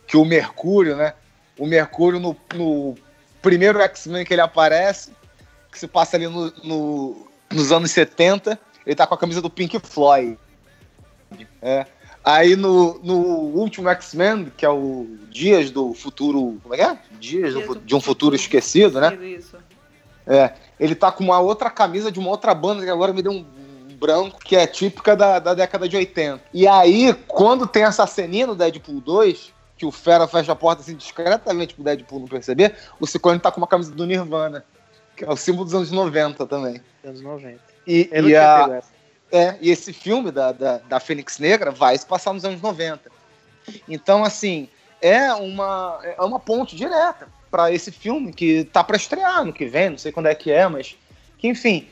que 0.06 0.16
o 0.16 0.24
Mercúrio, 0.24 0.96
né? 0.96 1.14
O 1.58 1.66
Mercúrio 1.66 2.18
no, 2.20 2.36
no 2.54 2.94
primeiro 3.40 3.80
X-Men 3.80 4.24
que 4.24 4.34
ele 4.34 4.40
aparece, 4.42 5.12
que 5.70 5.78
se 5.78 5.86
passa 5.86 6.16
ali 6.16 6.26
no, 6.26 6.50
no- 6.64 7.26
nos 7.50 7.70
anos 7.72 7.90
70, 7.92 8.58
ele 8.84 8.96
tá 8.96 9.06
com 9.06 9.14
a 9.14 9.18
camisa 9.18 9.40
do 9.40 9.48
Pink 9.48 9.78
Floyd. 9.78 10.36
É. 11.62 11.86
Aí 12.24 12.54
no, 12.54 12.98
no 13.02 13.16
último 13.16 13.88
X-Men, 13.88 14.52
que 14.56 14.64
é 14.66 14.68
o 14.68 15.06
Dias 15.30 15.70
do 15.70 15.94
Futuro. 15.94 16.58
Como 16.62 16.74
é 16.74 16.78
que 16.78 16.82
é? 16.82 16.98
Dias 17.18 17.54
Dias 17.54 17.66
do 17.66 17.76
de 17.76 17.94
um 17.94 18.00
futuro 18.00 18.34
esquecido, 18.34 19.00
né? 19.00 19.14
Isso. 19.24 19.56
É, 20.26 20.52
ele 20.78 20.94
tá 20.94 21.10
com 21.10 21.24
uma 21.24 21.40
outra 21.40 21.70
camisa 21.70 22.12
de 22.12 22.18
uma 22.18 22.30
outra 22.30 22.54
banda 22.54 22.84
que 22.84 22.90
agora 22.90 23.12
me 23.12 23.22
deu 23.22 23.32
um 23.32 23.44
branco, 24.00 24.38
que 24.38 24.54
é 24.54 24.66
típica 24.66 25.16
da, 25.16 25.38
da 25.38 25.54
década 25.54 25.88
de 25.88 25.96
80. 25.96 26.42
E 26.52 26.66
aí, 26.66 27.14
quando 27.26 27.66
tem 27.66 27.82
essa 27.84 28.06
ceninha 28.06 28.46
no 28.46 28.54
Deadpool 28.54 29.00
2, 29.00 29.52
que 29.76 29.86
o 29.86 29.90
Fera 29.90 30.26
fecha 30.28 30.52
a 30.52 30.56
porta 30.56 30.82
assim 30.82 30.94
discretamente 30.94 31.74
pro 31.74 31.84
Deadpool 31.84 32.20
não 32.20 32.28
perceber, 32.28 32.74
o 32.98 33.06
Ciclone 33.06 33.40
tá 33.40 33.50
com 33.50 33.60
uma 33.60 33.66
camisa 33.66 33.92
do 33.92 34.06
Nirvana, 34.06 34.64
que 35.16 35.24
é 35.24 35.28
o 35.30 35.36
símbolo 35.36 35.64
dos 35.64 35.74
anos 35.74 35.90
90 35.90 36.46
também. 36.46 36.80
Anos 37.04 37.22
90. 37.22 37.58
E, 37.86 38.08
Eu 38.12 38.22
não 38.22 38.28
e, 38.28 38.32
tinha 38.32 38.64
a- 38.66 38.76
essa. 38.76 38.99
É, 39.32 39.56
e 39.60 39.70
esse 39.70 39.92
filme 39.92 40.30
da, 40.30 40.52
da, 40.52 40.78
da 40.78 41.00
Fênix 41.00 41.38
Negra 41.38 41.70
vai 41.70 41.96
se 41.96 42.06
passar 42.06 42.32
nos 42.32 42.44
anos 42.44 42.60
90. 42.60 43.10
Então, 43.88 44.24
assim, 44.24 44.68
é 45.00 45.32
uma, 45.32 46.00
é 46.02 46.22
uma 46.22 46.40
ponte 46.40 46.74
direta 46.74 47.28
para 47.50 47.72
esse 47.72 47.90
filme 47.90 48.32
que 48.32 48.64
tá 48.64 48.82
para 48.82 48.96
estrear 48.96 49.44
no 49.44 49.52
que 49.52 49.66
vem, 49.66 49.90
não 49.90 49.98
sei 49.98 50.12
quando 50.12 50.26
é 50.26 50.34
que 50.34 50.50
é, 50.50 50.66
mas 50.68 50.96
que, 51.38 51.48
enfim, 51.48 51.88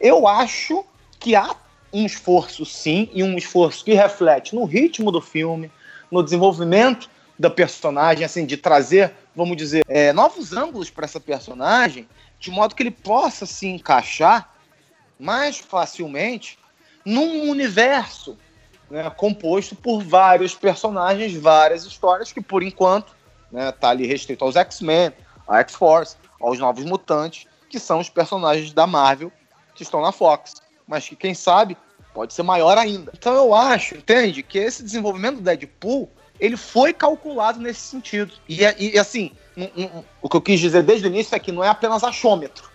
eu 0.00 0.26
acho 0.26 0.84
que 1.18 1.36
há 1.36 1.54
um 1.92 2.06
esforço 2.06 2.64
sim, 2.64 3.08
e 3.12 3.22
um 3.22 3.36
esforço 3.36 3.84
que 3.84 3.92
reflete 3.92 4.54
no 4.54 4.64
ritmo 4.64 5.10
do 5.10 5.20
filme, 5.20 5.70
no 6.10 6.22
desenvolvimento 6.22 7.10
da 7.38 7.50
personagem, 7.50 8.24
assim, 8.24 8.46
de 8.46 8.56
trazer, 8.56 9.12
vamos 9.34 9.56
dizer, 9.56 9.84
é, 9.88 10.12
novos 10.12 10.52
ângulos 10.52 10.90
para 10.90 11.04
essa 11.04 11.20
personagem, 11.20 12.08
de 12.38 12.50
modo 12.50 12.74
que 12.74 12.82
ele 12.82 12.90
possa 12.90 13.44
se 13.44 13.66
encaixar 13.66 14.49
mais 15.20 15.58
facilmente 15.58 16.58
num 17.04 17.50
universo 17.50 18.36
né, 18.90 19.08
composto 19.10 19.76
por 19.76 20.02
vários 20.02 20.54
personagens, 20.54 21.34
várias 21.34 21.84
histórias 21.84 22.32
que, 22.32 22.40
por 22.40 22.62
enquanto, 22.62 23.14
né, 23.52 23.70
tá 23.70 23.90
ali 23.90 24.06
restrito 24.06 24.44
aos 24.44 24.56
X-Men, 24.56 25.12
a 25.46 25.58
X-Force, 25.60 26.16
aos 26.40 26.58
Novos 26.58 26.84
Mutantes, 26.84 27.46
que 27.68 27.78
são 27.78 28.00
os 28.00 28.08
personagens 28.08 28.72
da 28.72 28.86
Marvel 28.86 29.30
que 29.74 29.82
estão 29.82 30.00
na 30.00 30.10
Fox. 30.10 30.54
Mas 30.88 31.08
que, 31.08 31.14
quem 31.14 31.34
sabe, 31.34 31.76
pode 32.12 32.34
ser 32.34 32.42
maior 32.42 32.76
ainda. 32.76 33.12
Então 33.14 33.34
eu 33.34 33.54
acho, 33.54 33.96
entende, 33.96 34.42
que 34.42 34.58
esse 34.58 34.82
desenvolvimento 34.82 35.36
do 35.36 35.42
Deadpool 35.42 36.10
ele 36.40 36.56
foi 36.56 36.92
calculado 36.92 37.60
nesse 37.60 37.80
sentido. 37.80 38.32
E, 38.48 38.60
e 38.78 38.98
assim, 38.98 39.32
um, 39.56 39.64
um, 39.84 40.04
o 40.22 40.28
que 40.28 40.36
eu 40.36 40.40
quis 40.40 40.58
dizer 40.58 40.82
desde 40.82 41.06
o 41.06 41.08
início 41.08 41.34
é 41.34 41.38
que 41.38 41.52
não 41.52 41.62
é 41.62 41.68
apenas 41.68 42.02
achômetro. 42.02 42.69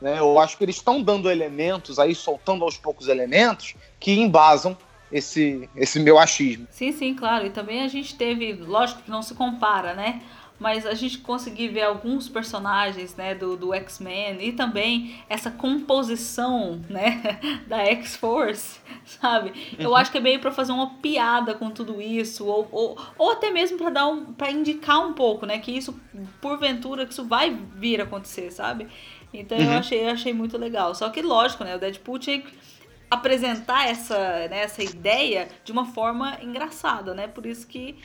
Né? 0.00 0.18
Eu 0.18 0.38
acho 0.38 0.56
que 0.56 0.64
eles 0.64 0.76
estão 0.76 1.02
dando 1.02 1.30
elementos 1.30 1.98
aí, 1.98 2.14
soltando 2.14 2.64
aos 2.64 2.76
poucos 2.76 3.08
elementos 3.08 3.74
que 3.98 4.12
embasam 4.12 4.76
esse, 5.10 5.68
esse 5.76 6.00
meu 6.00 6.18
achismo. 6.18 6.66
Sim, 6.70 6.92
sim, 6.92 7.14
claro. 7.14 7.46
E 7.46 7.50
também 7.50 7.82
a 7.82 7.88
gente 7.88 8.14
teve, 8.14 8.52
lógico 8.52 9.02
que 9.02 9.10
não 9.10 9.22
se 9.22 9.34
compara, 9.34 9.94
né? 9.94 10.22
mas 10.58 10.86
a 10.86 10.94
gente 10.94 11.18
conseguir 11.18 11.68
ver 11.68 11.82
alguns 11.82 12.28
personagens 12.28 13.14
né, 13.14 13.34
do, 13.34 13.56
do 13.56 13.74
X-Men 13.74 14.38
e 14.40 14.52
também 14.52 15.22
essa 15.28 15.50
composição 15.50 16.80
né, 16.88 17.38
da 17.68 17.78
X-Force, 17.78 18.80
sabe? 19.04 19.52
Eu 19.78 19.90
uhum. 19.90 19.96
acho 19.96 20.10
que 20.10 20.18
é 20.18 20.20
meio 20.20 20.40
para 20.40 20.50
fazer 20.50 20.72
uma 20.72 20.94
piada 20.96 21.54
com 21.54 21.70
tudo 21.70 22.00
isso, 22.00 22.46
ou, 22.46 22.68
ou, 22.72 22.98
ou 23.18 23.32
até 23.32 23.50
mesmo 23.50 23.76
para 23.76 23.90
dar 23.90 24.06
um, 24.06 24.32
para 24.32 24.50
indicar 24.50 25.06
um 25.06 25.12
pouco, 25.12 25.44
né, 25.44 25.58
que 25.58 25.70
isso, 25.70 25.98
porventura, 26.40 27.04
que 27.04 27.12
isso 27.12 27.24
vai 27.24 27.56
vir 27.74 28.00
a 28.00 28.04
acontecer, 28.04 28.50
sabe? 28.50 28.88
Então 29.40 29.56
uhum. 29.58 29.64
eu 29.64 29.78
achei, 29.78 30.04
eu 30.04 30.10
achei 30.10 30.32
muito 30.32 30.56
legal. 30.58 30.94
Só 30.94 31.08
que, 31.10 31.22
lógico, 31.22 31.64
né, 31.64 31.76
o 31.76 31.78
Deadpool 31.78 32.18
tinha 32.18 32.40
que 32.40 32.52
apresentar 33.10 33.88
essa, 33.88 34.16
né, 34.48 34.60
essa 34.60 34.82
ideia 34.82 35.48
de 35.64 35.72
uma 35.72 35.86
forma 35.86 36.38
engraçada, 36.42 37.14
né? 37.14 37.28
Por 37.28 37.46
isso 37.46 37.66
que 37.66 37.96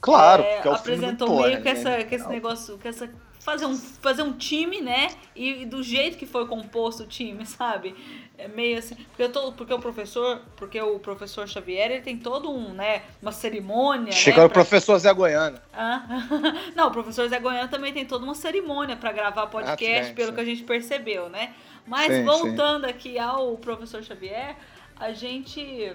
Claro, 0.00 0.42
é, 0.42 0.62
é 0.64 0.68
apresentou 0.68 1.28
meio 1.28 1.52
Thor, 1.52 1.62
que, 1.62 1.68
essa, 1.68 1.90
né? 1.90 2.04
que 2.04 2.14
esse 2.14 2.28
negócio, 2.28 2.78
que 2.78 2.88
essa 2.88 3.10
fazer 3.40 3.66
um, 3.66 3.76
fazer 3.76 4.22
um 4.22 4.32
time, 4.32 4.80
né? 4.80 5.08
E, 5.34 5.62
e, 5.62 5.66
do 5.66 5.82
jeito 5.82 6.16
que 6.16 6.26
foi 6.26 6.46
composto 6.46 7.02
o 7.02 7.06
time, 7.06 7.44
sabe? 7.46 7.94
É 8.42 8.48
meio 8.48 8.78
assim, 8.78 8.94
porque 8.94 9.22
eu 9.22 9.30
tô, 9.30 9.52
porque 9.52 9.72
o 9.74 9.78
professor, 9.78 10.40
porque 10.56 10.80
o 10.80 10.98
professor 10.98 11.46
Xavier, 11.46 11.90
ele 11.90 12.00
tem 12.00 12.16
todo 12.16 12.50
um, 12.50 12.72
né, 12.72 13.02
uma 13.20 13.32
cerimônia, 13.32 14.12
Chegou 14.12 14.40
né, 14.40 14.46
o 14.46 14.50
professor 14.50 14.98
Zé 14.98 15.12
Goiano. 15.12 15.58
Ah, 15.74 16.02
não, 16.74 16.88
o 16.88 16.90
professor 16.90 17.28
Zé 17.28 17.38
Goiano 17.38 17.68
também 17.68 17.92
tem 17.92 18.06
toda 18.06 18.24
uma 18.24 18.34
cerimônia 18.34 18.96
para 18.96 19.12
gravar 19.12 19.46
podcast, 19.48 20.00
ah, 20.00 20.04
sim, 20.04 20.14
pelo 20.14 20.28
sim. 20.28 20.34
que 20.34 20.40
a 20.40 20.44
gente 20.44 20.62
percebeu, 20.62 21.28
né? 21.28 21.54
Mas 21.86 22.12
sim, 22.12 22.24
voltando 22.24 22.86
aqui 22.86 23.18
ao 23.18 23.58
professor 23.58 24.02
Xavier, 24.02 24.56
a 24.98 25.12
gente 25.12 25.92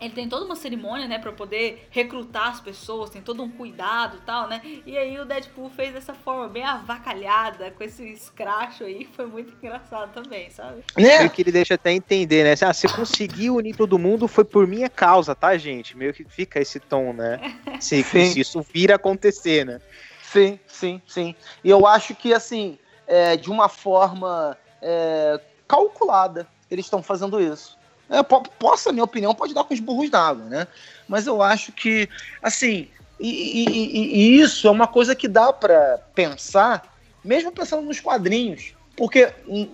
ele 0.00 0.14
tem 0.14 0.28
toda 0.28 0.44
uma 0.44 0.56
cerimônia, 0.56 1.06
né, 1.06 1.18
para 1.18 1.32
poder 1.32 1.86
recrutar 1.90 2.48
as 2.48 2.60
pessoas, 2.60 3.10
tem 3.10 3.20
todo 3.20 3.42
um 3.42 3.50
cuidado 3.50 4.16
e 4.16 4.20
tal, 4.20 4.48
né? 4.48 4.62
E 4.86 4.96
aí 4.96 5.18
o 5.18 5.24
Deadpool 5.24 5.70
fez 5.70 5.92
dessa 5.92 6.14
forma 6.14 6.48
bem 6.48 6.64
avacalhada, 6.64 7.70
com 7.72 7.84
esse 7.84 8.02
escracho 8.10 8.84
aí, 8.84 9.04
foi 9.14 9.26
muito 9.26 9.52
engraçado 9.54 10.12
também, 10.12 10.50
sabe? 10.50 10.82
Né? 10.96 11.18
Meio 11.18 11.30
que 11.30 11.42
ele 11.42 11.52
deixa 11.52 11.74
até 11.74 11.92
entender, 11.92 12.44
né? 12.44 12.54
Ah, 12.66 12.72
você 12.72 12.88
conseguiu 12.88 13.56
unir 13.56 13.76
todo 13.76 13.98
mundo 13.98 14.26
foi 14.26 14.44
por 14.44 14.66
minha 14.66 14.88
causa, 14.88 15.34
tá, 15.34 15.56
gente? 15.56 15.96
Meio 15.96 16.14
que 16.14 16.24
fica 16.24 16.60
esse 16.60 16.80
tom, 16.80 17.12
né? 17.12 17.38
Se, 17.80 18.02
se 18.02 18.40
isso 18.40 18.60
vir 18.62 18.92
a 18.92 18.96
acontecer, 18.96 19.64
né? 19.64 19.80
Sim, 20.22 20.60
sim, 20.66 21.02
sim. 21.06 21.34
E 21.64 21.70
eu 21.70 21.86
acho 21.86 22.14
que, 22.14 22.32
assim, 22.32 22.78
é, 23.06 23.36
de 23.36 23.50
uma 23.50 23.68
forma 23.68 24.56
é, 24.80 25.40
calculada, 25.66 26.46
eles 26.70 26.86
estão 26.86 27.02
fazendo 27.02 27.40
isso. 27.40 27.79
É, 28.10 28.22
posso, 28.24 28.88
na 28.88 28.94
minha 28.94 29.04
opinião, 29.04 29.34
pode 29.34 29.54
dar 29.54 29.62
com 29.62 29.72
os 29.72 29.78
burros 29.78 30.10
d'água, 30.10 30.44
né? 30.46 30.66
Mas 31.08 31.28
eu 31.28 31.40
acho 31.40 31.70
que, 31.70 32.08
assim, 32.42 32.88
e, 33.20 33.64
e, 33.64 33.98
e 33.98 34.40
isso 34.40 34.66
é 34.66 34.70
uma 34.70 34.88
coisa 34.88 35.14
que 35.14 35.28
dá 35.28 35.52
para 35.52 35.98
pensar, 36.12 36.92
mesmo 37.22 37.52
pensando 37.52 37.82
nos 37.82 38.00
quadrinhos, 38.00 38.74
porque 38.96 39.32
em, 39.46 39.70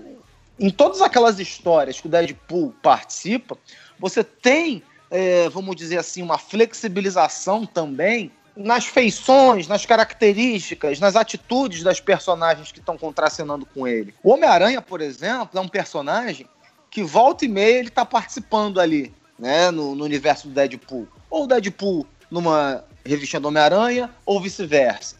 em, 0.61 0.68
todas 0.68 1.01
aquelas 1.01 1.40
histórias 1.40 1.99
que 1.99 2.09
o 2.09 2.11
Deadpool 2.11 2.75
participa, 2.83 3.57
você 3.99 4.22
tem, 4.22 4.83
é, 5.11 5.49
vamos 5.49 5.75
dizer 5.75 5.96
assim, 5.96 6.20
uma 6.20 6.37
flexibilização 6.37 7.64
também 7.64 8.31
nas 8.55 8.87
feições, 8.87 9.68
nas 9.68 9.87
características, 9.87 10.99
nas 10.99 11.14
atitudes 11.14 11.83
das 11.83 12.01
personagens 12.01 12.72
que 12.72 12.81
estão 12.81 12.99
contracenando 12.99 13.66
com 13.66 13.87
ele. 13.87 14.14
O 14.22 14.31
Homem-Aranha, 14.31 14.83
por 14.83 15.01
exemplo, 15.01 15.59
é 15.59 15.61
um 15.61 15.68
personagem 15.68 16.46
que 16.96 17.02
volta 17.02 17.44
e 17.44 17.48
meia 17.48 17.80
ele 17.80 17.90
tá 17.90 18.06
participando 18.06 18.80
ali, 18.80 19.12
né, 19.38 19.70
no, 19.70 19.94
no 19.94 20.02
universo 20.02 20.48
do 20.48 20.54
Deadpool. 20.54 21.06
Ou 21.28 21.44
o 21.44 21.46
Deadpool 21.46 22.06
numa 22.30 22.82
revistinha 23.04 23.38
do 23.38 23.48
Homem-Aranha, 23.48 24.09
ou 24.24 24.40
vice-versa. 24.40 25.14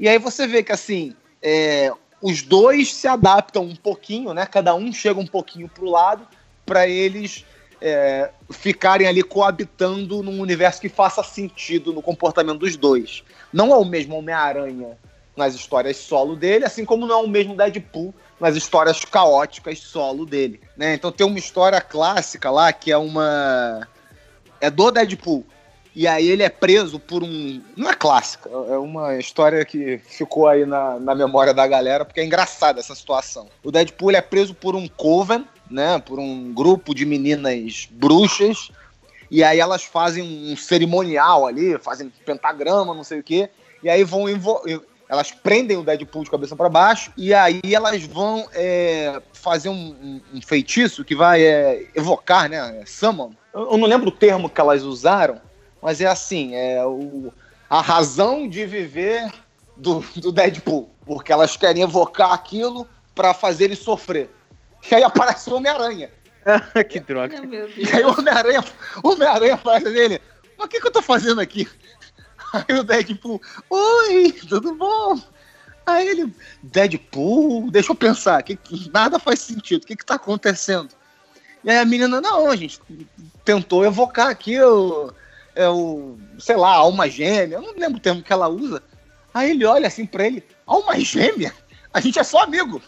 E 0.00 0.08
aí 0.08 0.18
você 0.18 0.44
vê 0.44 0.60
que, 0.64 0.72
assim, 0.72 1.14
é, 1.40 1.92
os 2.20 2.42
dois 2.42 2.92
se 2.92 3.06
adaptam 3.06 3.62
um 3.62 3.76
pouquinho, 3.76 4.34
né, 4.34 4.44
cada 4.44 4.74
um 4.74 4.92
chega 4.92 5.20
um 5.20 5.26
pouquinho 5.26 5.68
pro 5.68 5.88
lado, 5.88 6.26
para 6.66 6.88
eles 6.88 7.44
é, 7.80 8.32
ficarem 8.50 9.06
ali 9.06 9.22
coabitando 9.22 10.24
num 10.24 10.40
universo 10.40 10.80
que 10.80 10.88
faça 10.88 11.22
sentido 11.22 11.92
no 11.92 12.02
comportamento 12.02 12.58
dos 12.58 12.74
dois. 12.74 13.22
Não 13.52 13.70
é 13.70 13.76
o 13.76 13.84
mesmo 13.84 14.16
Homem-Aranha 14.16 14.98
nas 15.36 15.54
histórias 15.54 15.96
solo 15.96 16.34
dele, 16.34 16.64
assim 16.64 16.84
como 16.84 17.06
não 17.06 17.20
é 17.20 17.22
o 17.22 17.28
mesmo 17.28 17.54
Deadpool 17.54 18.12
nas 18.40 18.56
histórias 18.56 19.04
caóticas 19.04 19.78
solo 19.78 20.24
dele, 20.24 20.60
né? 20.76 20.94
Então 20.94 21.12
tem 21.12 21.26
uma 21.26 21.38
história 21.38 21.80
clássica 21.80 22.50
lá 22.50 22.72
que 22.72 22.90
é 22.90 22.96
uma 22.96 23.86
é 24.60 24.70
do 24.70 24.90
Deadpool. 24.90 25.44
E 25.94 26.06
aí 26.06 26.28
ele 26.28 26.42
é 26.42 26.48
preso 26.48 27.00
por 27.00 27.22
um. 27.22 27.60
Não 27.76 27.90
é 27.90 27.94
clássica, 27.94 28.48
é 28.48 28.78
uma 28.78 29.16
história 29.16 29.64
que 29.64 29.98
ficou 29.98 30.46
aí 30.46 30.64
na, 30.64 31.00
na 31.00 31.14
memória 31.14 31.52
da 31.52 31.66
galera, 31.66 32.04
porque 32.04 32.20
é 32.20 32.24
engraçada 32.24 32.78
essa 32.78 32.94
situação. 32.94 33.48
O 33.62 33.72
Deadpool 33.72 34.12
é 34.12 34.20
preso 34.20 34.54
por 34.54 34.76
um 34.76 34.86
coven, 34.86 35.44
né? 35.68 35.98
Por 35.98 36.20
um 36.20 36.52
grupo 36.52 36.94
de 36.94 37.04
meninas 37.04 37.88
bruxas. 37.90 38.70
E 39.30 39.42
aí 39.42 39.58
elas 39.58 39.82
fazem 39.84 40.22
um 40.22 40.56
cerimonial 40.56 41.46
ali, 41.46 41.76
fazem 41.78 42.12
pentagrama, 42.24 42.94
não 42.94 43.04
sei 43.04 43.20
o 43.20 43.22
quê. 43.22 43.50
E 43.82 43.88
aí 43.88 44.04
vão 44.04 44.28
elas 45.10 45.32
prendem 45.32 45.76
o 45.76 45.82
Deadpool 45.82 46.22
de 46.22 46.30
cabeça 46.30 46.54
para 46.54 46.68
baixo 46.68 47.12
e 47.16 47.34
aí 47.34 47.60
elas 47.64 48.04
vão 48.04 48.48
é, 48.52 49.20
fazer 49.32 49.68
um, 49.68 49.74
um, 49.74 50.20
um, 50.34 50.40
feitiço 50.40 51.04
que 51.04 51.16
vai 51.16 51.42
é, 51.42 51.88
evocar, 51.96 52.48
né? 52.48 52.78
É, 52.80 52.86
summon. 52.86 53.32
Eu, 53.52 53.72
eu, 53.72 53.76
não 53.76 53.88
lembro 53.88 54.08
o 54.08 54.12
termo 54.12 54.48
que 54.48 54.60
elas 54.60 54.84
usaram, 54.84 55.40
mas 55.82 56.00
é 56.00 56.06
assim: 56.06 56.54
é 56.54 56.86
o, 56.86 57.32
a 57.68 57.80
razão 57.80 58.48
de 58.48 58.64
viver 58.64 59.28
do, 59.76 59.98
do 60.14 60.30
Deadpool. 60.30 60.88
Porque 61.04 61.32
elas 61.32 61.56
querem 61.56 61.82
evocar 61.82 62.32
aquilo 62.32 62.86
para 63.12 63.34
fazer 63.34 63.64
ele 63.64 63.76
sofrer. 63.76 64.30
E 64.88 64.94
aí 64.94 65.02
aparece 65.02 65.50
o 65.50 65.56
Homem-Aranha. 65.56 66.08
que 66.88 67.00
droga. 67.00 67.34
e 67.76 67.90
aí 67.90 68.04
o 68.04 68.16
Homem-Aranha 68.16 68.64
Homem 69.02 69.56
faz 69.56 69.82
dele. 69.82 70.20
Mas 70.56 70.66
o 70.66 70.68
que, 70.68 70.80
que 70.80 70.86
eu 70.86 70.92
tô 70.92 71.02
fazendo 71.02 71.40
aqui? 71.40 71.66
Aí 72.52 72.78
o 72.78 72.82
Deadpool, 72.82 73.40
oi, 73.68 74.32
tudo 74.48 74.74
bom? 74.74 75.20
Aí 75.86 76.08
ele, 76.08 76.34
Deadpool, 76.62 77.70
deixa 77.70 77.92
eu 77.92 77.96
pensar, 77.96 78.42
que, 78.42 78.56
que 78.56 78.90
nada 78.90 79.18
faz 79.18 79.40
sentido, 79.40 79.82
o 79.82 79.86
que 79.86 79.96
que 79.96 80.04
tá 80.04 80.14
acontecendo? 80.14 80.88
E 81.64 81.70
aí 81.70 81.78
a 81.78 81.84
menina, 81.84 82.20
não, 82.20 82.50
a 82.50 82.56
gente 82.56 82.80
tentou 83.44 83.84
evocar 83.84 84.28
aqui 84.28 84.60
o, 84.60 85.12
é 85.54 85.68
o, 85.68 86.18
sei 86.38 86.56
lá, 86.56 86.74
alma 86.74 87.08
gêmea, 87.08 87.56
eu 87.56 87.62
não 87.62 87.74
lembro 87.74 87.98
o 87.98 88.00
termo 88.00 88.22
que 88.22 88.32
ela 88.32 88.48
usa. 88.48 88.82
Aí 89.32 89.50
ele 89.50 89.64
olha 89.64 89.86
assim 89.86 90.06
pra 90.06 90.26
ele, 90.26 90.44
alma 90.66 90.98
gêmea? 90.98 91.52
A 91.92 92.00
gente 92.00 92.18
é 92.18 92.24
só 92.24 92.42
amigo. 92.42 92.80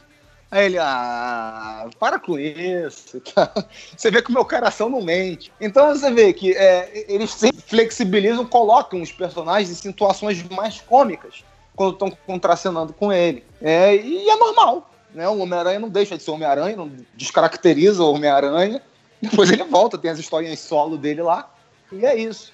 Aí 0.53 0.67
ele, 0.67 0.77
ah, 0.79 1.88
para 1.99 2.19
com 2.19 2.38
isso. 2.38 3.23
Tá? 3.35 3.51
Você 3.97 4.11
vê 4.11 4.21
que 4.21 4.29
o 4.29 4.35
meu 4.35 4.45
coração 4.45 4.91
não 4.91 5.01
mente. 5.01 5.51
Então 5.59 5.88
você 5.88 6.11
vê 6.11 6.31
que 6.35 6.53
é, 6.53 7.07
eles 7.09 7.31
sempre 7.31 7.62
flexibilizam, 7.62 8.45
colocam 8.45 9.01
os 9.01 9.11
personagens 9.11 9.71
em 9.71 9.75
situações 9.75 10.43
mais 10.51 10.79
cômicas 10.83 11.43
quando 11.75 11.95
estão 11.95 12.11
contracenando 12.27 12.93
com 12.93 13.11
ele. 13.11 13.43
É, 13.62 13.97
e 13.97 14.29
é 14.29 14.37
normal. 14.37 14.91
Né? 15.15 15.27
O 15.27 15.38
Homem-Aranha 15.38 15.79
não 15.79 15.88
deixa 15.88 16.19
de 16.19 16.23
ser 16.23 16.31
Homem-Aranha, 16.33 16.77
não 16.77 16.93
descaracteriza 17.15 18.03
o 18.03 18.12
Homem-Aranha. 18.12 18.83
Depois 19.23 19.51
ele 19.51 19.65
volta, 19.65 19.97
tem 19.97 20.11
as 20.11 20.19
historinhas 20.19 20.61
solo 20.61 20.99
dele 20.99 21.23
lá. 21.23 21.51
E 21.91 22.05
é 22.05 22.15
isso. 22.15 22.53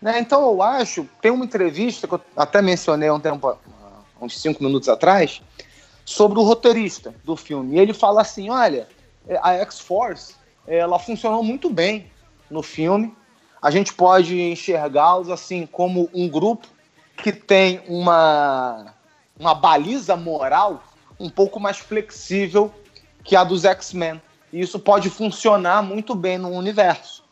Né? 0.00 0.18
Então 0.18 0.42
eu 0.46 0.62
acho, 0.62 1.06
tem 1.20 1.30
uma 1.30 1.44
entrevista 1.44 2.08
que 2.08 2.14
eu 2.14 2.20
até 2.34 2.62
mencionei 2.62 3.10
há 3.10 3.14
um 3.14 3.20
tempo, 3.20 3.54
uns 4.18 4.40
cinco 4.40 4.64
minutos 4.64 4.88
atrás, 4.88 5.42
sobre 6.04 6.38
o 6.38 6.42
roteirista 6.42 7.14
do 7.24 7.36
filme. 7.36 7.76
E 7.76 7.80
ele 7.80 7.92
fala 7.92 8.20
assim: 8.20 8.50
olha, 8.50 8.88
a 9.42 9.54
X-Force 9.54 10.34
ela 10.66 10.98
funcionou 10.98 11.42
muito 11.42 11.70
bem 11.70 12.10
no 12.50 12.62
filme. 12.62 13.14
A 13.60 13.70
gente 13.70 13.94
pode 13.94 14.38
enxergá-los 14.40 15.30
assim 15.30 15.66
como 15.66 16.10
um 16.14 16.28
grupo 16.28 16.66
que 17.16 17.32
tem 17.32 17.82
uma, 17.88 18.94
uma 19.38 19.54
baliza 19.54 20.16
moral 20.16 20.82
um 21.18 21.30
pouco 21.30 21.58
mais 21.60 21.78
flexível 21.78 22.72
que 23.22 23.36
a 23.36 23.44
dos 23.44 23.64
X-Men. 23.64 24.20
E 24.52 24.60
isso 24.60 24.78
pode 24.78 25.08
funcionar 25.08 25.82
muito 25.82 26.14
bem 26.14 26.38
no 26.38 26.50
universo. 26.50 27.24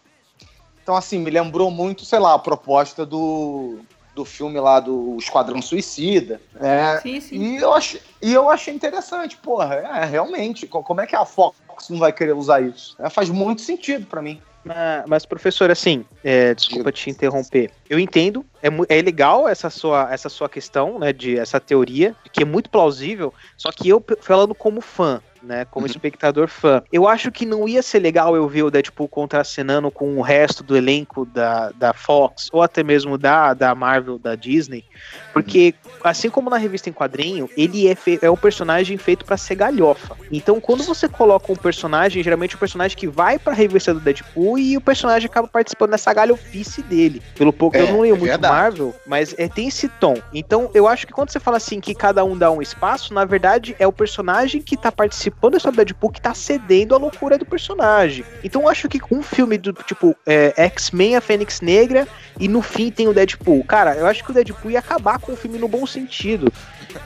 Então, 0.82 0.96
assim, 0.96 1.18
me 1.18 1.30
lembrou 1.30 1.70
muito, 1.70 2.04
sei 2.04 2.18
lá, 2.18 2.34
a 2.34 2.38
proposta 2.38 3.06
do, 3.06 3.78
do 4.14 4.24
filme 4.24 4.60
lá 4.60 4.78
do 4.80 5.16
Esquadrão 5.18 5.62
Suicida. 5.62 6.40
É, 6.60 6.98
Sim, 7.00 7.20
sim. 7.20 7.36
E, 7.36 7.56
eu 7.56 7.72
achei, 7.72 8.00
e 8.20 8.32
eu 8.32 8.50
achei 8.50 8.74
interessante, 8.74 9.36
porra, 9.36 9.74
é, 9.76 10.04
realmente, 10.04 10.66
co- 10.66 10.82
como 10.82 11.00
é 11.00 11.06
que 11.06 11.16
a 11.16 11.24
Fox 11.24 11.56
não 11.88 11.98
vai 11.98 12.12
querer 12.12 12.34
usar 12.34 12.60
isso? 12.62 12.94
É, 12.98 13.08
faz 13.08 13.30
muito 13.30 13.62
sentido 13.62 14.06
pra 14.06 14.20
mim. 14.22 14.40
Mas, 14.64 15.04
mas, 15.08 15.26
professor, 15.26 15.70
assim, 15.70 16.04
é, 16.22 16.54
desculpa 16.54 16.92
te 16.92 17.10
interromper. 17.10 17.72
Eu 17.90 17.98
entendo, 17.98 18.44
é, 18.62 18.68
é 18.96 19.02
legal 19.02 19.48
essa 19.48 19.68
sua, 19.68 20.08
essa 20.12 20.28
sua 20.28 20.48
questão, 20.48 20.98
né, 21.00 21.12
de 21.12 21.36
essa 21.36 21.58
teoria, 21.58 22.14
que 22.32 22.42
é 22.42 22.46
muito 22.46 22.70
plausível, 22.70 23.34
só 23.56 23.72
que 23.72 23.88
eu, 23.88 24.04
falando 24.20 24.54
como 24.54 24.80
fã, 24.80 25.20
né, 25.42 25.64
como 25.64 25.86
Uhum. 25.86 25.90
espectador 25.90 26.48
fã, 26.48 26.82
eu 26.92 27.06
acho 27.08 27.30
que 27.32 27.44
não 27.44 27.68
ia 27.68 27.82
ser 27.82 27.98
legal 27.98 28.36
eu 28.36 28.48
ver 28.48 28.62
o 28.62 28.70
Deadpool 28.70 29.08
contracenando 29.08 29.90
com 29.90 30.16
o 30.16 30.22
resto 30.22 30.62
do 30.62 30.76
elenco 30.76 31.24
da, 31.26 31.70
da 31.72 31.92
Fox, 31.92 32.48
ou 32.52 32.62
até 32.62 32.82
mesmo 32.82 33.18
da, 33.18 33.52
da 33.54 33.74
Marvel, 33.74 34.18
da 34.18 34.34
Disney, 34.34 34.84
porque, 35.32 35.74
assim 36.04 36.28
como 36.28 36.50
na 36.50 36.56
revista 36.56 36.88
em 36.88 36.92
quadrinho, 36.92 37.48
ele 37.56 37.88
é, 37.88 37.96
é 38.20 38.30
um 38.30 38.36
personagem 38.36 38.96
feito 38.96 39.24
pra 39.24 39.36
ser 39.36 39.54
galhofa. 39.54 40.16
Então, 40.30 40.60
quando 40.60 40.82
você 40.82 41.08
coloca 41.08 41.50
um 41.52 41.56
personagem, 41.56 42.22
geralmente 42.22 42.54
o 42.54 42.58
personagem 42.58 42.96
que 42.96 43.06
vai 43.06 43.38
pra 43.38 43.52
revista 43.52 43.92
do 43.94 44.00
Deadpool 44.00 44.58
e 44.58 44.76
o 44.76 44.80
personagem 44.80 45.26
acaba 45.26 45.48
participando 45.48 45.90
dessa 45.90 46.12
galhofice 46.12 46.82
dele. 46.82 47.22
Pelo 47.34 47.52
pouco, 47.52 47.76
eu 47.76 47.86
É, 47.86 47.92
não 47.92 48.00
leio 48.00 48.14
é 48.14 48.18
muito 48.18 48.30
verdade. 48.30 48.54
Marvel, 48.54 48.94
mas 49.06 49.34
é, 49.38 49.48
tem 49.48 49.68
esse 49.68 49.88
tom. 49.88 50.16
Então, 50.32 50.70
eu 50.74 50.86
acho 50.86 51.06
que 51.06 51.12
quando 51.12 51.30
você 51.30 51.40
fala 51.40 51.56
assim 51.56 51.80
que 51.80 51.94
cada 51.94 52.24
um 52.24 52.36
dá 52.36 52.50
um 52.50 52.60
espaço, 52.62 53.14
na 53.14 53.24
verdade 53.24 53.74
é 53.78 53.86
o 53.86 53.92
personagem 53.92 54.60
que 54.60 54.76
tá 54.76 54.92
participando 54.92 55.52
da 55.52 55.56
história 55.58 55.74
do 55.74 55.76
Deadpool 55.76 56.10
que 56.10 56.20
tá 56.20 56.34
cedendo 56.34 56.94
à 56.94 56.98
loucura 56.98 57.38
do 57.38 57.46
personagem. 57.46 58.24
Então, 58.44 58.62
eu 58.62 58.68
acho 58.68 58.88
que 58.88 59.00
um 59.10 59.22
filme 59.22 59.56
do 59.58 59.72
tipo 59.72 60.16
é, 60.26 60.52
X-Men, 60.56 61.16
a 61.16 61.20
Fênix 61.20 61.60
Negra, 61.60 62.06
e 62.38 62.48
no 62.48 62.62
fim 62.62 62.90
tem 62.90 63.08
o 63.08 63.14
Deadpool. 63.14 63.64
Cara, 63.64 63.94
eu 63.94 64.06
acho 64.06 64.24
que 64.24 64.30
o 64.30 64.34
Deadpool 64.34 64.70
ia 64.70 64.78
acabar 64.78 65.18
com 65.22 65.32
o 65.32 65.36
filme 65.36 65.58
no 65.58 65.68
bom 65.68 65.86
sentido. 65.86 66.52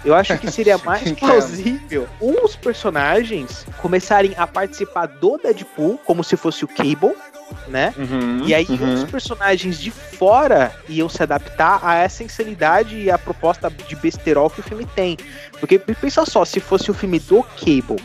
Eu 0.04 0.14
acho 0.14 0.36
que 0.38 0.50
seria 0.50 0.78
mais 0.84 1.12
plausível 1.12 2.08
os 2.20 2.56
personagens 2.56 3.64
começarem 3.78 4.34
a 4.36 4.46
participar 4.46 5.06
do 5.06 5.38
Deadpool 5.38 6.00
como 6.04 6.24
se 6.24 6.36
fosse 6.36 6.64
o 6.64 6.68
Cable, 6.68 7.14
né? 7.68 7.94
E 8.44 8.54
aí 8.54 8.66
os 8.66 9.04
personagens 9.04 9.78
de 9.78 9.90
fora 9.90 10.74
iam 10.88 11.08
se 11.08 11.22
adaptar 11.22 11.78
a 11.82 11.94
essa 11.94 12.24
insanidade 12.24 12.96
e 12.96 13.10
a 13.10 13.18
proposta 13.18 13.70
de 13.70 13.94
besterol 13.94 14.50
que 14.50 14.60
o 14.60 14.62
filme 14.62 14.86
tem. 14.86 15.16
Porque 15.60 15.78
pensa 15.78 16.24
só, 16.24 16.44
se 16.44 16.58
fosse 16.58 16.90
o 16.90 16.94
filme 16.94 17.18
do 17.20 17.42
Cable, 17.42 18.02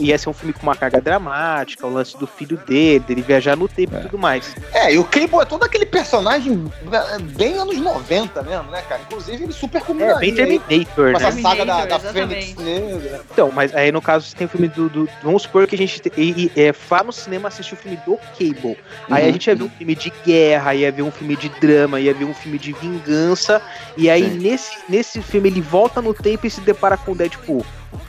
ia 0.00 0.16
ser 0.18 0.28
um 0.28 0.32
filme 0.32 0.52
com 0.52 0.62
uma 0.62 0.76
carga 0.76 1.00
dramática, 1.00 1.86
o 1.86 1.92
lance 1.92 2.16
do 2.16 2.26
filho 2.26 2.56
dele, 2.66 3.00
dele 3.00 3.22
viajar 3.22 3.56
no 3.56 3.68
tempo 3.68 3.96
e 3.96 4.00
tudo 4.02 4.18
mais. 4.18 4.54
É, 4.72 4.92
e 4.94 4.98
o 4.98 5.04
Cable 5.04 5.40
é 5.40 5.44
todo 5.44 5.64
aquele 5.64 5.86
personagem 5.86 6.64
é, 6.92 7.18
bem 7.18 7.54
anos 7.58 7.76
90 7.78 8.42
mesmo, 8.42 8.70
né, 8.70 8.82
cara? 8.88 9.02
Inclusive 9.02 9.44
ele 9.44 9.52
super 9.52 9.78
É, 9.78 9.84
combinaria 9.84 10.18
bem 10.18 10.30
aí 10.30 10.36
Terminator, 10.36 11.10
com 11.12 11.16
essa 11.18 11.30
né? 11.36 11.42
saga 11.42 11.64
da, 11.66 11.84
da 11.86 11.98
Terminator, 11.98 12.28
Fênix. 12.42 12.56
Negra. 12.56 13.20
Então, 13.30 13.50
mas 13.52 13.74
aí 13.74 13.90
no 13.90 14.00
caso 14.00 14.26
você 14.26 14.36
tem 14.36 14.46
o 14.46 14.50
filme 14.50 14.68
do. 14.68 14.88
do- 14.88 15.08
vamos 15.22 15.42
supor 15.42 15.66
que 15.66 15.74
a 15.74 15.78
gente 15.78 16.00
te- 16.00 16.12
e, 16.16 16.50
e, 16.56 16.60
é, 16.60 16.72
vá 16.88 17.02
no 17.02 17.12
cinema 17.12 17.48
assistir 17.48 17.74
o 17.74 17.76
filme 17.76 17.98
do 18.06 18.16
Cable. 18.38 18.76
Aí 19.10 19.24
a 19.24 19.26
Uhum. 19.26 19.32
gente 19.32 19.46
ia 19.48 19.54
ver 19.56 19.64
um 19.64 19.70
filme 19.70 19.94
de 19.94 20.12
guerra, 20.24 20.74
ia 20.74 20.92
ver 20.92 21.02
um 21.02 21.10
filme 21.10 21.36
de 21.36 21.48
drama, 21.48 21.98
ia 22.00 22.14
ver 22.14 22.24
um 22.24 22.34
filme 22.34 22.58
de 22.58 22.72
vingança. 22.72 23.60
E 23.96 24.08
aí 24.08 24.30
Sim. 24.30 24.38
nesse, 24.38 24.72
nesse 24.88 25.22
filme 25.22 25.48
ele 25.48 25.60
volta 25.60 26.00
no 26.00 26.14
tempo 26.14 26.46
e 26.46 26.50
se 26.50 26.60
depara 26.60 26.96
com 26.96 27.12
o 27.12 27.14
Deadpool. 27.14 27.64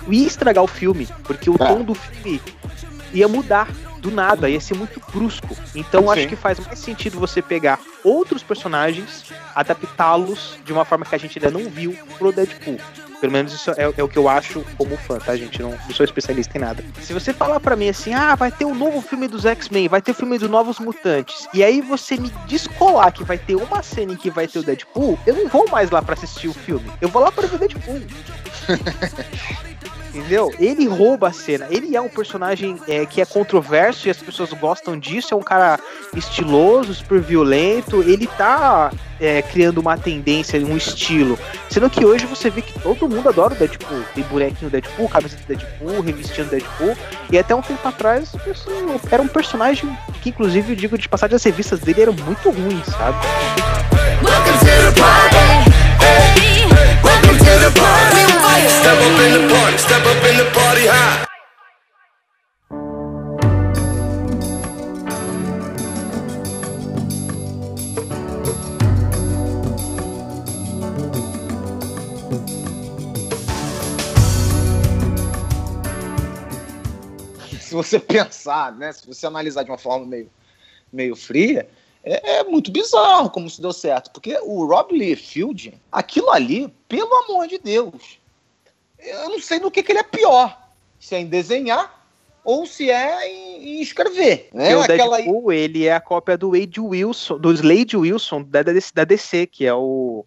Ia 0.07 0.27
estragar 0.27 0.63
o 0.63 0.67
filme, 0.67 1.07
porque 1.23 1.49
o 1.49 1.55
É. 1.55 1.57
tom 1.57 1.83
do 1.83 1.93
filme 1.93 2.41
ia 3.13 3.27
mudar 3.27 3.67
do 3.99 4.11
nada, 4.11 4.49
ia 4.49 4.59
ser 4.59 4.75
muito 4.75 5.01
brusco. 5.13 5.55
Então 5.73 6.11
acho 6.11 6.23
Sim. 6.23 6.27
que 6.27 6.35
faz 6.35 6.59
mais 6.59 6.77
sentido 6.79 7.19
você 7.19 7.41
pegar 7.41 7.79
outros 8.03 8.43
personagens, 8.43 9.31
adaptá-los 9.55 10.57
de 10.65 10.73
uma 10.73 10.83
forma 10.83 11.05
que 11.05 11.15
a 11.15 11.17
gente 11.17 11.39
ainda 11.39 11.57
não 11.57 11.69
viu 11.69 11.95
pro 12.17 12.31
Deadpool. 12.33 12.77
Pelo 13.23 13.31
menos 13.31 13.53
isso 13.53 13.71
é, 13.71 13.89
é 13.95 14.03
o 14.03 14.09
que 14.09 14.17
eu 14.17 14.27
acho 14.27 14.65
como 14.77 14.97
fã, 14.97 15.17
tá, 15.17 15.33
gente? 15.37 15.61
Não, 15.61 15.69
não 15.69 15.91
sou 15.91 16.03
especialista 16.03 16.57
em 16.57 16.59
nada. 16.59 16.83
Se 16.99 17.13
você 17.13 17.31
falar 17.31 17.57
pra 17.61 17.73
mim 17.73 17.87
assim, 17.87 18.13
ah, 18.13 18.35
vai 18.35 18.51
ter 18.51 18.65
um 18.65 18.75
novo 18.75 19.01
filme 19.01 19.29
dos 19.29 19.45
X-Men, 19.45 19.87
vai 19.87 20.01
ter 20.01 20.11
o 20.11 20.13
filme 20.13 20.37
dos 20.37 20.49
Novos 20.49 20.77
Mutantes, 20.77 21.47
e 21.53 21.63
aí 21.63 21.79
você 21.79 22.17
me 22.17 22.29
descolar 22.47 23.13
que 23.13 23.23
vai 23.23 23.37
ter 23.37 23.55
uma 23.55 23.81
cena 23.81 24.11
em 24.11 24.17
que 24.17 24.29
vai 24.29 24.45
ter 24.45 24.59
o 24.59 24.63
Deadpool, 24.63 25.17
eu 25.25 25.35
não 25.35 25.47
vou 25.47 25.69
mais 25.69 25.89
lá 25.89 26.01
pra 26.01 26.15
assistir 26.15 26.49
o 26.49 26.53
filme. 26.53 26.91
Eu 26.99 27.07
vou 27.07 27.21
lá 27.21 27.31
pra 27.31 27.47
ver 27.47 27.55
o 27.55 27.59
Deadpool. 27.59 28.01
Entendeu? 30.13 30.53
Ele 30.59 30.85
rouba 30.87 31.29
a 31.29 31.33
cena. 31.33 31.65
Ele 31.71 31.95
é 31.95 32.01
um 32.01 32.07
personagem 32.07 32.79
é, 32.87 33.03
que 33.03 33.19
é 33.19 33.25
controverso 33.25 34.07
e 34.07 34.11
as 34.11 34.17
pessoas 34.17 34.53
gostam 34.53 34.97
disso. 34.97 35.33
É 35.33 35.37
um 35.37 35.41
cara 35.41 35.79
estiloso, 36.15 36.93
super 36.93 37.19
violento. 37.19 38.03
Ele 38.03 38.27
tá 38.27 38.91
é, 39.19 39.41
criando 39.41 39.79
uma 39.79 39.97
tendência, 39.97 40.59
um 40.59 40.77
estilo. 40.77 41.37
Sendo 41.67 41.89
que 41.89 42.05
hoje 42.05 42.27
você 42.27 42.51
vê 42.51 42.61
que 42.61 42.79
todo 42.79 43.09
mundo 43.09 43.27
adora 43.27 43.55
o 43.55 43.57
Deadpool. 43.57 44.03
Tem 44.13 44.23
bonequinho 44.25 44.69
Deadpool, 44.69 45.09
cabeça 45.09 45.35
do 45.35 45.47
Deadpool, 45.47 46.01
revistinha 46.01 46.45
do 46.45 46.51
Deadpool. 46.51 46.95
E 47.31 47.39
até 47.39 47.55
um 47.55 47.61
tempo 47.61 47.87
atrás 47.87 48.31
era 49.11 49.21
um 49.21 49.27
personagem 49.27 49.97
que, 50.21 50.29
inclusive, 50.29 50.73
eu 50.73 50.75
digo 50.75 50.95
de 50.95 51.09
passagem, 51.09 51.35
as 51.35 51.43
revistas 51.43 51.79
dele 51.79 52.03
eram 52.03 52.13
muito 52.13 52.51
ruins, 52.51 52.85
sabe? 52.85 53.17
Welcome 54.21 54.59
to 54.59 54.65
the 54.65 55.01
party, 55.01 55.82
Se 77.73 77.75
você 77.75 77.97
pensar, 77.99 78.71
né? 78.77 78.91
Se 78.91 79.07
você 79.07 79.25
analisar 79.25 79.63
de 79.63 79.71
uma 79.71 79.79
forma 79.79 80.05
meio, 80.05 80.29
meio 80.91 81.15
fria, 81.15 81.67
é, 82.03 82.37
é 82.39 82.43
muito 82.43 82.71
bizarro 82.71 83.29
como 83.29 83.47
isso 83.47 83.61
deu 83.61 83.73
certo. 83.73 84.11
Porque 84.11 84.37
o 84.43 84.65
Rob 84.65 84.97
Liefeld, 84.97 85.73
aquilo 85.91 86.29
ali, 86.31 86.67
pelo 86.87 87.13
amor 87.23 87.47
de 87.47 87.57
Deus, 87.57 88.19
eu 88.99 89.29
não 89.29 89.39
sei 89.39 89.59
no 89.59 89.71
que, 89.71 89.81
que 89.81 89.91
ele 89.91 89.99
é 89.99 90.03
pior. 90.03 90.57
Se 90.99 91.15
é 91.15 91.19
em 91.19 91.25
desenhar 91.25 92.01
ou 92.43 92.65
se 92.65 92.89
é 92.91 93.29
em, 93.29 93.77
em 93.77 93.81
escrever. 93.81 94.49
Né? 94.53 94.75
O 94.75 94.81
Aquela- 94.81 95.17
Deadpool, 95.17 95.51
ele 95.51 95.85
é 95.85 95.93
a 95.93 96.01
cópia 96.01 96.37
do 96.37 96.51
Wade 96.51 96.79
Wilson, 96.79 97.37
do 97.37 97.51
Slade 97.53 97.95
Wilson 97.95 98.43
da, 98.43 98.61
da, 98.63 98.71
da 98.93 99.03
DC, 99.05 99.47
que 99.47 99.65
é 99.65 99.73
o, 99.73 100.25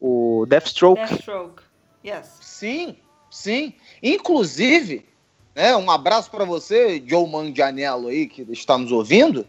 o 0.00 0.46
Deathstroke. 0.48 1.02
Deathstroke. 1.02 1.62
Yes. 2.04 2.38
Sim, 2.40 2.96
sim. 3.30 3.74
Inclusive, 4.02 5.06
né, 5.54 5.76
um 5.76 5.90
abraço 5.90 6.30
para 6.30 6.44
você, 6.44 7.02
Joe 7.06 7.28
Manganiello 7.28 8.08
aí, 8.08 8.26
que 8.26 8.42
está 8.50 8.76
nos 8.78 8.90
ouvindo, 8.92 9.46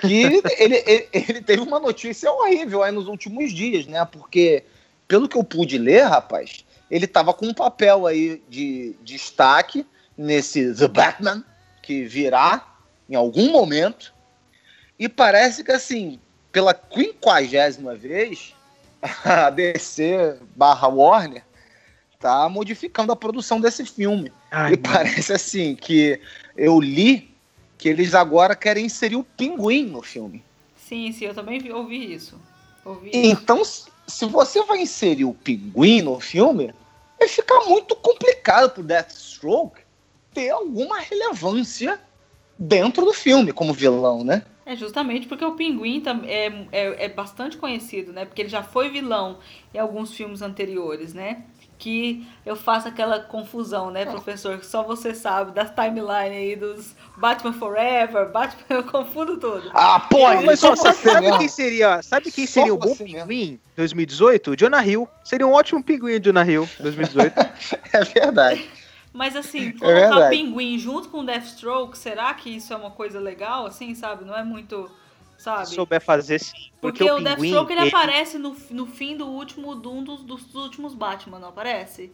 que 0.00 0.22
ele, 0.22 0.42
ele, 0.58 1.08
ele 1.12 1.40
teve 1.40 1.62
uma 1.62 1.80
notícia 1.80 2.30
horrível 2.30 2.82
aí 2.82 2.92
nos 2.92 3.08
últimos 3.08 3.52
dias, 3.52 3.86
né? 3.86 4.04
Porque, 4.04 4.64
pelo 5.06 5.28
que 5.28 5.36
eu 5.36 5.44
pude 5.44 5.78
ler, 5.78 6.04
rapaz, 6.04 6.64
ele 6.90 7.06
estava 7.06 7.32
com 7.32 7.46
um 7.46 7.54
papel 7.54 8.06
aí 8.06 8.42
de 8.48 8.94
destaque 9.02 9.86
nesse 10.16 10.74
The 10.74 10.88
Batman, 10.88 11.44
que 11.82 12.04
virá 12.04 12.66
em 13.08 13.14
algum 13.14 13.50
momento, 13.50 14.12
e 14.98 15.08
parece 15.08 15.64
que, 15.64 15.72
assim, 15.72 16.18
pela 16.52 16.74
quinquagésima 16.74 17.94
vez, 17.94 18.54
a 19.24 19.48
DC 19.48 20.36
barra 20.56 20.88
Warner 20.88 21.42
tá 22.18 22.48
modificando 22.48 23.12
a 23.12 23.16
produção 23.16 23.60
desse 23.60 23.84
filme. 23.86 24.32
Ai, 24.50 24.72
e 24.72 24.76
parece 24.76 25.32
assim 25.32 25.76
que 25.76 26.20
eu 26.56 26.80
li 26.80 27.32
que 27.78 27.88
eles 27.88 28.14
agora 28.14 28.54
querem 28.56 28.84
inserir 28.86 29.16
o 29.16 29.24
pinguim 29.24 29.86
no 29.86 30.02
filme. 30.02 30.42
Sim, 30.76 31.12
sim, 31.12 31.26
eu 31.26 31.34
também 31.34 31.58
vi- 31.60 31.72
ouvi 31.72 32.12
isso. 32.12 32.38
Ouvi 32.84 33.10
Então, 33.14 33.64
se 33.64 33.88
se 34.08 34.24
você 34.24 34.62
vai 34.64 34.80
inserir 34.80 35.26
o 35.26 35.34
pinguim 35.34 36.00
no 36.00 36.18
filme, 36.18 36.74
vai 37.18 37.28
ficar 37.28 37.60
muito 37.66 37.94
complicado 37.94 38.70
pro 38.70 38.82
Deathstroke 38.82 39.82
ter 40.32 40.48
alguma 40.48 40.98
relevância 40.98 42.00
dentro 42.58 43.04
do 43.04 43.12
filme 43.12 43.52
como 43.52 43.72
vilão, 43.72 44.24
né? 44.24 44.42
É 44.64 44.74
justamente 44.76 45.26
porque 45.26 45.44
o 45.44 45.52
Pinguim 45.52 46.02
é, 46.26 46.46
é, 46.72 47.04
é 47.04 47.08
bastante 47.08 47.56
conhecido, 47.56 48.12
né? 48.12 48.26
Porque 48.26 48.42
ele 48.42 48.50
já 48.50 48.62
foi 48.62 48.90
vilão 48.90 49.38
em 49.72 49.78
alguns 49.78 50.12
filmes 50.12 50.42
anteriores, 50.42 51.14
né? 51.14 51.42
Que 51.78 52.26
eu 52.44 52.56
faço 52.56 52.88
aquela 52.88 53.20
confusão, 53.20 53.90
né, 53.90 54.04
professor? 54.04 54.58
Que 54.58 54.66
só 54.66 54.82
você 54.82 55.14
sabe 55.14 55.52
das 55.52 55.70
timeline 55.70 56.34
aí 56.36 56.56
dos 56.56 56.94
Batman 57.16 57.52
Forever, 57.52 58.28
Batman, 58.30 58.64
eu 58.76 58.84
confundo 58.84 59.38
tudo. 59.38 59.70
Ah, 59.72 60.00
pô, 60.00 60.24
Mas 60.24 60.44
mas 60.44 60.60
só, 60.60 60.74
só 60.74 60.92
sabe, 60.92 60.96
você 60.96 61.10
sabe 61.10 61.20
mesmo. 61.20 61.38
quem 61.38 61.48
seria, 61.48 62.02
sabe 62.02 62.32
quem 62.32 62.46
Só 62.46 62.52
seria 62.54 62.74
o 62.74 62.76
bom 62.76 62.94
você 62.94 63.04
mesmo. 63.04 63.28
pinguim 63.28 63.60
2018? 63.76 64.56
Jonah 64.56 64.84
Hill. 64.84 65.08
Seria 65.22 65.46
um 65.46 65.52
ótimo 65.52 65.82
pinguim 65.82 66.20
Jonah 66.20 66.44
Hill 66.44 66.68
2018. 66.80 67.34
É 67.92 68.04
verdade. 68.04 68.68
Mas 69.12 69.34
assim, 69.34 69.72
colocar 69.72 69.94
verdade. 69.94 70.36
pinguim 70.36 70.78
junto 70.78 71.08
com 71.08 71.24
Deathstroke, 71.24 71.96
será 71.96 72.32
que 72.34 72.50
isso 72.50 72.72
é 72.72 72.76
uma 72.76 72.90
coisa 72.90 73.18
legal, 73.18 73.66
assim, 73.66 73.94
sabe? 73.94 74.24
Não 74.24 74.36
é 74.36 74.44
muito, 74.44 74.90
Se 75.38 75.44
sabe? 75.44 75.66
souber 75.68 76.00
fazer 76.00 76.38
sim. 76.40 76.52
Porque, 76.80 76.98
Porque, 76.98 77.04
o 77.04 77.14
o, 77.14 77.16
pinguim. 77.18 77.24
Deathstroke 77.24 77.72
ele 77.72 77.80
ele- 77.80 77.88
aparece 77.88 78.38
no, 78.38 78.54
no 78.70 78.86
fim 78.86 79.16
do 79.16 79.26
último, 79.26 79.74
de 79.80 79.88
um 79.88 80.02
dos, 80.04 80.22
dos 80.22 80.54
últimos 80.54 80.94
Batman, 80.94 81.38
não 81.38 81.48
aparece? 81.48 82.12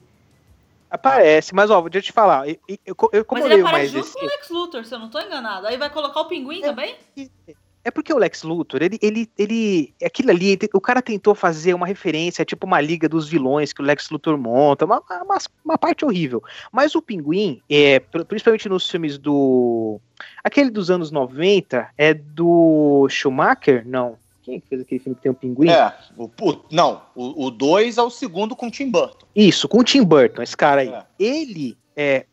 Aparece, 0.91 1.55
mas 1.55 1.71
ó, 1.71 1.81
deixa 1.83 1.99
eu 1.99 2.03
te 2.03 2.13
falar. 2.13 2.49
Eu, 2.49 2.57
eu, 2.69 2.97
eu- 3.13 3.25
como 3.25 3.43
Mas 3.43 3.51
ele 3.51 3.63
aparece 3.63 3.93
junto 3.95 4.05
esse. 4.07 4.13
com 4.15 4.25
o 4.25 4.29
Lex 4.29 4.51
Luthor, 4.51 4.85
se 4.85 4.95
eu 4.95 4.99
não 5.01 5.11
tô 5.11 5.19
enganado. 5.19 5.67
Aí 5.67 5.77
vai 5.77 5.91
colocar 5.91 6.21
o 6.21 6.27
pinguim 6.29 6.61
também? 6.61 6.97
É 7.17 7.55
porque 7.91 8.13
o 8.13 8.19
Lex 8.19 8.43
Luthor, 8.43 8.83
ele, 8.83 8.99
ele, 9.03 9.29
ele, 9.39 9.95
aquilo 10.03 10.31
ali, 10.31 10.59
o 10.73 10.81
cara 10.81 11.03
tentou 11.03 11.35
fazer 11.35 11.75
uma 11.75 11.87
referência, 11.87 12.45
tipo 12.45 12.67
uma 12.67 12.81
liga 12.81 13.09
dos 13.09 13.29
vilões 13.29 13.73
que 13.73 13.83
o 13.83 13.85
Lex 13.85 14.09
Luthor 14.11 14.39
monta, 14.39 14.85
uma, 14.85 15.03
uma, 15.23 15.39
uma 15.65 15.79
parte 15.79 16.05
horrível. 16.05 16.43
Mas 16.73 16.95
o 16.95 17.03
Pinguim, 17.03 17.61
é, 17.69 18.01
pr- 18.01 18.25
principalmente 18.25 18.69
nos 18.69 18.89
filmes 18.89 19.19
do, 19.19 20.01
aquele 20.43 20.71
dos 20.71 20.91
anos 20.91 21.11
90, 21.11 21.89
é 21.99 22.15
do 22.15 23.07
Schumacher? 23.11 23.83
Não. 23.87 24.17
Quem 24.43 24.57
é 24.57 24.61
que 24.61 24.67
fez 24.69 24.81
aquele 24.83 25.01
filme 25.01 25.17
que 25.17 25.23
tem 25.23 25.33
o 25.33 25.35
Pinguim? 25.35 25.69
É, 25.71 25.95
o, 26.19 26.25
o- 26.25 26.65
não, 26.71 27.03
o 27.15 27.51
2 27.51 27.97
é 27.99 28.03
o 28.03 28.11
segundo 28.11 28.55
com 28.55 28.67
o 28.67 28.71
Tim 28.71 28.91
Burton. 28.91 29.27
Isso, 29.35 29.67
com 29.69 29.79
o 29.79 29.85
Tim 29.85 30.03
Burton, 30.05 30.43
esse 30.43 30.57
cara 30.57 30.83
aí. 30.83 30.89
É. 30.91 31.03
Ele 31.19 31.77
é. 31.97 32.27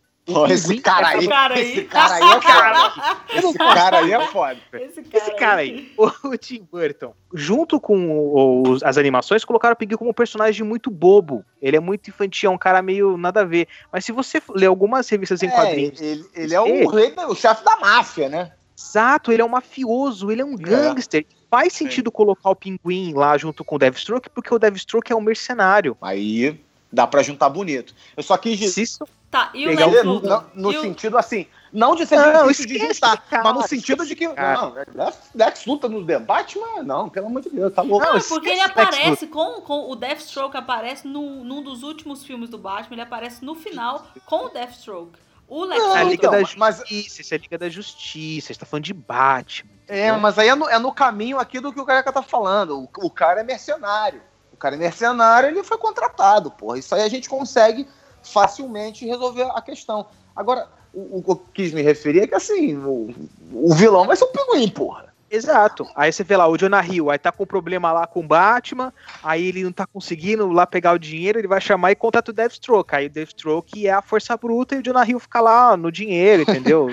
Esse 0.50 0.80
cara 0.80 1.13
é 1.13 1.17
aí, 1.17 1.28
cara 1.28 1.54
aí. 1.56 1.72
esse 1.72 1.84
cara 1.86 2.13
aí 2.15 2.22
é 2.24 2.41
foda. 2.41 3.22
Esse 3.34 3.58
cara 3.58 3.98
aí 4.00 4.12
é 4.13 4.28
foda. 4.28 4.58
Esse 4.74 5.02
cara, 5.04 5.17
Esse 5.24 5.32
cara 5.36 5.62
aí, 5.62 5.91
o, 5.98 6.28
o 6.30 6.38
Tim 6.38 6.67
Burton, 6.70 7.13
junto 7.34 7.80
com 7.80 8.62
os- 8.70 8.84
as 8.84 8.98
animações, 8.98 9.46
colocaram 9.46 9.74
o 9.74 9.76
Pinguim 9.76 9.96
como 9.98 10.10
um 10.10 10.13
personagem 10.13 10.65
muito 10.65 10.89
bobo. 10.91 11.46
Ele 11.62 11.78
é 11.78 11.80
muito 11.80 12.10
infantil, 12.10 12.52
é 12.52 12.54
um 12.54 12.58
cara 12.58 12.82
meio 12.82 13.15
nada 13.17 13.41
a 13.41 13.46
ver. 13.46 13.67
Mas 13.91 14.04
se 14.06 14.12
você 14.12 14.41
ler 14.50 14.65
algumas 14.67 15.08
revistas 15.10 15.41
em 15.44 15.48
É, 15.48 15.52
quadrinhos, 15.52 16.02
ele, 16.02 16.26
ele 16.36 16.54
é 16.54 16.60
o 16.62 16.88
rei, 16.89 17.13
o 17.28 17.36
chefe 17.36 17.63
da 17.63 17.78
máfia, 17.78 18.28
né? 18.30 18.52
exato, 18.78 19.32
ele 19.32 19.41
é 19.44 19.46
um 19.46 19.50
mafioso, 19.50 20.32
ele 20.32 20.41
é 20.41 20.46
um 20.46 20.56
gangster. 20.56 21.24
Faz 21.52 21.72
sentido 21.74 22.12
colocar 22.12 22.50
o 22.50 22.56
Pinguim 22.56 23.13
lá 23.13 23.38
junto 23.38 23.63
com 23.63 23.76
o 23.76 23.80
Deathstroke, 23.80 24.30
porque 24.30 24.54
o 24.54 24.58
Deathstroke 24.58 25.12
é 25.12 25.15
um 25.15 25.22
mercenário. 25.22 25.96
Aí 26.02 26.60
dá 26.91 27.06
pra 27.06 27.22
juntar 27.22 27.48
bonito. 27.50 27.94
Eu 28.17 28.24
só 28.24 28.36
quis 28.38 28.58
dizer. 28.58 28.74
Se 28.74 28.82
isso- 28.82 29.06
Tá, 29.32 29.50
e 29.54 29.65
o 29.65 29.70
Pegar 29.70 29.86
Lex 29.86 30.04
Luthor? 30.04 30.44
no 30.54 30.74
E 30.74 30.78
o- 30.78 30.82
sentido 30.82 31.17
assim, 31.17 31.48
não 31.72 31.96
de 31.96 32.06
ser 32.06 32.17
Não, 32.17 32.44
difícil 32.50 32.65
de 32.67 32.78
juntar, 32.80 33.15
cara, 33.30 33.44
mas 33.46 33.54
no 33.54 33.62
sentido 33.65 34.06
de 34.06 34.13
que. 34.13 34.28
cara. 34.28 34.60
Não, 34.62 34.74
Lex, 34.94 35.17
Lex 35.34 35.65
luta 35.65 35.88
no 35.88 36.04
debate, 36.04 36.60
mas 36.60 36.86
não, 36.86 37.08
pelo 37.08 37.28
amor 37.28 37.41
de 37.41 37.50
Deus, 37.50 37.74
tá 37.74 37.82
louco. 37.82 38.04
Não, 38.06 38.12
Não, 38.12 38.17
esquece 38.17 38.34
porque 38.34 38.50
ele 38.50 38.60
aparece 38.60 39.28
com, 39.28 39.62
com 39.62 39.89
o 39.89 39.96
Deathstroke 39.96 40.58
aparece 40.58 41.08
no, 41.08 41.46
num 41.46 41.63
dos 41.63 41.82
últimos 41.82 42.26
filmes 42.26 42.50
do 42.50 42.58
Batman, 42.58 42.96
ele 42.96 43.02
aparece 43.04 43.44
no 43.46 43.56
final 43.56 44.06
com 44.26 44.48
o 44.48 44.50
Deathstroke. 44.50 45.17
O 45.48 45.63
Lex 45.63 45.82
Não, 45.82 45.88
é 45.96 46.00
a 46.00 46.04
Luthor 46.04 46.10
Liga 46.12 46.28
então, 46.28 46.32
da 46.32 46.50
mas- 46.58 46.78
Justiça, 46.80 47.22
isso 47.22 47.34
é 47.34 47.38
a 47.38 47.39
Liga 47.39 47.58
da 47.58 47.70
Justiça, 47.70 48.48
a 48.48 48.54
gente 48.54 48.60
tá 48.60 48.65
falando 48.65 48.84
de 48.84 48.94
Batman. 48.94 49.72
É, 49.88 50.12
mas 50.13 50.38
aí 50.39 50.50
é 50.50 50.56
no, 50.56 50.67
é 50.70 50.78
no 50.78 50.91
caminho 50.94 51.39
aqui 51.39 51.60
do 51.62 51.72
que 51.72 51.80
o 51.80 51.86
Careca 51.86 52.12
tá 52.12 52.22
falando. 52.22 52.80
O, 52.80 52.89
o 53.06 53.10
cara 53.10 53.39
é 53.41 53.44
mercenário. 53.44 54.22
O 54.54 54.58
cara 54.58 54.76
é 54.76 54.78
mercenário, 54.78 55.50
ele 55.50 55.63
foi 55.63 55.78
contratado, 55.78 56.52
porra. 56.52 56.78
Isso 56.78 56.94
aí 56.96 57.02
a 57.04 57.10
gente 57.10 57.28
consegue 57.28 57.88
facilmente 58.23 59.05
resolver 59.05 59.49
a 59.53 59.62
questão. 59.62 60.05
Agora, 60.36 60.67
o, 60.93 61.19
o 61.19 61.23
que 61.23 61.31
eu 61.31 61.41
quis 61.53 61.73
me 61.73 61.81
referir 61.81 62.21
é 62.21 62.27
que 62.27 62.36
assim, 62.36 62.75
o, 62.77 63.13
o 63.53 63.73
vilão 63.73 64.05
vai 64.07 64.15
ser 64.15 64.25
o 64.25 64.27
pinguim, 64.27 64.69
porra. 64.69 65.11
Exato. 65.32 65.88
Aí 65.96 66.12
você 66.12 66.26
vê 66.26 66.36
lá, 66.36 66.46
o 66.46 66.58
Jonah 66.58 66.86
Hill, 66.86 67.10
aí 67.10 67.17
tá 67.17 67.32
com 67.32 67.46
problema 67.46 67.91
lá 67.94 68.06
com 68.06 68.20
o 68.20 68.28
Batman, 68.28 68.94
aí 69.24 69.48
ele 69.48 69.63
não 69.63 69.72
tá 69.72 69.88
conseguindo 69.88 70.46
lá 70.52 70.67
pegar 70.67 70.91
o 70.91 71.00
dinheiro, 71.00 71.39
ele 71.39 71.48
vai 71.48 71.62
chamar 71.62 71.91
e 71.91 71.96
contrata 71.96 72.32
o 72.32 72.34
Deathstroke. 72.34 72.94
Aí 72.94 73.06
o 73.06 73.10
Deathstroke 73.10 73.88
é 73.88 73.94
a 73.94 74.02
força 74.02 74.36
bruta 74.36 74.76
e 74.76 74.80
o 74.80 74.84
Jonah 74.84 75.08
Hill 75.08 75.22
fica 75.22 75.39
lá 75.39 75.78
no 75.78 75.89
dinheiro, 75.89 76.41
entendeu? 76.41 76.89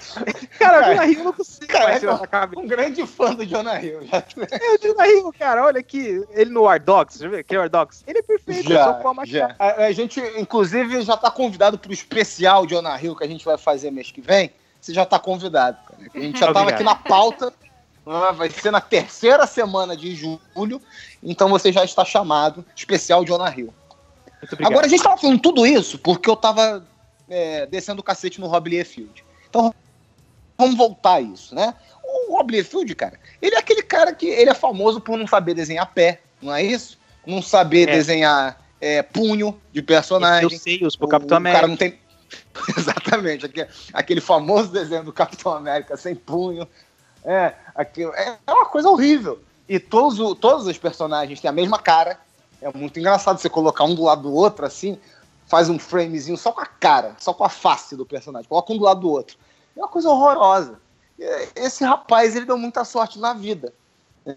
cara, 0.58 0.82
o 0.82 0.90
Jonah 0.90 1.06
Hill 1.06 1.24
não 1.24 1.32
consegue 1.32 1.66
Cara, 1.66 1.88
mais 1.88 2.30
cabeça. 2.30 2.62
Um 2.62 2.66
grande 2.66 3.06
fã 3.06 3.34
do 3.34 3.46
Jonah 3.46 3.82
Hill. 3.82 4.06
Já, 4.06 4.24
É 4.50 4.74
o 4.74 4.78
Jonah 4.78 5.08
Hill, 5.08 5.32
cara, 5.38 5.64
olha 5.64 5.80
aqui, 5.80 6.22
ele 6.32 6.50
no 6.50 6.62
War 6.64 6.82
Dogs, 6.82 7.18
já 7.18 7.26
viu? 7.26 7.38
Aquele 7.38 7.60
War 7.60 7.70
Dogs? 7.70 8.04
Ele 8.06 8.18
é 8.18 8.22
perfeito, 8.22 8.70
é 8.70 8.84
só 8.84 8.94
com 8.94 9.08
a 9.08 9.24
já, 9.24 9.48
máquina. 9.48 9.56
A, 9.58 9.84
a 9.84 9.92
gente, 9.92 10.20
inclusive, 10.36 11.00
já 11.00 11.16
tá 11.16 11.30
convidado 11.30 11.78
pro 11.78 11.92
especial 11.92 12.66
Jonah 12.66 13.02
Hill 13.02 13.16
que 13.16 13.24
a 13.24 13.28
gente 13.28 13.46
vai 13.46 13.56
fazer 13.56 13.90
mês 13.90 14.10
que 14.10 14.20
vem. 14.20 14.50
Você 14.80 14.92
já 14.92 15.04
tá 15.04 15.18
convidado, 15.18 15.78
cara. 15.86 16.10
A 16.14 16.20
gente 16.20 16.38
já 16.38 16.46
tava 16.46 16.60
Obrigado. 16.60 16.74
aqui 16.74 16.84
na 16.84 16.94
pauta. 16.94 17.52
Ah, 18.08 18.32
Vai 18.32 18.50
ser 18.50 18.70
na 18.70 18.80
terceira 18.80 19.46
semana 19.46 19.96
de 19.96 20.14
julho. 20.14 20.80
Então 21.22 21.48
você 21.48 21.70
já 21.72 21.84
está 21.84 22.04
chamado. 22.04 22.64
Especial 22.76 23.24
Jonah 23.24 23.54
Hill. 23.56 23.72
Agora 24.64 24.86
a 24.86 24.88
gente 24.88 25.02
tava 25.02 25.16
falando 25.16 25.40
tudo 25.40 25.66
isso 25.66 25.98
porque 25.98 26.30
eu 26.30 26.36
tava 26.36 26.86
é, 27.28 27.66
descendo 27.66 28.00
o 28.00 28.04
cacete 28.04 28.40
no 28.40 28.46
Rob 28.46 28.70
Liefeld. 28.70 29.24
Então 29.48 29.74
vamos 30.56 30.76
voltar 30.76 31.14
a 31.14 31.20
isso, 31.20 31.54
né? 31.54 31.74
O 32.04 32.36
Rob 32.36 32.52
Liefeld, 32.52 32.94
cara, 32.94 33.18
ele 33.42 33.54
é 33.56 33.58
aquele 33.58 33.82
cara 33.82 34.12
que 34.14 34.26
ele 34.26 34.48
é 34.50 34.54
famoso 34.54 35.00
por 35.00 35.18
não 35.18 35.26
saber 35.26 35.54
desenhar 35.54 35.92
pé, 35.92 36.20
não 36.40 36.54
é 36.54 36.62
isso? 36.62 36.96
Não 37.26 37.42
saber 37.42 37.88
É. 37.88 37.92
desenhar 37.92 38.60
é, 38.80 39.02
punho 39.02 39.60
de 39.72 39.80
eu 39.80 39.84
personagem. 39.84 40.56
sei, 40.56 40.84
os 40.86 40.94
pro 40.96 41.06
O- 41.06 41.10
Capitão 41.10 41.34
o 41.34 41.38
América. 41.38 41.58
cara 41.60 41.68
não 41.68 41.76
tem. 41.76 41.98
Exatamente, 42.78 43.44
aquele, 43.44 43.68
aquele 43.92 44.20
famoso 44.20 44.70
desenho 44.70 45.02
do 45.02 45.12
Capitão 45.12 45.52
América 45.52 45.96
sem 45.96 46.14
punho. 46.14 46.66
É, 47.24 47.52
aquilo, 47.78 48.12
é 48.14 48.36
uma 48.48 48.66
coisa 48.66 48.90
horrível. 48.90 49.38
E 49.68 49.78
todos, 49.78 50.18
todos 50.38 50.66
os 50.66 50.76
personagens 50.76 51.40
têm 51.40 51.48
a 51.48 51.52
mesma 51.52 51.78
cara. 51.78 52.18
É 52.60 52.70
muito 52.76 52.98
engraçado 52.98 53.38
você 53.38 53.48
colocar 53.48 53.84
um 53.84 53.94
do 53.94 54.02
lado 54.02 54.22
do 54.22 54.34
outro 54.34 54.66
assim, 54.66 54.98
faz 55.46 55.68
um 55.68 55.78
framezinho 55.78 56.36
só 56.36 56.50
com 56.50 56.60
a 56.60 56.66
cara, 56.66 57.14
só 57.18 57.32
com 57.32 57.44
a 57.44 57.48
face 57.48 57.94
do 57.94 58.04
personagem, 58.04 58.48
coloca 58.48 58.72
um 58.72 58.78
do 58.78 58.84
lado 58.84 59.00
do 59.00 59.10
outro. 59.10 59.38
É 59.76 59.80
uma 59.80 59.88
coisa 59.88 60.10
horrorosa. 60.10 60.80
E 61.16 61.48
Esse 61.54 61.84
rapaz, 61.84 62.34
ele 62.34 62.46
deu 62.46 62.58
muita 62.58 62.84
sorte 62.84 63.18
na 63.18 63.32
vida, 63.32 63.72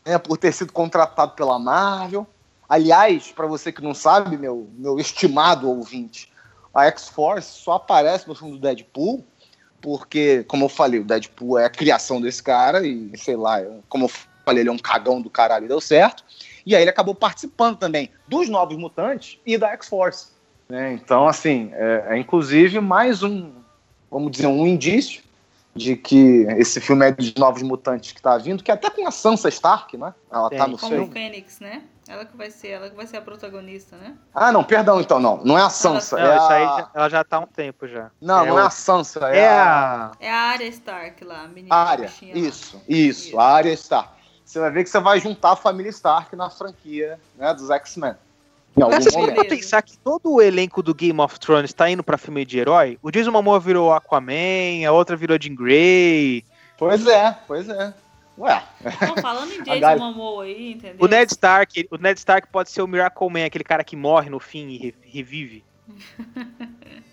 né, 0.06 0.20
por 0.20 0.38
ter 0.38 0.52
sido 0.52 0.72
contratado 0.72 1.32
pela 1.32 1.58
Marvel. 1.58 2.28
Aliás, 2.70 3.32
para 3.32 3.48
você 3.48 3.72
que 3.72 3.82
não 3.82 3.94
sabe, 3.94 4.38
meu, 4.38 4.70
meu 4.78 5.00
estimado 5.00 5.68
ouvinte, 5.68 6.32
a 6.74 6.86
X-Force 6.86 7.60
só 7.60 7.74
aparece 7.74 8.28
no 8.28 8.36
filme 8.36 8.54
do 8.54 8.60
Deadpool 8.60 9.26
porque, 9.82 10.44
como 10.48 10.66
eu 10.66 10.70
falei, 10.70 11.00
o 11.00 11.04
Deadpool 11.04 11.58
é 11.58 11.66
a 11.66 11.70
criação 11.70 12.22
desse 12.22 12.42
cara 12.42 12.86
e, 12.86 13.12
sei 13.18 13.36
lá, 13.36 13.62
como 13.90 14.06
eu 14.06 14.12
falei, 14.46 14.62
ele 14.62 14.70
é 14.70 14.72
um 14.72 14.78
cagão 14.78 15.22
do 15.22 15.30
caralho 15.30 15.66
e 15.66 15.68
deu 15.68 15.82
certo. 15.82 16.24
E 16.66 16.76
aí 16.76 16.84
ele 16.84 16.92
acabou 16.92 17.16
participando 17.16 17.78
também 17.78 18.10
dos 18.28 18.48
Novos 18.48 18.78
Mutantes 18.78 19.40
e 19.46 19.58
da 19.58 19.72
X-Force. 19.72 20.28
né? 20.70 20.94
Então, 20.94 21.28
assim, 21.28 21.72
é, 21.74 22.06
é 22.10 22.18
inclusive 22.18 22.80
mais 22.80 23.24
um, 23.24 23.52
vamos 24.10 24.32
dizer, 24.32 24.48
um 24.48 24.68
indício 24.68 25.24
de 25.76 25.96
que 25.96 26.46
esse 26.58 26.80
filme 26.82 27.08
é 27.08 27.12
dos 27.12 27.34
Novos 27.36 27.62
Mutantes 27.62 28.12
que 28.12 28.22
tá 28.22 28.38
vindo, 28.38 28.64
que 28.64 28.72
até 28.72 28.90
com 28.90 29.08
a 29.08 29.12
Sansa 29.12 29.50
Stark, 29.50 29.98
né? 29.98 30.14
Ela 30.32 30.50
tá 30.50 30.66
Tem. 30.66 30.68
no 30.68 30.78
Como 30.78 31.04
o. 31.04 31.08
Fênix, 31.08 31.60
né? 31.60 31.84
Ela 32.08 32.26
que 32.26 32.36
vai 32.36 32.50
ser, 32.50 32.70
ela 32.70 32.90
que 32.90 32.96
vai 32.96 33.06
ser 33.08 33.18
a 33.18 33.22
protagonista, 33.22 33.96
né? 33.96 34.16
Ah, 34.34 34.52
não, 34.52 34.64
perdão, 34.64 35.00
então, 35.00 35.20
não. 35.20 35.38
Não 35.46 35.58
é 35.58 35.62
a 35.62 35.70
Sansa. 35.70 36.18
Não, 36.18 36.26
é 36.32 36.36
isso 36.36 36.46
a... 36.46 36.54
aí 36.80 36.86
ela 36.96 37.10
já 37.10 37.24
tá 37.24 37.38
há 37.38 37.40
um 37.42 37.46
tempo 37.48 37.88
já. 37.88 38.10
Não, 38.20 38.46
não 38.46 38.58
é 38.60 38.64
o- 38.64 38.66
a 38.66 38.70
Sansa. 38.70 39.20
É, 39.32 39.38
É 39.40 39.50
a... 39.50 40.06
a. 40.08 40.12
É 40.20 40.30
a 40.32 40.36
Arya 40.50 40.68
Stark 40.68 41.24
lá, 41.24 41.44
a 41.44 41.48
menina. 41.48 41.74
A 41.76 41.84
área. 41.90 42.06
bichinha 42.08 42.34
lá. 42.34 42.40
Isso, 42.42 42.82
isso, 42.90 43.28
Isso. 43.30 43.40
a 43.40 43.46
área 43.46 43.72
Stark. 43.74 44.10
Você 44.44 44.60
vai 44.60 44.72
ver 44.72 44.84
que 44.84 44.90
você 44.90 45.00
vai 45.00 45.20
juntar 45.20 45.52
a 45.52 45.56
família 45.56 45.90
Stark 45.92 46.36
na 46.36 46.50
franquia 46.50 47.20
né, 47.38 47.54
dos 47.54 47.70
X-Men. 47.70 48.16
Em 48.76 48.82
algum 48.82 48.92
Cara, 48.98 49.04
você 49.10 49.18
momento. 49.18 49.36
pode 49.36 49.50
pensar 49.50 49.82
que 49.82 49.98
todo 49.98 50.32
o 50.34 50.42
elenco 50.42 50.82
do 50.82 50.94
Game 50.96 51.20
of 51.22 51.40
Thrones 51.40 51.72
tá 51.72 51.90
indo 51.90 52.04
pra 52.04 52.18
filme 52.18 52.44
de 52.46 52.58
herói? 52.60 52.98
O 53.04 53.12
Jason 53.12 53.32
Momoa 53.32 53.60
virou 53.60 53.94
Aquaman, 53.94 54.86
a 54.88 54.92
outra 54.92 55.16
virou 55.16 55.38
Jean 55.40 55.56
Grey. 55.56 56.44
Pois 56.78 57.06
é, 57.06 57.38
pois 57.48 57.70
é. 57.70 57.94
Ué, 58.42 58.64
Não, 59.02 59.18
falando 59.18 59.52
em 59.54 59.62
Jason 59.64 59.98
Momoa 59.98 60.46
aí, 60.46 60.72
entendeu? 60.72 60.96
O 61.00 61.08
Ned 61.08 61.32
Stark, 61.32 61.88
o 61.92 61.98
Ned 61.98 62.18
Stark 62.18 62.48
pode 62.48 62.72
ser 62.72 62.82
o 62.82 62.88
Miracle 62.88 63.30
Man, 63.30 63.46
aquele 63.46 63.64
cara 63.64 63.84
que 63.84 63.96
morre 63.96 64.32
no 64.32 64.40
fim 64.40 64.68
e 64.70 64.78
re- 64.78 64.96
revive. 65.04 65.64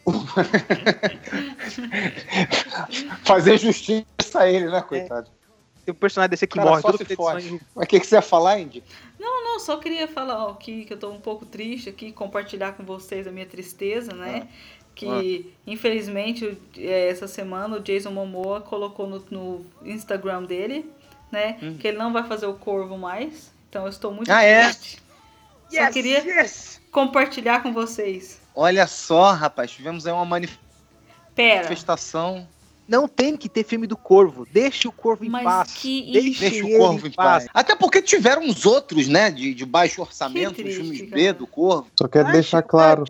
fazer 3.24 3.58
justiça 3.58 4.40
a 4.40 4.50
ele, 4.50 4.68
né, 4.70 4.80
coitado? 4.82 5.30
Tem 5.84 5.94
um 5.94 5.98
personagem 5.98 6.30
desse 6.30 6.46
que 6.46 6.56
Cara, 6.58 6.68
morre 6.70 6.82
só 6.82 6.92
todo 6.92 7.06
se 7.06 7.16
sangue. 7.16 7.60
Mas 7.74 7.84
o 7.84 7.88
que, 7.88 8.00
que 8.00 8.06
você 8.06 8.16
ia 8.16 8.22
falar, 8.22 8.58
Indy? 8.60 8.82
Não, 9.18 9.44
não, 9.44 9.58
só 9.60 9.76
queria 9.78 10.06
falar 10.06 10.44
ó, 10.46 10.54
que, 10.54 10.84
que 10.84 10.92
eu 10.92 10.98
tô 10.98 11.10
um 11.10 11.20
pouco 11.20 11.46
triste 11.46 11.88
aqui, 11.88 12.12
compartilhar 12.12 12.72
com 12.72 12.84
vocês 12.84 13.26
a 13.26 13.30
minha 13.30 13.46
tristeza, 13.46 14.12
né? 14.12 14.48
Que, 14.94 15.52
infelizmente, 15.66 16.44
o- 16.44 16.58
é, 16.76 17.08
essa 17.08 17.26
semana 17.28 17.76
o 17.76 17.80
Jason 17.80 18.10
Momoa 18.10 18.60
colocou 18.60 19.06
no, 19.06 19.24
no 19.30 19.66
Instagram 19.84 20.42
dele, 20.42 20.90
né? 21.30 21.54
Que 21.78 21.88
ele 21.88 21.98
não 21.98 22.12
vai 22.12 22.24
fazer 22.24 22.46
o 22.46 22.54
Corvo 22.54 22.96
mais. 22.96 23.50
Então 23.68 23.84
eu 23.84 23.88
estou 23.90 24.12
muito 24.12 24.30
Ah, 24.30 24.42
é? 24.42 24.64
triste. 24.64 25.02
Só 25.70 25.90
queria 25.90 26.18
yes. 26.24 26.80
compartilhar 26.90 27.62
com 27.62 27.72
vocês. 27.72 28.40
Olha 28.54 28.86
só, 28.86 29.32
rapaz, 29.32 29.70
tivemos 29.70 30.06
aí 30.06 30.12
uma 30.12 30.24
Pera, 31.34 31.56
manifestação. 31.62 32.48
Não 32.88 33.06
tem 33.06 33.36
que 33.36 33.50
ter 33.50 33.64
filme 33.64 33.86
do 33.86 33.96
Corvo. 33.96 34.46
Deixa 34.50 34.88
o 34.88 34.92
Corvo 34.92 35.24
em 35.24 35.28
Mas 35.28 35.44
paz. 35.44 35.72
que 35.74 36.10
Deixa, 36.10 36.48
Deixa 36.48 36.64
o 36.64 36.78
Corvo 36.78 37.06
em 37.06 37.10
paz. 37.10 37.46
Até 37.52 37.76
porque 37.76 38.00
tiveram 38.00 38.42
uns 38.42 38.64
outros, 38.64 39.06
né, 39.06 39.30
de, 39.30 39.52
de 39.52 39.66
baixo 39.66 40.00
orçamento, 40.00 40.54
Que 40.54 40.62
os 40.62 40.74
triste, 40.74 40.80
filmes 40.80 41.00
cara. 41.02 41.12
B 41.12 41.32
do 41.34 41.46
Corvo. 41.46 41.86
Só 41.98 42.08
quero 42.08 42.28
Ai, 42.28 42.32
deixar 42.32 42.62
claro, 42.62 43.04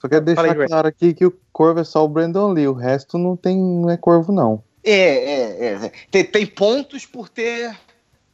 só 0.00 0.08
quero 0.08 0.24
deixar 0.24 0.56
Ray. 0.56 0.66
claro 0.66 0.88
aqui 0.88 1.14
que 1.14 1.24
o 1.24 1.32
Corvo 1.52 1.78
é 1.78 1.84
só 1.84 2.04
o 2.04 2.08
Brandon 2.08 2.50
Lee, 2.52 2.66
o 2.66 2.72
resto 2.74 3.16
não 3.16 3.36
tem 3.36 3.56
não 3.56 3.88
é 3.88 3.96
Corvo 3.96 4.32
não. 4.32 4.60
É, 4.82 4.92
é, 4.92 5.74
é. 5.74 5.92
Tem, 6.10 6.24
tem 6.24 6.46
pontos 6.46 7.04
por 7.06 7.28
ter 7.28 7.76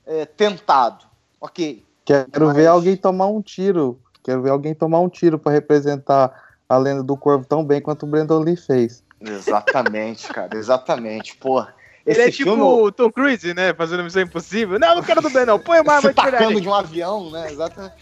é, 0.07 0.24
tentado. 0.24 1.05
Ok. 1.40 1.84
Quero 2.05 2.47
Mas- 2.47 2.57
ver 2.57 2.66
alguém 2.66 2.97
tomar 2.97 3.26
um 3.26 3.42
tiro. 3.42 4.01
Quero 4.22 4.42
ver 4.42 4.51
alguém 4.51 4.74
tomar 4.74 5.01
um 5.01 5.09
tiro 5.09 5.38
pra 5.38 5.53
representar 5.53 6.32
a 6.68 6.76
lenda 6.76 7.03
do 7.03 7.16
Corvo 7.16 7.44
tão 7.44 7.64
bem 7.64 7.80
quanto 7.80 8.05
o 8.05 8.09
Brandon 8.09 8.40
Lee 8.40 8.57
fez. 8.57 9.03
Exatamente, 9.20 10.28
cara, 10.28 10.57
exatamente. 10.57 11.36
Porra. 11.36 11.74
Ele 12.05 12.20
Esse 12.20 12.28
é 12.28 12.30
tipo 12.30 12.51
filme 12.51 12.62
o 12.62 12.92
Tom 12.92 13.11
Cruise, 13.11 13.53
né? 13.55 13.74
Fazendo 13.74 14.05
Missão 14.05 14.22
Impossível. 14.22 14.78
Não, 14.78 14.94
não 14.97 15.03
quero 15.03 15.20
do 15.20 15.28
não. 15.44 15.59
Põe 15.59 15.80
uma 15.80 16.01
se 16.01 16.07
arma 16.07 16.14
tacando 16.14 16.61
de 16.61 16.68
um 16.68 16.74
avião, 16.74 17.30
né? 17.30 17.51
Exatamente. 17.51 17.94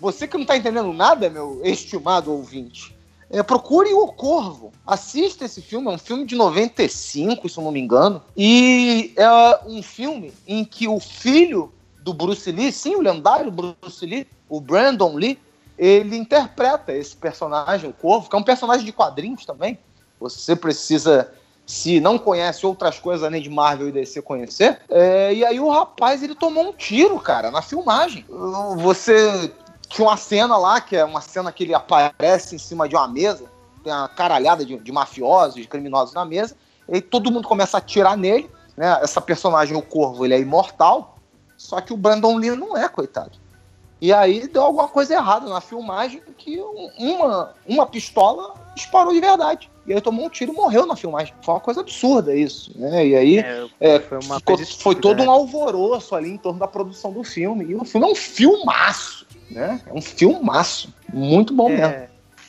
Você 0.00 0.26
que 0.26 0.36
não 0.36 0.44
tá 0.44 0.56
entendendo 0.56 0.92
nada, 0.92 1.30
meu 1.30 1.60
estimado 1.64 2.32
ouvinte, 2.32 2.95
é, 3.30 3.42
procure 3.42 3.92
o 3.92 4.06
Corvo. 4.08 4.72
Assista 4.86 5.44
esse 5.44 5.60
filme, 5.60 5.88
é 5.88 5.90
um 5.90 5.98
filme 5.98 6.24
de 6.24 6.34
95, 6.34 7.48
se 7.48 7.58
eu 7.58 7.64
não 7.64 7.72
me 7.72 7.80
engano. 7.80 8.22
E 8.36 9.12
é 9.16 9.60
um 9.66 9.82
filme 9.82 10.32
em 10.46 10.64
que 10.64 10.86
o 10.86 11.00
filho 11.00 11.72
do 12.02 12.14
Bruce 12.14 12.50
Lee, 12.52 12.72
sim, 12.72 12.94
o 12.94 13.00
lendário 13.00 13.50
Bruce 13.50 14.06
Lee, 14.06 14.26
o 14.48 14.60
Brandon 14.60 15.14
Lee, 15.14 15.38
ele 15.76 16.16
interpreta 16.16 16.92
esse 16.92 17.16
personagem, 17.16 17.90
o 17.90 17.92
Corvo, 17.92 18.30
que 18.30 18.36
é 18.36 18.38
um 18.38 18.44
personagem 18.44 18.86
de 18.86 18.92
quadrinhos 18.92 19.44
também. 19.44 19.78
Você 20.20 20.56
precisa, 20.56 21.30
se 21.66 22.00
não 22.00 22.18
conhece 22.18 22.64
outras 22.64 22.98
coisas 22.98 23.24
além 23.24 23.42
de 23.42 23.50
Marvel 23.50 23.88
e 23.88 23.92
DC, 23.92 24.22
conhecer. 24.22 24.80
É, 24.88 25.34
e 25.34 25.44
aí 25.44 25.60
o 25.60 25.68
rapaz, 25.68 26.22
ele 26.22 26.34
tomou 26.34 26.68
um 26.68 26.72
tiro, 26.72 27.18
cara, 27.18 27.50
na 27.50 27.60
filmagem. 27.60 28.24
Você 28.78 29.52
tinha 29.88 30.06
uma 30.06 30.16
cena 30.16 30.56
lá, 30.56 30.80
que 30.80 30.96
é 30.96 31.04
uma 31.04 31.20
cena 31.20 31.52
que 31.52 31.64
ele 31.64 31.74
aparece 31.74 32.54
em 32.54 32.58
cima 32.58 32.88
de 32.88 32.94
uma 32.96 33.08
mesa, 33.08 33.44
tem 33.82 33.92
uma 33.92 34.08
caralhada 34.08 34.64
de, 34.64 34.76
de 34.78 34.92
mafiosos, 34.92 35.54
de 35.54 35.66
criminosos 35.66 36.14
na 36.14 36.24
mesa, 36.24 36.56
e 36.88 36.96
aí 36.96 37.00
todo 37.00 37.30
mundo 37.30 37.46
começa 37.46 37.76
a 37.76 37.78
atirar 37.78 38.16
nele, 38.16 38.50
né? 38.76 38.98
Essa 39.02 39.20
personagem, 39.20 39.76
o 39.76 39.82
Corvo, 39.82 40.24
ele 40.24 40.34
é 40.34 40.40
imortal, 40.40 41.16
só 41.56 41.80
que 41.80 41.92
o 41.92 41.96
Brandon 41.96 42.36
Lee 42.36 42.50
não 42.50 42.76
é, 42.76 42.88
coitado. 42.88 43.32
E 43.98 44.12
aí 44.12 44.46
deu 44.46 44.62
alguma 44.62 44.88
coisa 44.88 45.14
errada 45.14 45.48
na 45.48 45.60
filmagem, 45.60 46.22
que 46.36 46.60
um- 46.60 46.90
uma, 46.98 47.54
uma 47.66 47.86
pistola 47.86 48.52
disparou 48.74 49.12
de 49.12 49.20
verdade. 49.20 49.70
E 49.86 49.94
aí 49.94 50.00
tomou 50.02 50.26
um 50.26 50.28
tiro 50.28 50.52
e 50.52 50.54
morreu 50.54 50.84
na 50.84 50.94
filmagem. 50.96 51.32
Foi 51.40 51.54
uma 51.54 51.60
coisa 51.60 51.80
absurda 51.80 52.34
isso, 52.34 52.72
né? 52.76 53.06
E 53.06 53.16
aí 53.16 53.38
É, 53.38 53.66
é, 53.80 54.00
foi 54.00 54.20
ficou- 54.20 54.56
foi 54.78 54.94
todo 54.96 55.18
né? 55.18 55.24
um 55.24 55.30
alvoroço 55.30 56.14
ali 56.14 56.28
em 56.30 56.36
torno 56.36 56.58
da 56.58 56.68
produção 56.68 57.10
do 57.10 57.24
filme. 57.24 57.64
E 57.64 57.74
o 57.74 57.84
filme 57.84 58.06
é 58.06 58.10
um 58.10 58.14
filmaço, 58.14 59.25
né? 59.50 59.80
É 59.86 59.92
um 59.92 60.00
filmaço. 60.02 60.92
Muito 61.12 61.54
bom 61.54 61.68
mesmo. 61.68 61.86
É, 61.86 62.08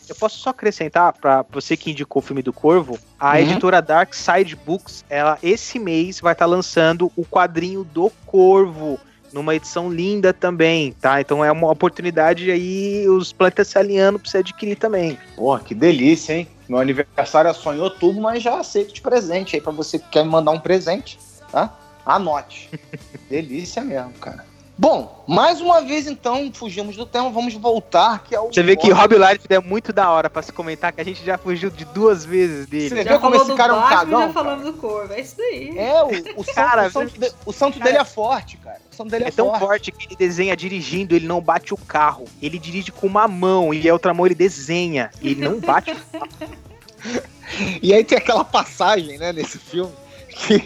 eu 0.09 0.15
posso 0.15 0.37
só 0.39 0.51
acrescentar 0.51 1.13
para 1.13 1.45
você 1.51 1.75
que 1.75 1.91
indicou 1.91 2.21
o 2.21 2.25
filme 2.25 2.41
do 2.41 2.53
Corvo, 2.53 2.97
a 3.19 3.31
Uhum. 3.33 3.37
editora 3.39 3.81
Dark 3.81 4.13
Side 4.13 4.55
Books, 4.55 5.03
ela 5.09 5.37
esse 5.43 5.77
mês 5.79 6.19
vai 6.19 6.33
estar 6.33 6.45
lançando 6.45 7.11
o 7.15 7.25
quadrinho 7.25 7.83
do 7.83 8.09
Corvo 8.25 8.99
numa 9.33 9.53
edição 9.53 9.91
linda 9.91 10.33
também, 10.33 10.93
tá? 10.93 11.19
Então 11.19 11.43
é 11.43 11.51
uma 11.51 11.69
oportunidade 11.69 12.49
aí 12.49 13.05
os 13.09 13.33
planetas 13.33 13.67
se 13.67 13.77
alinhando 13.77 14.17
para 14.17 14.29
você 14.31 14.37
adquirir 14.37 14.77
também. 14.77 15.17
Porra, 15.35 15.59
que 15.59 15.75
delícia, 15.75 16.33
hein? 16.33 16.47
Meu 16.69 16.79
aniversário 16.79 17.49
é 17.49 17.53
só 17.53 17.73
em 17.73 17.79
outubro, 17.79 18.21
mas 18.21 18.41
já 18.41 18.59
aceito 18.59 18.93
de 18.93 19.01
presente 19.01 19.55
aí 19.55 19.61
pra 19.61 19.71
você 19.71 19.99
que 19.99 20.09
quer 20.09 20.23
me 20.23 20.29
mandar 20.31 20.51
um 20.51 20.59
presente, 20.59 21.19
tá? 21.51 21.77
Anote. 22.05 22.69
delícia 23.29 23.83
mesmo, 23.83 24.13
cara. 24.13 24.45
Bom, 24.79 25.25
mais 25.27 25.59
uma 25.59 25.81
vez 25.81 26.05
então, 26.05 26.51
fugimos 26.53 26.95
do 26.95 27.03
tema, 27.03 27.31
vamos 27.31 27.55
voltar, 27.55 28.23
que 28.23 28.35
é 28.35 28.39
o. 28.39 28.47
Você 28.53 28.61
vê 28.61 28.75
que 28.75 28.91
Rob 28.91 29.15
Life 29.15 29.39
é 29.49 29.59
muito 29.59 29.91
da 29.91 30.11
hora 30.11 30.29
para 30.29 30.43
se 30.43 30.53
comentar 30.53 30.93
que 30.93 31.01
a 31.01 31.03
gente 31.03 31.25
já 31.25 31.35
fugiu 31.35 31.71
de 31.71 31.83
duas 31.85 32.23
vezes 32.23 32.67
dele. 32.67 32.89
Você 32.89 33.03
já 33.03 33.13
vê 33.13 33.19
como 33.19 33.35
esse 33.35 33.55
cara 33.55 33.73
é 33.73 33.75
um 33.75 33.89
cagão, 33.89 34.27
já 34.27 34.33
falamos 34.33 34.65
do 34.65 34.73
Corvo. 34.73 35.11
É 35.13 35.19
isso 35.19 35.35
daí. 35.35 35.75
É, 35.75 36.03
o, 36.03 36.07
o 36.41 36.43
santo, 36.43 36.53
Cara, 36.53 36.87
o 36.87 36.91
santo, 36.91 37.19
de- 37.19 37.31
o 37.43 37.51
santo 37.51 37.79
dele 37.79 37.97
é 37.97 38.05
forte, 38.05 38.57
cara. 38.57 38.79
O 38.91 38.95
santo 38.95 39.09
dele 39.09 39.23
é, 39.23 39.27
É 39.29 39.31
tão 39.31 39.47
forte. 39.47 39.59
forte 39.59 39.91
que 39.91 40.05
ele 40.05 40.15
desenha 40.15 40.55
dirigindo, 40.55 41.15
ele 41.15 41.25
não 41.27 41.41
bate 41.41 41.73
o 41.73 41.77
carro. 41.77 42.25
Ele 42.39 42.59
dirige 42.59 42.91
com 42.91 43.07
uma 43.07 43.27
mão 43.27 43.73
e 43.73 43.89
a 43.89 43.93
outra 43.93 44.13
mão 44.13 44.27
ele 44.27 44.35
desenha. 44.35 45.09
Ele 45.23 45.41
não 45.43 45.59
bate 45.59 45.89
o 45.91 45.97
E 47.81 47.93
aí 47.93 48.03
tem 48.03 48.17
aquela 48.17 48.43
passagem, 48.45 49.17
né, 49.17 49.31
nesse 49.33 49.57
filme, 49.57 49.91
que, 50.37 50.59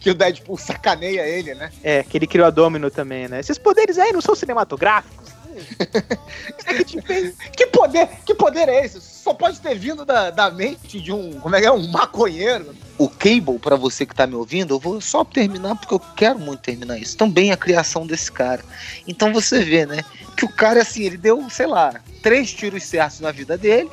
que 0.00 0.10
o 0.10 0.14
Deadpool 0.14 0.56
sacaneia 0.56 1.26
ele, 1.26 1.54
né? 1.54 1.70
É, 1.82 2.02
que 2.02 2.16
ele 2.16 2.26
criou 2.26 2.46
a 2.46 2.50
Domino 2.50 2.90
também, 2.90 3.28
né? 3.28 3.40
Esses 3.40 3.58
poderes 3.58 3.98
aí 3.98 4.12
não 4.12 4.20
são 4.20 4.34
cinematográficos? 4.34 5.36
Isso 5.56 6.68
aqui 6.68 6.84
te 6.84 7.00
fez. 7.00 7.34
Que 7.56 7.66
poder, 7.66 8.08
que 8.24 8.34
poder 8.34 8.68
é 8.68 8.84
esse? 8.84 9.00
Só 9.00 9.32
pode 9.32 9.58
ter 9.60 9.74
vindo 9.76 10.04
da, 10.04 10.30
da 10.30 10.50
mente 10.50 11.00
de 11.00 11.12
um, 11.12 11.40
como 11.40 11.56
é 11.56 11.60
que 11.60 11.66
é, 11.66 11.72
um 11.72 11.86
maconheiro. 11.88 12.74
O 12.98 13.08
Cable, 13.08 13.58
pra 13.58 13.76
você 13.76 14.06
que 14.06 14.14
tá 14.14 14.26
me 14.26 14.34
ouvindo, 14.34 14.74
eu 14.74 14.78
vou 14.78 15.00
só 15.00 15.24
terminar 15.24 15.76
porque 15.76 15.94
eu 15.94 16.00
quero 16.14 16.38
muito 16.38 16.60
terminar 16.60 16.98
isso. 16.98 17.16
Também 17.16 17.52
a 17.52 17.56
criação 17.56 18.06
desse 18.06 18.30
cara. 18.30 18.62
Então 19.06 19.32
você 19.32 19.62
vê, 19.62 19.86
né, 19.86 20.04
que 20.36 20.44
o 20.44 20.48
cara 20.48 20.82
assim, 20.82 21.04
ele 21.04 21.16
deu, 21.16 21.48
sei 21.50 21.66
lá, 21.66 22.00
três 22.22 22.52
tiros 22.52 22.84
certos 22.84 23.20
na 23.20 23.32
vida 23.32 23.56
dele 23.56 23.90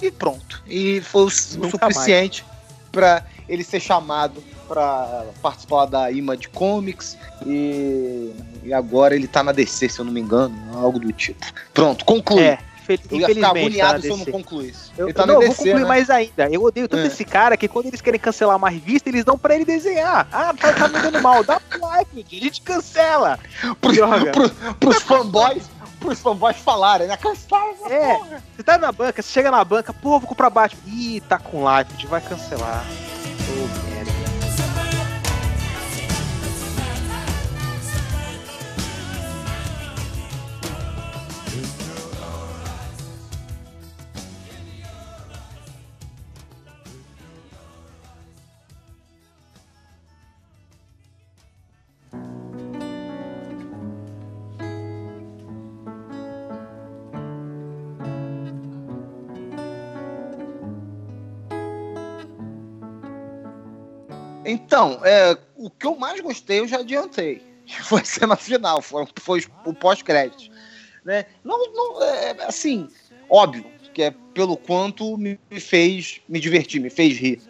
e 0.00 0.10
pronto. 0.10 0.62
E 0.66 1.00
foi 1.00 1.24
o, 1.24 1.30
suficiente 1.30 2.44
pra 2.90 3.24
ele 3.48 3.64
ser 3.64 3.80
chamado 3.80 4.42
pra 4.64 5.24
participar 5.42 5.86
da 5.86 6.10
Image 6.10 6.48
Comics 6.48 7.16
e, 7.46 8.32
e 8.64 8.72
agora 8.72 9.14
ele 9.14 9.26
tá 9.28 9.42
na 9.42 9.52
DC, 9.52 9.88
se 9.88 9.98
eu 9.98 10.04
não 10.04 10.12
me 10.12 10.20
engano, 10.20 10.54
algo 10.74 10.98
do 10.98 11.12
tipo. 11.12 11.44
Pronto, 11.72 12.04
conclui. 12.04 12.42
É, 12.42 12.58
Eu 12.88 12.92
ia 12.92 12.98
ficar 12.98 13.14
infelizmente. 13.16 13.44
agoniado 13.44 13.94
tá 13.94 14.00
se 14.02 14.08
eu 14.08 14.16
não 14.16 14.24
DC. 14.24 14.30
concluísse. 14.32 14.90
Eu, 14.98 15.14
tá 15.14 15.24
não, 15.26 15.34
eu 15.34 15.40
vou 15.40 15.48
DC, 15.50 15.56
concluir 15.64 15.82
né? 15.82 15.88
mais 15.88 16.10
ainda. 16.10 16.48
Eu 16.50 16.62
odeio 16.62 16.88
tanto 16.88 17.04
É. 17.04 17.06
esse 17.06 17.24
cara 17.24 17.56
que 17.56 17.66
quando 17.68 17.86
eles 17.86 18.00
querem 18.00 18.20
cancelar 18.20 18.56
uma 18.56 18.68
revista, 18.68 19.08
eles 19.08 19.24
dão 19.24 19.38
pra 19.38 19.54
ele 19.54 19.64
desenhar. 19.64 20.26
Ah, 20.32 20.52
tá, 20.58 20.72
tá 20.72 20.88
me 20.88 20.98
dando 21.00 21.22
mal. 21.22 21.42
Dá 21.44 21.58
pro 21.60 21.80
like, 21.80 22.26
a 22.30 22.44
gente 22.44 22.60
cancela. 22.62 23.38
Pros, 23.80 23.96
Droga. 23.96 24.32
pro- 24.32 24.74
pros 24.74 25.02
fanboys, 25.02 25.62
pros 25.98 26.20
fanboys 26.20 26.56
falarem, 26.58 27.06
né? 27.08 27.16
Cansar 27.16 27.64
essa 27.68 27.92
É. 27.92 28.14
porra. 28.16 28.42
Você 28.54 28.62
tá 28.62 28.76
na 28.76 28.92
banca, 28.92 29.22
você 29.22 29.32
chega 29.32 29.50
na 29.50 29.64
banca, 29.64 29.92
pô, 29.92 30.18
vou 30.18 30.28
comprar 30.28 30.50
Batman. 30.50 30.82
Ih, 30.86 31.22
tá 31.22 31.38
com 31.38 31.62
live, 31.64 31.88
a 31.90 31.94
gente 31.94 32.06
vai 32.06 32.20
cancelar. 32.20 32.84
Então, 64.44 65.00
é, 65.04 65.36
o 65.56 65.70
que 65.70 65.86
eu 65.86 65.96
mais 65.96 66.20
gostei 66.20 66.60
eu 66.60 66.68
já 66.68 66.78
adiantei. 66.78 67.42
Foi 67.84 68.00
a 68.00 68.04
cena 68.04 68.36
final, 68.36 68.82
foi, 68.82 69.06
foi 69.18 69.44
o 69.64 69.72
pós-crédito. 69.72 70.52
Né? 71.04 71.24
Não, 71.42 71.72
não, 71.72 72.02
é, 72.02 72.36
assim, 72.46 72.88
óbvio, 73.28 73.64
que 73.94 74.02
é 74.02 74.14
pelo 74.34 74.56
quanto 74.56 75.16
me 75.16 75.38
fez 75.58 76.20
me 76.28 76.40
divertir, 76.40 76.80
me 76.80 76.90
fez 76.90 77.16
rir. 77.16 77.40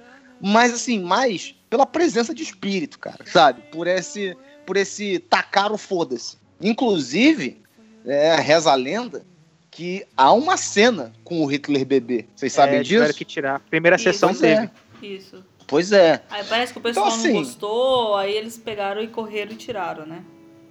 Mas 0.40 0.72
assim, 0.72 1.00
mais 1.00 1.54
pela 1.70 1.86
presença 1.86 2.34
de 2.34 2.42
espírito, 2.42 2.98
cara, 2.98 3.24
sabe? 3.26 3.62
Por 3.72 3.86
esse, 3.86 4.36
por 4.66 4.76
esse 4.76 5.18
tacar 5.18 5.72
o 5.72 5.78
foda-se. 5.78 6.36
Inclusive, 6.60 7.62
é, 8.04 8.36
reza 8.36 8.70
a 8.70 8.74
lenda 8.74 9.24
que 9.70 10.06
há 10.16 10.32
uma 10.32 10.56
cena 10.56 11.12
com 11.24 11.42
o 11.42 11.46
Hitler 11.46 11.84
bebê. 11.84 12.26
Vocês 12.36 12.52
sabem 12.52 12.78
é, 12.78 12.82
tiveram 12.84 13.06
disso? 13.06 13.18
que 13.18 13.24
tirar. 13.24 13.60
Primeira 13.68 13.96
Isso. 13.96 14.04
sessão 14.04 14.28
Pois 14.28 14.42
é. 14.42 14.70
teve. 15.00 15.16
Isso. 15.16 15.44
Pois 15.66 15.92
é. 15.92 16.22
Aí 16.30 16.44
parece 16.44 16.72
que 16.72 16.78
o 16.78 16.82
pessoal 16.82 17.06
Então, 17.08 17.18
assim- 17.18 17.32
não 17.32 17.40
gostou, 17.42 18.16
aí 18.16 18.34
eles 18.34 18.58
pegaram 18.58 19.02
e 19.02 19.08
correram 19.08 19.52
e 19.52 19.56
tiraram, 19.56 20.06
né? 20.06 20.22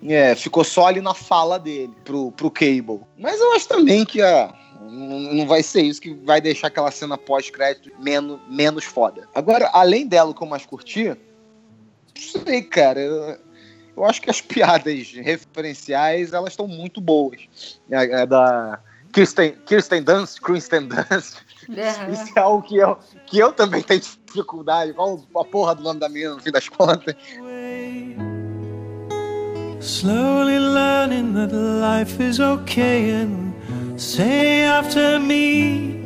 É, 0.06 0.36
ficou 0.36 0.64
só 0.64 0.88
ali 0.88 1.00
na 1.00 1.14
fala 1.14 1.58
dele, 1.58 1.94
pro, 2.04 2.32
pro 2.34 2.52
Cable. 2.52 3.02
Mas 3.18 3.40
eu 3.40 3.54
acho 3.54 3.68
também 3.68 4.04
que 4.06 4.22
ah, 4.22 4.54
não 4.82 5.20
não 5.20 5.48
vai 5.48 5.64
ser 5.64 5.82
isso 5.82 6.02
que 6.02 6.14
vai 6.14 6.42
deixar 6.42 6.68
aquela 6.68 6.92
cena 6.92 7.18
pós-crédito 7.18 7.90
menos, 8.00 8.40
menos 8.50 8.84
foda. 8.84 9.28
Agora, 9.34 9.70
além 9.74 10.06
dela, 10.06 10.32
o 10.32 10.34
que 10.34 10.44
eu 10.44 10.48
mais 10.48 10.66
curti, 10.66 11.06
não 11.08 11.16
sei, 12.46 12.62
cara. 12.62 13.00
Eu, 13.00 13.38
eu 13.96 14.06
acho 14.06 14.22
que 14.22 14.30
as 14.30 14.42
piadas 14.42 15.12
referenciais 15.14 16.34
elas 16.34 16.50
estão 16.52 16.68
muito 16.68 17.00
boas. 17.00 17.80
É, 17.90 18.22
é 18.24 18.26
da 18.26 18.80
Kirsten, 19.14 19.56
Kirsten 19.66 20.04
Dunst, 20.04 20.42
Kristen 20.42 20.90
Dunst. 20.90 21.38
Aham. 21.70 22.12
Isso 22.12 22.32
é 22.36 22.40
algo 22.40 22.64
que 22.68 22.78
eu, 22.78 22.98
que 23.28 23.40
eu 23.40 23.54
também 23.54 23.82
tenho 23.82 24.02
dificuldade. 24.02 24.94
Qual 24.94 25.24
a 25.36 25.46
porra 25.46 25.76
do 25.76 25.84
nome 25.84 26.00
da 26.00 26.10
menina, 26.10 26.34
no 26.34 26.40
fim 26.42 26.52
das 26.52 26.68
contas? 26.68 27.16
Slowly 29.80 30.60
learning 30.60 31.34
that 31.34 31.54
life 31.54 32.22
is 32.22 32.40
okay 32.40 33.12
and 33.12 33.54
say 33.98 34.66
after 34.66 35.20
me. 35.20 36.03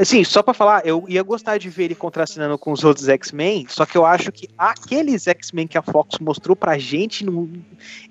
Assim, 0.00 0.22
só 0.22 0.44
pra 0.44 0.54
falar, 0.54 0.86
eu 0.86 1.04
ia 1.08 1.22
gostar 1.24 1.58
de 1.58 1.68
ver 1.68 1.84
ele 1.86 1.94
contracenando 1.96 2.56
com 2.56 2.70
os 2.70 2.84
outros 2.84 3.08
X-Men, 3.08 3.66
só 3.68 3.84
que 3.84 3.98
eu 3.98 4.06
acho 4.06 4.30
que 4.30 4.48
aqueles 4.56 5.26
X-Men 5.26 5.66
que 5.66 5.76
a 5.76 5.82
Fox 5.82 6.20
mostrou 6.20 6.54
pra 6.54 6.78
gente, 6.78 7.24
não- 7.24 7.50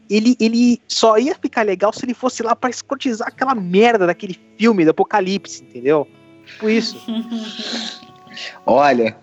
ele, 0.10 0.36
ele 0.38 0.82
só 0.86 1.18
ia 1.18 1.34
ficar 1.36 1.62
legal 1.62 1.94
se 1.94 2.04
ele 2.04 2.14
fosse 2.14 2.44
lá 2.44 2.54
pra 2.56 2.70
escrotizar 2.70 3.30
aquela 3.30 3.56
merda 3.56 4.06
daquele 4.06 4.38
filme 4.58 4.84
do 4.84 4.92
Apocalipse, 4.92 5.64
entendeu? 5.64 6.06
Tipo 6.46 6.70
isso. 6.70 7.02
Olha, 8.66 9.18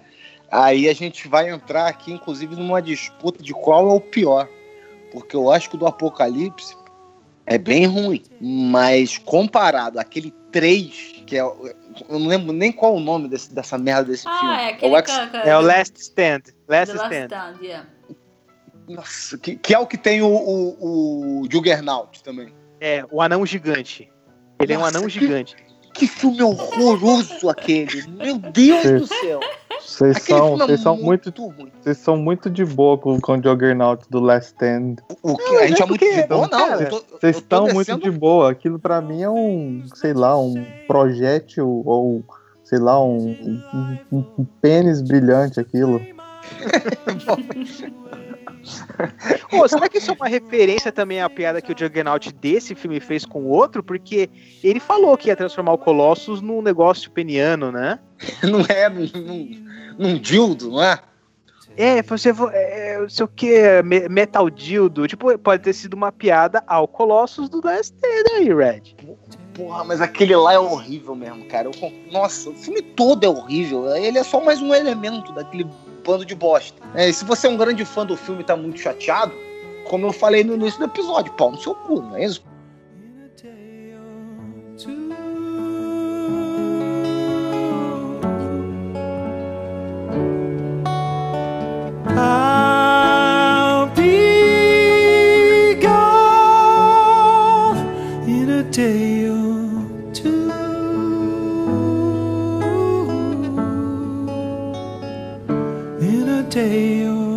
aí 0.51 0.89
a 0.89 0.95
gente 0.95 1.29
vai 1.29 1.51
entrar 1.51 1.87
aqui, 1.87 2.13
inclusive, 2.13 2.57
numa 2.57 2.81
disputa 2.81 3.43
de 3.43 3.53
qual 3.53 3.91
é 3.91 3.93
o 3.93 4.01
pior. 4.01 4.49
Porque 5.13 5.37
eu 5.37 5.51
acho 5.51 5.69
que 5.69 5.77
o 5.77 5.79
do 5.79 5.87
Apocalipse 5.87 6.75
é 7.47 7.59
bem 7.59 7.87
ruim. 7.87 8.23
Mas 8.41 9.19
comparado 9.19 10.01
àquele 10.01 10.33
3, 10.51 11.14
que 11.25 11.37
é. 11.37 11.45
o- 11.45 11.67
Eu 12.09 12.19
não 12.19 12.27
lembro 12.27 12.53
nem 12.53 12.71
qual 12.73 12.95
é 12.95 12.97
o 12.97 13.01
nome 13.01 13.29
desse- 13.29 13.53
dessa 13.55 13.77
merda 13.79 14.05
desse 14.11 14.23
filme. 14.25 14.39
Ah, 14.41 14.63
é 14.63 14.69
aquele 14.71 14.93
o 14.95 14.97
X- 14.99 15.11
ca- 15.17 15.27
ca- 15.29 15.39
É 15.49 15.57
o 15.57 15.61
Last 15.61 16.01
Stand. 16.01 16.41
The 16.41 16.53
Last 16.69 16.93
Last 16.95 17.15
Stand. 17.15 17.27
Stand, 17.27 17.59
yeah. 17.65 17.87
Nossa, 18.89 19.39
que, 19.39 19.57
que 19.57 19.75
é 19.75 19.79
o 19.79 19.87
que 19.87 19.97
tem 19.97 20.21
o, 20.23 20.27
o, 20.29 21.41
o 21.43 21.49
Juggernaut 21.51 22.23
também. 22.23 22.53
É, 22.81 23.05
o 23.11 23.23
anão 23.23 23.47
gigante. 23.47 24.11
Ele 24.61 24.73
é 24.75 24.77
um 24.77 24.81
Nossa, 24.83 24.99
anão 24.99 25.09
que- 25.09 25.15
gigante. 25.21 25.57
Que 25.95 26.07
filme 26.09 26.43
horroroso 26.43 27.49
aquele. 27.49 28.05
Meu 28.09 28.37
Deus 28.37 29.01
do 29.03 29.07
céu. 29.07 29.41
Vocês 29.87 30.23
são, 30.23 30.55
é 30.55 30.57
vocês 30.59 30.81
são 30.81 30.97
muito, 30.97 31.31
ruim. 31.43 31.71
vocês 31.81 31.99
são 31.99 32.17
muito 32.17 32.51
de 32.51 32.65
boa 32.65 32.97
com, 32.99 33.21
com 33.21 33.33
o 33.39 33.43
Juggernaut 33.43 34.05
do 34.11 34.19
Last 34.21 34.53
Stand. 34.53 34.97
O 35.23 35.37
que, 35.37 35.45
Não, 35.45 35.59
a 35.59 35.67
gente 35.67 35.81
é 35.81 35.85
é 35.85 35.87
muito 35.87 36.05
de 36.05 36.23
boa, 36.27 36.49
não. 36.49 36.79
Vocês 37.21 37.37
estão 37.37 37.67
muito 37.69 37.97
de 37.99 38.11
boa. 38.11 38.51
Aquilo 38.51 38.79
pra 38.79 39.01
mim 39.01 39.23
é 39.23 39.31
um, 39.31 39.85
sei 39.95 40.13
lá, 40.15 40.39
um 40.39 40.55
projétil 40.87 41.83
ou 41.85 42.25
sei 42.65 42.79
lá, 42.79 42.99
um, 43.03 43.19
um, 43.29 43.99
um- 44.11 44.25
um 44.39 44.45
pênis 44.63 45.03
brilhante 45.03 45.61
aquilo. 45.61 46.01
Pô, 49.51 49.69
será 49.69 49.89
que 49.89 49.99
isso 49.99 50.11
é 50.11 50.15
uma 50.15 50.27
referência 50.29 50.91
também 50.91 51.21
à 51.21 51.29
piada 51.29 51.61
que 51.61 51.73
o 51.73 51.79
Juggernaut 51.79 52.33
desse 52.33 52.75
filme 52.75 53.01
fez 53.01 53.25
com 53.27 53.43
o 53.43 53.49
outro? 53.49 53.83
Porque 53.83 54.31
ele 54.63 54.81
falou 54.81 55.17
que 55.17 55.29
ia 55.29 55.37
transformar 55.37 55.73
o 55.75 55.79
Colossus 55.79 56.41
num 56.41 56.63
negócio 56.63 57.11
peniano, 57.11 57.71
né? 57.71 57.99
Não 58.43 58.61
é 58.69 58.89
num, 58.89 59.65
num, 59.99 60.19
dildo, 60.19 60.71
não 60.71 60.83
é? 60.83 61.01
É, 61.77 62.03
você 62.03 62.31
é, 62.53 62.99
não 63.01 63.09
sei 63.09 63.25
o 63.25 63.29
que, 63.29 63.83
metal 64.09 64.49
dildo. 64.49 65.09
Tipo, 65.09 65.37
pode 65.39 65.63
ter 65.63 65.73
sido 65.73 65.95
uma 65.95 66.13
piada 66.13 66.63
ao 66.67 66.87
Colossus 66.87 67.49
do 67.49 67.61
Last 67.65 67.93
Stand 67.95 68.37
aí, 68.37 68.55
Red. 68.55 68.95
Porra, 69.55 69.85
mas 69.85 70.01
aquele 70.01 70.35
lá 70.37 70.55
é 70.55 70.59
horrível 70.59 71.15
mesmo, 71.15 71.45
cara. 71.47 71.69
Eu 71.69 71.93
Nossa, 72.13 72.51
o 72.51 72.55
filme 72.55 72.81
todo 72.81 73.25
é 73.25 73.29
horrível. 73.29 73.89
Ele 73.97 74.19
é 74.19 74.23
só 74.25 74.41
mais 74.41 74.63
um 74.63 74.73
elemento 74.73 75.33
daquele 75.33 75.67
bando 76.05 76.25
de 76.25 76.35
bosta. 76.35 76.81
É, 76.95 77.09
e 77.09 77.13
se 77.13 77.25
você 77.25 77.47
é 77.47 77.51
um 77.51 77.57
grande 77.57 77.85
fã 77.85 78.07
do 78.07 78.17
filme 78.17 78.43
e 78.43 78.45
tá 78.45 78.57
muito 78.57 78.79
chateado, 78.79 79.33
como 79.85 80.07
eu 80.07 80.13
falei 80.13 80.45
no 80.45 80.55
início 80.55 80.79
do 80.79 80.87
episódio, 80.87 81.33
pau 81.33 81.51
no 81.51 81.59
seu 81.59 81.75
cu, 81.75 82.03
não 82.03 82.17
é 82.17 82.25
isso? 82.25 82.43
Day 98.75 99.29
or 99.29 100.13
two. 100.13 100.51
In 106.01 106.29
a 106.29 106.43
day 106.51 107.07
or 107.07 107.34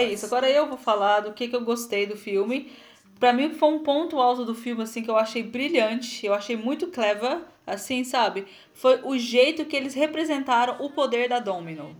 é 0.00 0.12
isso, 0.12 0.26
agora 0.26 0.50
eu 0.50 0.66
vou 0.66 0.78
falar 0.78 1.20
do 1.20 1.32
que, 1.32 1.48
que 1.48 1.56
eu 1.56 1.64
gostei 1.64 2.06
do 2.06 2.16
filme. 2.16 2.70
Pra 3.18 3.32
mim 3.32 3.52
foi 3.52 3.68
um 3.68 3.80
ponto 3.80 4.18
alto 4.18 4.44
do 4.44 4.54
filme 4.54 4.82
assim 4.82 5.02
que 5.02 5.10
eu 5.10 5.16
achei 5.16 5.42
brilhante, 5.42 6.24
eu 6.24 6.32
achei 6.32 6.56
muito 6.56 6.86
clever, 6.88 7.38
assim, 7.66 8.02
sabe? 8.02 8.46
Foi 8.72 9.00
o 9.04 9.18
jeito 9.18 9.66
que 9.66 9.76
eles 9.76 9.94
representaram 9.94 10.76
o 10.80 10.90
poder 10.90 11.28
da 11.28 11.38
Domino. 11.38 11.94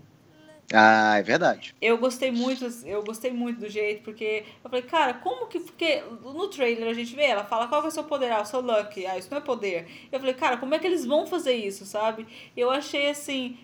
Ah, 0.73 1.19
é 1.19 1.23
verdade. 1.23 1.75
Eu 1.81 1.99
gostei 1.99 2.31
muito, 2.31 2.65
eu 2.87 3.03
gostei 3.03 3.33
muito 3.33 3.59
do 3.61 3.69
jeito, 3.69 4.03
porque 4.03 4.45
eu 4.63 4.71
falei, 4.71 4.83
cara, 4.83 5.15
como 5.15 5.47
que. 5.49 5.59
Porque 5.59 6.01
no 6.23 6.47
trailer 6.49 6.89
a 6.89 6.95
gente 6.95 7.15
vê, 7.15 7.25
ela 7.25 7.45
fala 7.45 7.67
qual 7.67 7.81
que 7.81 7.89
é 7.89 7.91
o 7.91 7.93
seu 7.93 8.05
poder? 8.05 8.31
Ah, 8.31 8.39
eu 8.39 8.45
sou 8.45 8.61
lucky, 8.61 9.05
ah, 9.05 9.19
isso 9.19 9.29
não 9.31 9.39
é 9.39 9.41
poder. 9.41 9.89
Eu 10.13 10.21
falei, 10.21 10.35
cara, 10.35 10.57
como 10.59 10.75
é 10.75 10.79
que 10.79 10.87
eles 10.87 11.05
vão 11.05 11.27
fazer 11.27 11.55
isso, 11.55 11.85
sabe? 11.85 12.27
Eu 12.57 12.71
achei 12.71 13.11
assim. 13.11 13.59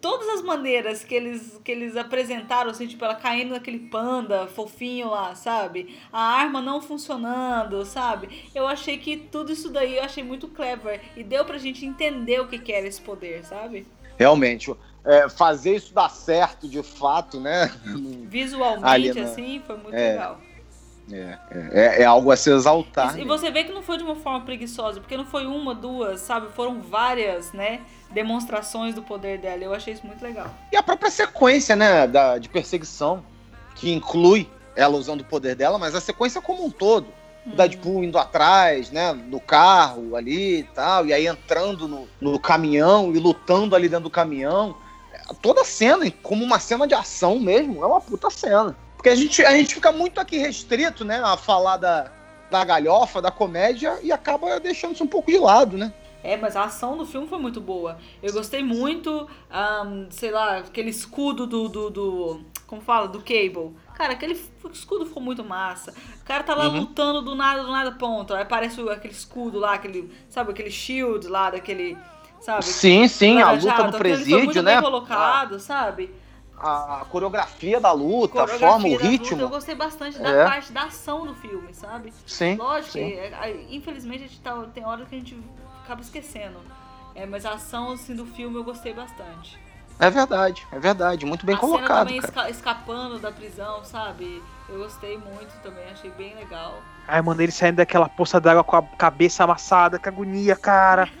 Todas 0.00 0.28
as 0.30 0.42
maneiras 0.42 1.04
que 1.04 1.14
eles, 1.14 1.60
que 1.62 1.70
eles 1.70 1.96
apresentaram, 1.96 2.70
assim, 2.70 2.86
tipo, 2.86 3.04
ela 3.04 3.14
caindo 3.14 3.50
naquele 3.50 3.78
panda 3.78 4.46
fofinho 4.46 5.10
lá, 5.10 5.34
sabe? 5.34 5.96
A 6.12 6.20
arma 6.20 6.60
não 6.60 6.80
funcionando, 6.80 7.84
sabe? 7.84 8.48
Eu 8.54 8.66
achei 8.66 8.98
que 8.98 9.16
tudo 9.16 9.52
isso 9.52 9.70
daí 9.70 9.96
eu 9.98 10.02
achei 10.02 10.24
muito 10.24 10.48
clever. 10.48 11.00
E 11.16 11.22
deu 11.22 11.44
pra 11.44 11.58
gente 11.58 11.84
entender 11.86 12.40
o 12.40 12.48
que, 12.48 12.58
que 12.58 12.72
era 12.72 12.86
esse 12.86 13.00
poder, 13.00 13.44
sabe? 13.44 13.86
Realmente. 14.18 14.74
é, 15.04 15.28
fazer 15.30 15.76
isso 15.76 15.94
dar 15.94 16.10
certo 16.10 16.68
de 16.68 16.82
fato, 16.82 17.40
né? 17.40 17.70
Visualmente, 18.28 18.84
Ali, 18.86 19.14
né? 19.14 19.22
assim, 19.22 19.62
foi 19.66 19.76
muito 19.76 19.94
É. 19.94 20.12
legal. 20.12 20.40
É, 21.12 21.38
é, 21.50 22.02
é 22.02 22.04
algo 22.04 22.30
a 22.30 22.36
se 22.36 22.50
exaltar. 22.50 23.18
E, 23.18 23.22
e 23.22 23.24
você 23.24 23.50
vê 23.50 23.64
que 23.64 23.72
não 23.72 23.82
foi 23.82 23.98
de 23.98 24.04
uma 24.04 24.14
forma 24.14 24.40
preguiçosa, 24.40 25.00
porque 25.00 25.16
não 25.16 25.24
foi 25.24 25.46
uma, 25.46 25.74
duas, 25.74 26.20
sabe? 26.20 26.48
Foram 26.52 26.80
várias, 26.80 27.52
né? 27.52 27.80
Demonstrações 28.10 28.94
do 28.94 29.02
poder 29.02 29.38
dela. 29.38 29.62
Eu 29.62 29.74
achei 29.74 29.94
isso 29.94 30.06
muito 30.06 30.22
legal. 30.22 30.48
E 30.72 30.76
a 30.76 30.82
própria 30.82 31.10
sequência, 31.10 31.76
né, 31.76 32.06
da, 32.06 32.38
de 32.38 32.48
perseguição, 32.48 33.22
que 33.74 33.92
inclui 33.92 34.48
ela 34.76 34.96
usando 34.96 35.20
o 35.20 35.24
poder 35.24 35.54
dela, 35.54 35.78
mas 35.78 35.94
a 35.94 36.00
sequência 36.00 36.40
como 36.40 36.64
um 36.64 36.70
todo. 36.70 37.06
O 37.46 37.56
Deadpool 37.56 38.04
indo 38.04 38.18
atrás, 38.18 38.90
né, 38.90 39.12
no 39.12 39.40
carro 39.40 40.14
ali 40.14 40.60
e 40.60 40.62
tal, 40.62 41.06
e 41.06 41.12
aí 41.12 41.26
entrando 41.26 41.88
no, 41.88 42.06
no 42.20 42.38
caminhão 42.38 43.14
e 43.14 43.18
lutando 43.18 43.74
ali 43.74 43.88
dentro 43.88 44.04
do 44.04 44.10
caminhão. 44.10 44.76
Toda 45.40 45.62
a 45.62 45.64
cena, 45.64 46.10
como 46.22 46.44
uma 46.44 46.58
cena 46.58 46.86
de 46.86 46.94
ação 46.94 47.38
mesmo, 47.38 47.82
é 47.82 47.86
uma 47.86 48.00
puta 48.00 48.28
cena. 48.30 48.76
Porque 49.00 49.08
a 49.08 49.16
gente, 49.16 49.42
a 49.42 49.56
gente 49.56 49.74
fica 49.74 49.90
muito 49.90 50.20
aqui 50.20 50.36
restrito, 50.36 51.06
né, 51.06 51.22
a 51.24 51.34
falar 51.34 51.78
da, 51.78 52.12
da 52.50 52.62
galhofa, 52.62 53.22
da 53.22 53.30
comédia, 53.30 53.98
e 54.02 54.12
acaba 54.12 54.60
deixando 54.60 54.92
isso 54.92 55.02
um 55.02 55.06
pouco 55.06 55.30
de 55.32 55.38
lado, 55.38 55.78
né? 55.78 55.90
É, 56.22 56.36
mas 56.36 56.54
a 56.54 56.64
ação 56.64 56.98
do 56.98 57.06
filme 57.06 57.26
foi 57.26 57.38
muito 57.38 57.62
boa. 57.62 57.96
Eu 58.22 58.30
gostei 58.30 58.62
muito, 58.62 59.26
ahn, 59.50 60.06
sei 60.10 60.30
lá, 60.30 60.58
aquele 60.58 60.90
escudo 60.90 61.46
do, 61.46 61.66
do, 61.66 61.88
do- 61.88 62.40
Como 62.66 62.82
fala? 62.82 63.08
Do 63.08 63.20
Cable. 63.20 63.74
Cara, 63.94 64.12
aquele 64.12 64.38
escudo 64.70 65.06
ficou 65.06 65.22
muito 65.22 65.42
massa. 65.42 65.94
O 66.20 66.24
cara 66.26 66.42
tá 66.44 66.54
lá 66.54 66.68
Uhum. 66.68 66.80
lutando 66.80 67.22
do 67.22 67.34
nada, 67.34 67.62
do 67.62 67.72
nada, 67.72 67.92
ponto. 67.92 68.34
Aí 68.34 68.42
aparece 68.42 68.86
aquele 68.90 69.14
escudo 69.14 69.58
lá, 69.58 69.72
aquele. 69.72 70.12
Sabe, 70.28 70.50
aquele 70.50 70.70
shield 70.70 71.26
lá, 71.26 71.50
daquele. 71.50 71.96
Sabe? 72.42 72.64
Sim, 72.64 73.08
sim, 73.08 73.40
a 73.40 73.52
luta 73.52 73.66
no 73.66 73.72
aquele 73.72 73.90
foi 73.92 73.98
presídio, 73.98 74.44
muito 74.44 74.62
né? 74.62 74.74
Bem 74.74 74.82
colocado, 74.82 75.58
sabe? 75.58 76.10
A, 76.62 77.00
a 77.00 77.04
coreografia 77.06 77.80
da 77.80 77.90
luta, 77.90 78.42
a 78.42 78.46
Coreografia 78.46 78.68
forma, 78.68 78.86
o 78.86 78.90
da 78.90 78.96
luta, 78.96 79.08
ritmo. 79.08 79.40
eu 79.40 79.48
gostei 79.48 79.74
bastante 79.74 80.18
da 80.18 80.28
É. 80.30 80.44
parte 80.44 80.72
da 80.72 80.82
ação 80.84 81.26
do 81.26 81.34
filme, 81.34 81.72
sabe? 81.72 82.12
Sim. 82.26 82.56
Lógico, 82.56 82.92
sim. 82.92 83.08
que, 83.10 83.14
é, 83.14 83.66
infelizmente 83.70 84.24
a 84.24 84.26
gente 84.26 84.40
tá, 84.40 84.54
tem 84.74 84.84
hora 84.84 85.06
que 85.06 85.14
a 85.14 85.18
gente 85.18 85.38
acaba 85.84 86.02
esquecendo. 86.02 86.58
É, 87.14 87.24
mas 87.24 87.46
a 87.46 87.52
ação 87.52 87.92
assim, 87.92 88.14
do 88.14 88.26
filme 88.26 88.56
eu 88.56 88.62
gostei 88.64 88.92
bastante. 88.92 89.58
É 89.98 90.08
verdade, 90.10 90.66
é 90.72 90.78
verdade. 90.78 91.26
Muito 91.26 91.44
bem 91.44 91.54
a 91.54 91.58
cena 91.58 91.70
colocado, 91.72 92.06
também 92.08 92.20
cara. 92.20 92.32
esca- 92.32 92.50
escapando 92.50 93.18
da 93.18 93.32
prisão, 93.32 93.84
sabe? 93.84 94.42
Eu 94.68 94.78
gostei 94.78 95.18
muito 95.18 95.52
também, 95.62 95.84
achei 95.90 96.10
bem 96.10 96.34
legal. 96.36 96.80
Ai, 97.08 97.20
mano, 97.22 97.40
ele 97.42 97.52
saindo 97.52 97.76
daquela 97.76 98.08
poça 98.08 98.40
d'água 98.40 98.62
com 98.64 98.76
a 98.76 98.82
cabeça 98.82 99.44
amassada, 99.44 99.98
que 99.98 100.08
agonia, 100.08 100.56
cara. 100.56 101.08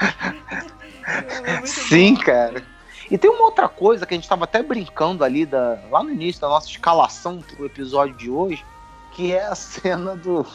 Sim, 1.66 2.14
bom. 2.14 2.22
cara. 2.22 2.64
E 3.10 3.18
tem 3.18 3.30
uma 3.30 3.44
outra 3.44 3.68
coisa 3.68 4.06
que 4.06 4.14
a 4.14 4.16
gente 4.16 4.28
tava 4.28 4.44
até 4.44 4.62
brincando 4.62 5.24
ali 5.24 5.44
da, 5.44 5.78
lá 5.90 6.02
no 6.02 6.10
início 6.10 6.40
da 6.40 6.48
nossa 6.48 6.68
escalação 6.68 7.40
pro 7.56 7.66
episódio 7.66 8.14
de 8.16 8.30
hoje, 8.30 8.64
que 9.12 9.32
é 9.32 9.44
a 9.46 9.54
cena 9.56 10.14
do, 10.14 10.46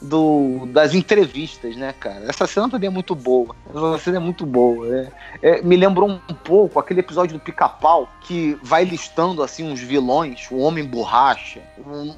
do 0.00 0.66
das 0.66 0.94
entrevistas, 0.94 1.74
né, 1.76 1.94
cara? 1.98 2.26
Essa 2.28 2.46
cena 2.46 2.68
também 2.68 2.88
é 2.88 2.90
muito 2.90 3.14
boa. 3.14 3.56
Essa 3.70 3.98
cena 3.98 4.16
é 4.18 4.20
muito 4.20 4.44
boa. 4.44 4.86
é. 4.94 5.12
É, 5.42 5.62
me 5.62 5.76
lembrou 5.76 6.08
um 6.08 6.34
pouco 6.34 6.78
aquele 6.78 7.00
episódio 7.00 7.38
do 7.38 7.42
Pica-Pau 7.42 8.08
que 8.20 8.58
vai 8.62 8.84
listando 8.84 9.42
assim 9.42 9.64
uns 9.70 9.80
vilões, 9.80 10.48
o 10.50 10.58
Homem 10.58 10.84
Borracha, 10.84 11.62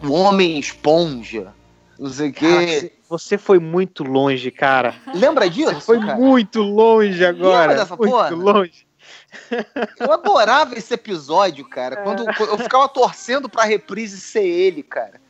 o, 0.04 0.10
Homem 0.12 0.58
Esponja, 0.58 1.52
não 1.98 2.10
sei 2.10 2.30
o 2.30 2.32
quê. 2.32 2.46
você- 2.48 2.92
você 3.08 3.38
foi 3.38 3.58
muito 3.58 4.02
longe, 4.04 4.50
cara. 4.50 4.94
Lembra 5.14 5.48
disso? 5.48 5.80
Foi 5.80 5.98
cara? 5.98 6.16
muito 6.16 6.60
longe 6.60 7.24
agora. 7.24 7.74
dessa 7.74 7.96
muito 7.96 8.10
porra? 8.10 8.28
longe. 8.30 8.86
Eu 9.98 10.12
adorava 10.12 10.76
esse 10.76 10.94
episódio, 10.94 11.64
cara. 11.68 12.00
É. 12.00 12.02
Quando 12.02 12.24
eu 12.24 12.58
ficava 12.58 12.88
torcendo 12.88 13.48
pra 13.48 13.64
reprise 13.64 14.20
ser 14.20 14.44
ele, 14.46 14.82
cara. 14.82 15.20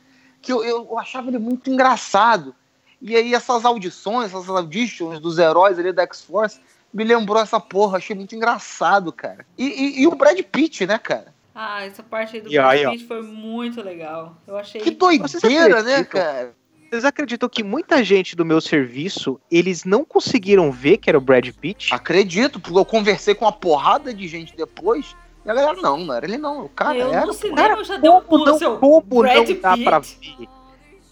Que 0.41 0.53
eu, 0.53 0.65
eu 0.65 0.99
achava 0.99 1.29
ele 1.29 1.39
muito 1.39 1.69
engraçado. 1.71 2.55
E 3.01 3.15
aí 3.17 3.35
essas 3.35 3.65
audições, 3.65 4.27
essas 4.33 4.49
auditions 4.49 5.21
dos 5.21 5.39
heróis 5.39 5.79
ali 5.79 5.93
da 5.93 6.03
X-Force 6.03 6.61
me 6.93 7.05
lembrou 7.05 7.41
essa 7.43 7.61
porra. 7.61 7.99
Achei 7.99 8.15
muito 8.17 8.35
engraçado, 8.35 9.13
cara. 9.13 9.45
E, 9.57 9.67
e- 9.67 10.03
e 10.03 10.07
o 10.07 10.15
Brad 10.15 10.39
Pitt, 10.41 10.87
né, 10.87 10.99
cara? 10.99 11.35
Ah, 11.55 11.85
essa 11.85 12.03
parte 12.03 12.37
aí 12.37 12.43
do 12.43 12.53
E 12.53 12.57
Brad. 12.57 12.91
Pitt 12.91 13.07
foi 13.07 13.23
muito 13.23 13.83
legal. 13.83 14.37
Eu 14.47 14.57
achei. 14.57 14.81
Que 14.81 14.91
doideira, 14.93 15.83
né, 15.83 16.05
cara? 16.05 16.55
Vocês 16.91 17.05
acreditam 17.05 17.49
que 17.49 17.63
muita 17.63 18.03
gente 18.03 18.35
do 18.35 18.45
meu 18.47 18.61
serviço, 18.61 19.39
eles 19.51 19.85
não 19.85 20.05
conseguiram 20.05 20.73
ver 20.73 20.97
que 20.97 21.11
era 21.11 21.19
o 21.19 21.21
Brad 21.21 21.47
Pitt? 21.51 21.93
Acredito, 21.93 22.59
porque 22.59 22.79
eu 22.79 22.85
conversei 22.85 23.35
com 23.35 23.45
uma 23.45 23.53
porrada 23.53 24.13
de 24.15 24.27
gente 24.27 24.57
depois. 24.57 25.15
E 25.45 25.51
a 25.51 25.55
galera, 25.55 25.81
não, 25.81 25.99
não 25.99 26.15
era 26.15 26.25
ele 26.25 26.39
não. 26.39 26.65
O 26.65 26.69
cara 26.71 26.97
eu 26.97 27.13
era. 27.13 27.27
no 27.27 27.33
cinema 27.35 27.57
Cara, 27.57 27.75
eu 27.75 27.85
já 27.85 27.97
dei 27.99 28.11
um 28.11 28.15
Como 28.15 28.27
pulo, 28.27 28.47
não, 28.47 28.59
seu 28.59 28.79
como 28.79 29.01
Brad 29.23 29.49
não 29.49 29.61
dá 29.61 29.73
Pitt. 29.75 29.85
pra 29.85 29.99
ver? 29.99 30.49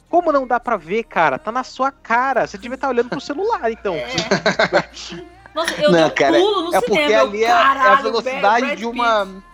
Como 0.08 0.32
não 0.32 0.46
dá 0.46 0.58
pra 0.58 0.76
ver, 0.78 1.02
cara? 1.04 1.38
Tá 1.38 1.52
na 1.52 1.62
sua 1.64 1.90
cara. 1.90 2.46
Você 2.46 2.56
devia 2.56 2.76
estar 2.76 2.88
olhando 2.88 3.10
pro 3.10 3.20
celular, 3.20 3.70
então. 3.70 3.94
É. 3.94 4.06
Nossa, 5.54 5.72
eu 5.80 5.90
Não, 5.90 6.10
cara, 6.10 6.38
pulo 6.38 6.62
no 6.70 6.74
É 6.74 6.80
cinema. 6.80 6.86
porque 6.86 7.12
eu, 7.12 7.20
ali 7.20 7.44
é, 7.44 7.46
é 7.46 7.50
a 7.52 7.62
caralho, 7.62 8.02
velocidade 8.02 8.40
Brad 8.66 8.78
de 8.78 8.84
Pitt. 8.84 8.86
uma. 8.86 9.44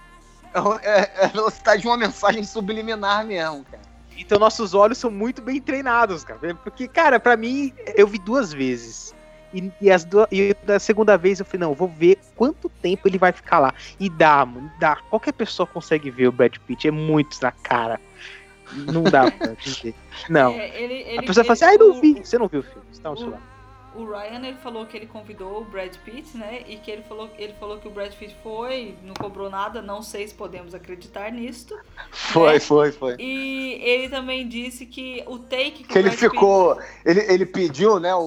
É, 0.82 1.10
é 1.16 1.24
a 1.24 1.28
velocidade 1.28 1.80
de 1.80 1.88
uma 1.88 1.96
mensagem 1.96 2.44
subliminar 2.44 3.24
mesmo, 3.24 3.64
cara. 3.70 3.82
Então 4.24 4.38
nossos 4.38 4.72
olhos 4.74 4.98
são 4.98 5.10
muito 5.10 5.42
bem 5.42 5.60
treinados, 5.60 6.24
cara. 6.24 6.54
Porque, 6.62 6.86
cara, 6.88 7.18
pra 7.20 7.36
mim, 7.36 7.72
eu 7.96 8.06
vi 8.06 8.18
duas 8.18 8.52
vezes. 8.52 9.14
E, 9.52 9.70
e 9.82 9.90
as 9.90 10.04
duas, 10.04 10.26
e 10.32 10.56
da 10.64 10.78
segunda 10.78 11.18
vez 11.18 11.38
eu 11.38 11.44
falei, 11.44 11.60
não, 11.60 11.70
eu 11.72 11.74
vou 11.74 11.88
ver 11.88 12.18
quanto 12.36 12.68
tempo 12.68 13.06
ele 13.06 13.18
vai 13.18 13.32
ficar 13.32 13.58
lá. 13.58 13.74
E 14.00 14.08
dá, 14.08 14.44
mano, 14.46 14.70
dá. 14.78 14.96
Qualquer 15.10 15.32
pessoa 15.32 15.66
consegue 15.66 16.10
ver 16.10 16.28
o 16.28 16.32
Brad 16.32 16.56
Pitt, 16.66 16.88
é 16.88 16.90
muito 16.90 17.36
na 17.42 17.52
cara. 17.52 18.00
Não 18.72 19.02
dá 19.02 19.30
pra 19.30 19.48
dizer. 19.62 19.94
Não. 20.30 20.52
É, 20.52 20.82
ele, 20.82 20.94
ele, 20.94 21.18
A 21.18 21.22
pessoa 21.22 21.44
fala 21.44 21.52
assim, 21.52 21.64
ele- 21.64 21.72
ai, 21.72 21.78
não 21.78 22.00
vi. 22.00 22.14
Você 22.24 22.38
não 22.38 22.48
viu 22.48 22.60
o 22.60 22.62
filme, 22.62 22.86
você 22.90 23.02
tá 23.02 23.10
no 23.10 23.18
celular. 23.18 23.40
O 23.95 24.05
Ryan 24.07 24.47
ele 24.47 24.57
falou 24.57 24.86
que 24.86 24.97
ele 24.97 25.07
convidou 25.07 25.61
o 25.61 25.64
Brad 25.64 25.95
Pitt, 26.05 26.36
né? 26.36 26.62
E 26.66 26.76
que 26.78 26.90
ele 26.90 27.03
falou, 27.03 27.28
ele 27.38 27.53
falou 27.61 27.78
que 27.78 27.86
o 27.86 27.90
Brad 27.90 28.12
Pitt 28.14 28.34
foi, 28.43 28.95
não 29.03 29.12
cobrou 29.14 29.51
nada, 29.51 29.82
não 29.82 30.03
sei 30.03 30.26
se 30.26 30.34
podemos 30.34 30.74
acreditar 30.74 31.30
nisto. 31.30 31.78
Foi, 32.11 32.55
né? 32.55 32.61
foi, 32.61 32.93
foi. 32.93 33.16
E 33.18 33.74
ele 33.82 34.09
também 34.09 34.49
disse 34.49 34.86
que 34.86 35.22
o 35.26 35.38
take 35.38 35.70
que, 35.72 35.84
Que 35.84 35.95
o 35.95 35.99
ele 35.99 36.09
Brad 36.09 36.18
Pitt- 36.20 36.30
ficou. 36.30 36.78
Ele, 37.05 37.20
ele 37.32 37.45
pediu, 37.47 38.01
né, 38.01 38.14
o, 38.14 38.20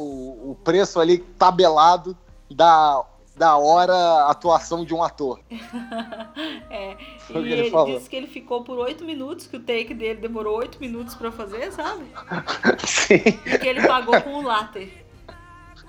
o 0.51 0.57
preço 0.63 0.99
ali 0.99 1.18
tabelado 1.18 2.16
da, 2.51 3.03
da 3.36 3.57
hora 3.57 4.26
atuação 4.30 4.86
de 4.86 4.93
um 4.93 5.01
ator. 5.03 5.39
é, 6.70 6.95
Foi 7.28 7.41
e 7.41 7.51
ele 7.51 7.61
ele, 7.61 7.72
falou. 7.72 7.95
disse 7.97 8.09
que 8.09 8.16
ele 8.16 8.28
ficou 8.28 8.63
por 8.63 8.78
oito 8.78 9.03
minutos, 9.03 9.47
que 9.47 9.57
o 9.57 9.59
take 9.59 9.93
dele 9.93 10.20
demorou 10.22 10.57
oito 10.59 10.80
minutos 10.80 11.16
pra 11.16 11.32
fazer, 11.32 11.72
sabe? 11.72 12.05
Sim. 12.86 13.16
E 13.45 13.57
que 13.57 13.68
ele 13.68 13.86
pagou 13.88 14.22
com 14.22 14.36
o 14.36 14.41
latte. 14.43 15.05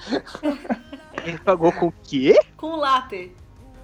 Ele 1.24 1.38
pagou 1.38 1.72
com 1.72 1.88
o 1.88 1.94
quê? 2.04 2.38
Com 2.56 2.68
o 2.68 2.76
latte. 2.76 3.32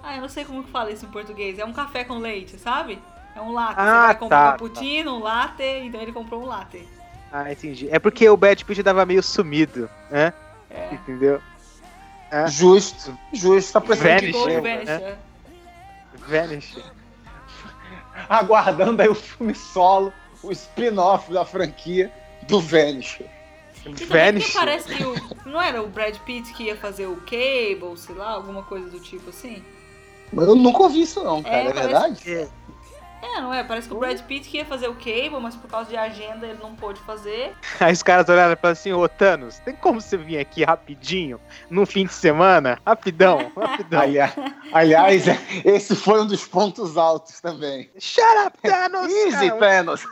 Ah, 0.01 0.15
eu 0.15 0.21
não 0.21 0.29
sei 0.29 0.45
como 0.45 0.63
que 0.63 0.71
fala 0.71 0.91
isso 0.91 1.05
em 1.05 1.09
português. 1.09 1.59
É 1.59 1.65
um 1.65 1.73
café 1.73 2.03
com 2.03 2.17
leite, 2.17 2.57
sabe? 2.57 2.99
É 3.35 3.41
um 3.41 3.51
latte. 3.51 3.75
Ah, 3.77 3.83
Você 3.83 4.07
vai 4.07 4.15
comprar 4.15 4.37
tá, 4.37 4.47
um 4.47 4.51
cappuccino, 4.51 5.15
um 5.15 5.19
latte, 5.19 5.63
então 5.63 6.01
ele 6.01 6.11
comprou 6.11 6.41
um 6.41 6.45
latte. 6.45 6.87
Ah, 7.31 7.51
entendi. 7.51 7.89
É 7.89 7.97
porque 7.97 8.29
o 8.29 8.37
Brad 8.37 8.61
Pitt 8.61 8.83
tava 8.83 9.05
meio 9.05 9.23
sumido, 9.23 9.89
né? 10.11 10.33
É. 10.69 10.93
Entendeu? 10.93 11.41
É. 12.29 12.47
Justo, 12.47 13.17
justo. 13.33 13.73
Tá 13.73 13.81
precisando 13.81 14.19
de 14.19 14.31
Vanish, 14.31 14.85
né? 14.85 15.17
Vanish. 16.27 16.77
Aguardando 18.29 19.01
aí 19.01 19.09
o 19.09 19.15
filme 19.15 19.55
solo, 19.55 20.13
o 20.43 20.51
spin-off 20.51 21.31
da 21.33 21.43
franquia 21.43 22.11
do 22.43 22.59
Vanish. 22.59 23.21
E 23.85 23.93
também 23.93 24.33
porque 24.39 24.51
parece 24.53 24.95
que 24.95 25.03
o, 25.03 25.15
não 25.45 25.61
era 25.61 25.81
o 25.83 25.87
Brad 25.87 26.15
Pitt 26.19 26.53
que 26.53 26.63
ia 26.63 26.75
fazer 26.77 27.07
o 27.07 27.17
Cable, 27.17 27.97
sei 27.97 28.15
lá, 28.15 28.31
alguma 28.31 28.63
coisa 28.63 28.89
do 28.89 28.99
tipo 28.99 29.29
assim? 29.29 29.61
Mas 30.31 30.47
eu 30.47 30.55
nunca 30.55 30.83
ouvi 30.83 31.01
isso 31.01 31.23
não, 31.23 31.43
cara. 31.43 31.55
É, 31.55 31.59
É, 31.67 31.73
parece- 31.73 31.87
verdade? 31.87 32.31
É, 32.33 32.47
não 33.41 33.53
é? 33.53 33.63
Parece 33.63 33.87
que 33.87 33.93
o 33.93 33.97
Brad 33.99 34.19
Pitt 34.21 34.49
que 34.49 34.57
ia 34.57 34.65
fazer 34.65 34.87
o 34.87 34.95
Cable, 34.95 35.39
mas 35.41 35.55
por 35.55 35.69
causa 35.69 35.89
de 35.89 35.97
agenda 35.97 36.45
ele 36.47 36.59
não 36.61 36.75
pôde 36.75 36.99
fazer. 37.01 37.53
Aí 37.79 37.93
os 37.93 38.03
caras 38.03 38.27
olharam 38.29 38.53
e 38.53 38.55
falaram 38.55 38.73
assim, 38.73 38.91
ô 38.93 39.07
Thanos, 39.07 39.59
tem 39.59 39.75
como 39.75 40.01
você 40.01 40.17
vir 40.17 40.37
aqui 40.39 40.63
rapidinho, 40.63 41.39
num 41.69 41.85
fim 41.85 42.05
de 42.05 42.13
semana? 42.13 42.79
Rapidão, 42.85 43.51
rapidão. 43.57 44.01
Aliás, 44.01 44.33
aliás, 44.71 45.23
esse 45.65 45.95
foi 45.95 46.21
um 46.21 46.25
dos 46.27 46.45
pontos 46.45 46.97
altos 46.97 47.39
também. 47.39 47.89
Shut 47.99 48.23
up, 48.45 48.57
Thanos! 48.61 49.11
Easy. 49.11 49.51
Thanos. 49.59 50.03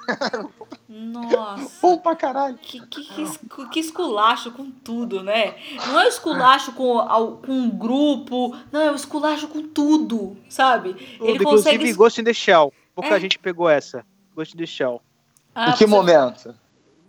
Nossa. 0.88 1.72
Bom 1.82 1.98
pra 1.98 2.16
caralho. 2.16 2.58
Que, 2.62 2.80
que, 2.86 3.04
que, 3.04 3.66
que 3.70 3.80
esculacho 3.80 4.52
com 4.52 4.70
tudo, 4.70 5.24
né? 5.24 5.56
Não 5.88 6.00
é 6.00 6.06
o 6.06 6.10
esculacho 6.10 6.74
com, 6.74 7.00
ao- 7.00 7.38
com 7.38 7.52
um 7.52 7.70
grupo, 7.70 8.56
não, 8.72 8.82
é 8.82 8.92
o 8.92 8.96
esculacho 8.96 9.48
com 9.48 9.62
tudo, 9.68 10.38
sabe? 10.50 10.94
Tudo, 10.94 11.30
Ele 11.30 11.38
Inclusive, 11.38 11.78
consegue. 11.78 11.94
Ghost 11.94 12.22
in 12.22 12.24
the 12.26 12.34
Shell. 12.34 12.74
Pouca 13.02 13.16
É. 13.16 13.20
gente 13.20 13.40
pegou 13.40 13.68
essa. 13.70 14.06
Ghost 14.36 14.56
in 14.56 14.60
the 14.60 14.66
Shell. 14.66 15.02
Ah, 15.54 15.70
em 15.70 15.74
que 15.74 15.80
você- 15.80 15.86
momento? 15.88 16.56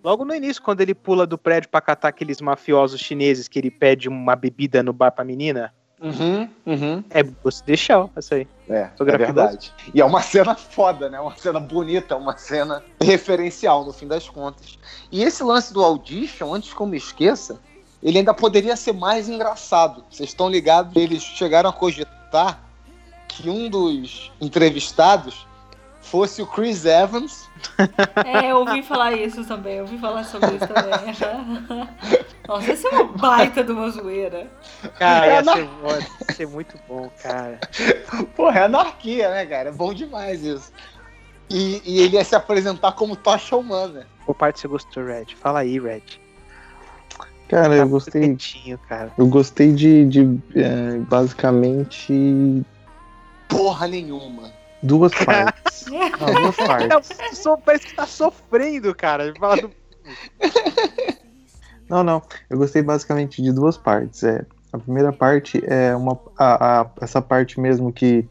Logo 0.02 0.24
no 0.24 0.34
início, 0.34 0.60
quando 0.62 0.80
ele 0.80 0.94
pula 0.94 1.26
do 1.26 1.38
prédio 1.38 1.68
pra 1.68 1.80
catar 1.80 2.08
aqueles 2.08 2.40
mafiosos 2.40 3.00
chineses 3.00 3.46
que 3.46 3.58
ele 3.58 3.70
pede 3.70 4.08
uma 4.08 4.34
bebida 4.34 4.82
no 4.82 4.92
bar 4.92 5.12
pra 5.12 5.24
menina, 5.24 5.72
Uhum, 6.00 6.48
uhum. 6.66 7.04
é 7.10 7.22
Ghost 7.22 7.62
in 7.62 7.66
the 7.66 7.76
Shell, 7.76 8.10
essa 8.16 8.34
aí. 8.34 8.48
É, 8.68 8.90
é 8.98 9.04
verdade. 9.16 9.72
E 9.94 10.00
é 10.00 10.04
uma 10.04 10.20
cena 10.20 10.56
foda, 10.56 11.08
né? 11.08 11.20
Uma 11.20 11.36
cena 11.36 11.60
bonita, 11.60 12.16
uma 12.16 12.36
cena 12.36 12.82
referencial, 13.00 13.84
no 13.84 13.92
fim 13.92 14.08
das 14.08 14.28
contas. 14.28 14.76
E 15.12 15.22
esse 15.22 15.44
lance 15.44 15.72
do 15.72 15.84
Audition, 15.84 16.52
antes 16.52 16.74
que 16.74 16.80
eu 16.80 16.86
me 16.86 16.96
esqueça, 16.96 17.60
ele 18.02 18.18
ainda 18.18 18.34
poderia 18.34 18.74
ser 18.74 18.92
mais 18.94 19.28
engraçado. 19.28 20.04
Vocês 20.10 20.30
estão 20.30 20.48
ligados? 20.50 20.96
Eles 20.96 21.22
chegaram 21.22 21.70
a 21.70 21.72
cogitar 21.72 22.60
que 23.28 23.48
um 23.48 23.68
dos 23.70 24.32
entrevistados 24.40 25.46
fosse 26.02 26.42
o 26.42 26.46
Chris 26.46 26.84
Evans. 26.84 27.50
É, 28.26 28.50
eu 28.50 28.56
ouvi 28.58 28.82
falar 28.82 29.12
isso 29.12 29.44
também, 29.44 29.76
eu 29.76 29.82
ouvi 29.84 29.96
falar 29.98 30.24
sobre 30.24 30.50
isso 30.56 30.66
também. 30.66 30.92
Nossa, 32.48 32.72
isso 32.72 32.88
é 32.88 32.90
uma 32.90 33.04
baita 33.04 33.62
de 33.62 33.70
uma 33.70 33.88
zoeira. 33.88 34.50
Cara, 34.98 35.26
É, 35.26 35.34
ia 35.36 35.44
ser, 35.44 35.62
ia 36.28 36.34
ser 36.34 36.48
muito 36.48 36.76
bom, 36.88 37.08
cara. 37.22 37.60
Porra, 38.34 38.60
é 38.60 38.64
anarquia, 38.64 39.30
né, 39.30 39.46
cara? 39.46 39.68
É 39.68 39.72
bom 39.72 39.94
demais 39.94 40.42
isso. 40.44 40.72
E, 41.48 41.80
e 41.84 42.00
ele 42.00 42.16
ia 42.16 42.24
se 42.24 42.34
apresentar 42.34 42.92
como 42.92 43.14
tocha 43.14 43.56
humana. 43.56 44.06
Qual 44.24 44.34
parte 44.34 44.58
você 44.60 44.66
gostou, 44.68 45.04
Red? 45.04 45.26
Fala 45.40 45.60
aí, 45.60 45.78
Red. 45.78 46.02
Cara, 47.48 47.68
Tá 47.68 47.74
eu 47.76 47.80
muito 47.82 47.90
gostei. 47.90 48.22
quietinho, 48.22 48.78
cara. 48.88 49.12
Eu 49.16 49.26
gostei 49.28 49.72
de, 49.72 50.04
de 50.06 50.40
é, 50.56 50.98
basicamente 50.98 52.64
Porra 53.48 53.86
nenhuma. 53.86 54.50
Duas 54.82 55.12
partes. 55.24 55.86
Não, 55.86 56.34
duas 56.42 56.56
partes. 56.56 57.44
Parece 57.64 57.86
que 57.86 57.94
tá 57.94 58.06
sofrendo, 58.06 58.94
cara. 58.94 59.32
Do- 59.32 59.70
Não, 61.88 62.02
não. 62.02 62.22
Eu 62.48 62.56
gostei 62.58 62.82
basicamente 62.82 63.42
de 63.42 63.52
duas 63.52 63.76
partes. 63.76 64.22
É, 64.22 64.44
a 64.72 64.78
primeira 64.78 65.12
parte 65.12 65.62
é 65.66 65.94
uma 65.94 66.18
a, 66.38 66.80
a- 66.80 66.86
essa 67.00 67.20
parte 67.20 67.60
mesmo 67.60 67.92
que 67.92 68.26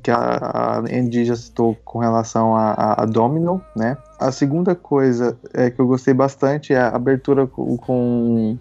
que 0.00 0.12
a, 0.12 0.16
a 0.16 0.78
Andy 0.78 1.24
já 1.24 1.34
citou 1.34 1.76
com 1.84 1.98
relação 1.98 2.54
a, 2.54 2.70
a, 2.70 3.02
a 3.02 3.04
Domino, 3.04 3.60
né? 3.74 3.96
A 4.20 4.30
segunda 4.30 4.76
coisa 4.76 5.36
é 5.52 5.70
que 5.70 5.80
eu 5.80 5.86
gostei 5.88 6.14
bastante 6.14 6.72
é 6.72 6.78
a 6.78 6.88
abertura 6.94 7.48
com 7.48 7.76
com, 7.76 8.56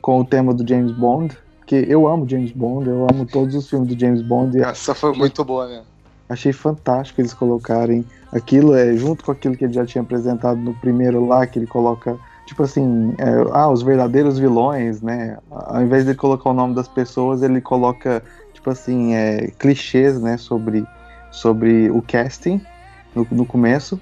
com 0.00 0.20
o 0.20 0.24
tema 0.24 0.54
do 0.54 0.66
James 0.66 0.92
Bond. 0.92 1.36
porque 1.58 1.84
eu 1.88 2.06
amo 2.06 2.28
James 2.28 2.52
Bond, 2.52 2.88
eu 2.88 3.06
amo 3.10 3.26
todos 3.26 3.56
os 3.56 3.68
filmes 3.68 3.88
do 3.92 3.98
James 4.00 4.22
Bond. 4.22 4.56
E 4.56 4.62
Essa 4.62 4.94
foi 4.94 5.12
muito 5.16 5.44
boa, 5.44 5.66
né? 5.66 5.82
Achei 6.28 6.52
fantástico 6.52 7.20
eles 7.20 7.32
colocarem 7.32 8.04
aquilo, 8.32 8.74
é, 8.74 8.96
junto 8.96 9.24
com 9.24 9.32
aquilo 9.32 9.56
que 9.56 9.64
ele 9.64 9.72
já 9.72 9.84
tinha 9.86 10.02
apresentado 10.02 10.58
no 10.58 10.74
primeiro 10.74 11.26
lá, 11.26 11.46
que 11.46 11.58
ele 11.58 11.66
coloca, 11.66 12.16
tipo 12.46 12.62
assim, 12.62 13.14
é, 13.18 13.26
ah, 13.52 13.68
os 13.68 13.82
verdadeiros 13.82 14.38
vilões, 14.38 15.00
né? 15.00 15.38
Ao 15.50 15.82
invés 15.82 16.04
de 16.04 16.14
colocar 16.14 16.50
o 16.50 16.54
nome 16.54 16.74
das 16.74 16.88
pessoas, 16.88 17.42
ele 17.42 17.60
coloca, 17.60 18.22
tipo 18.52 18.70
assim, 18.70 19.14
é, 19.14 19.50
clichês, 19.58 20.20
né, 20.20 20.36
sobre, 20.36 20.84
sobre 21.30 21.90
o 21.90 22.02
casting 22.02 22.60
no, 23.14 23.26
no 23.30 23.46
começo. 23.46 24.00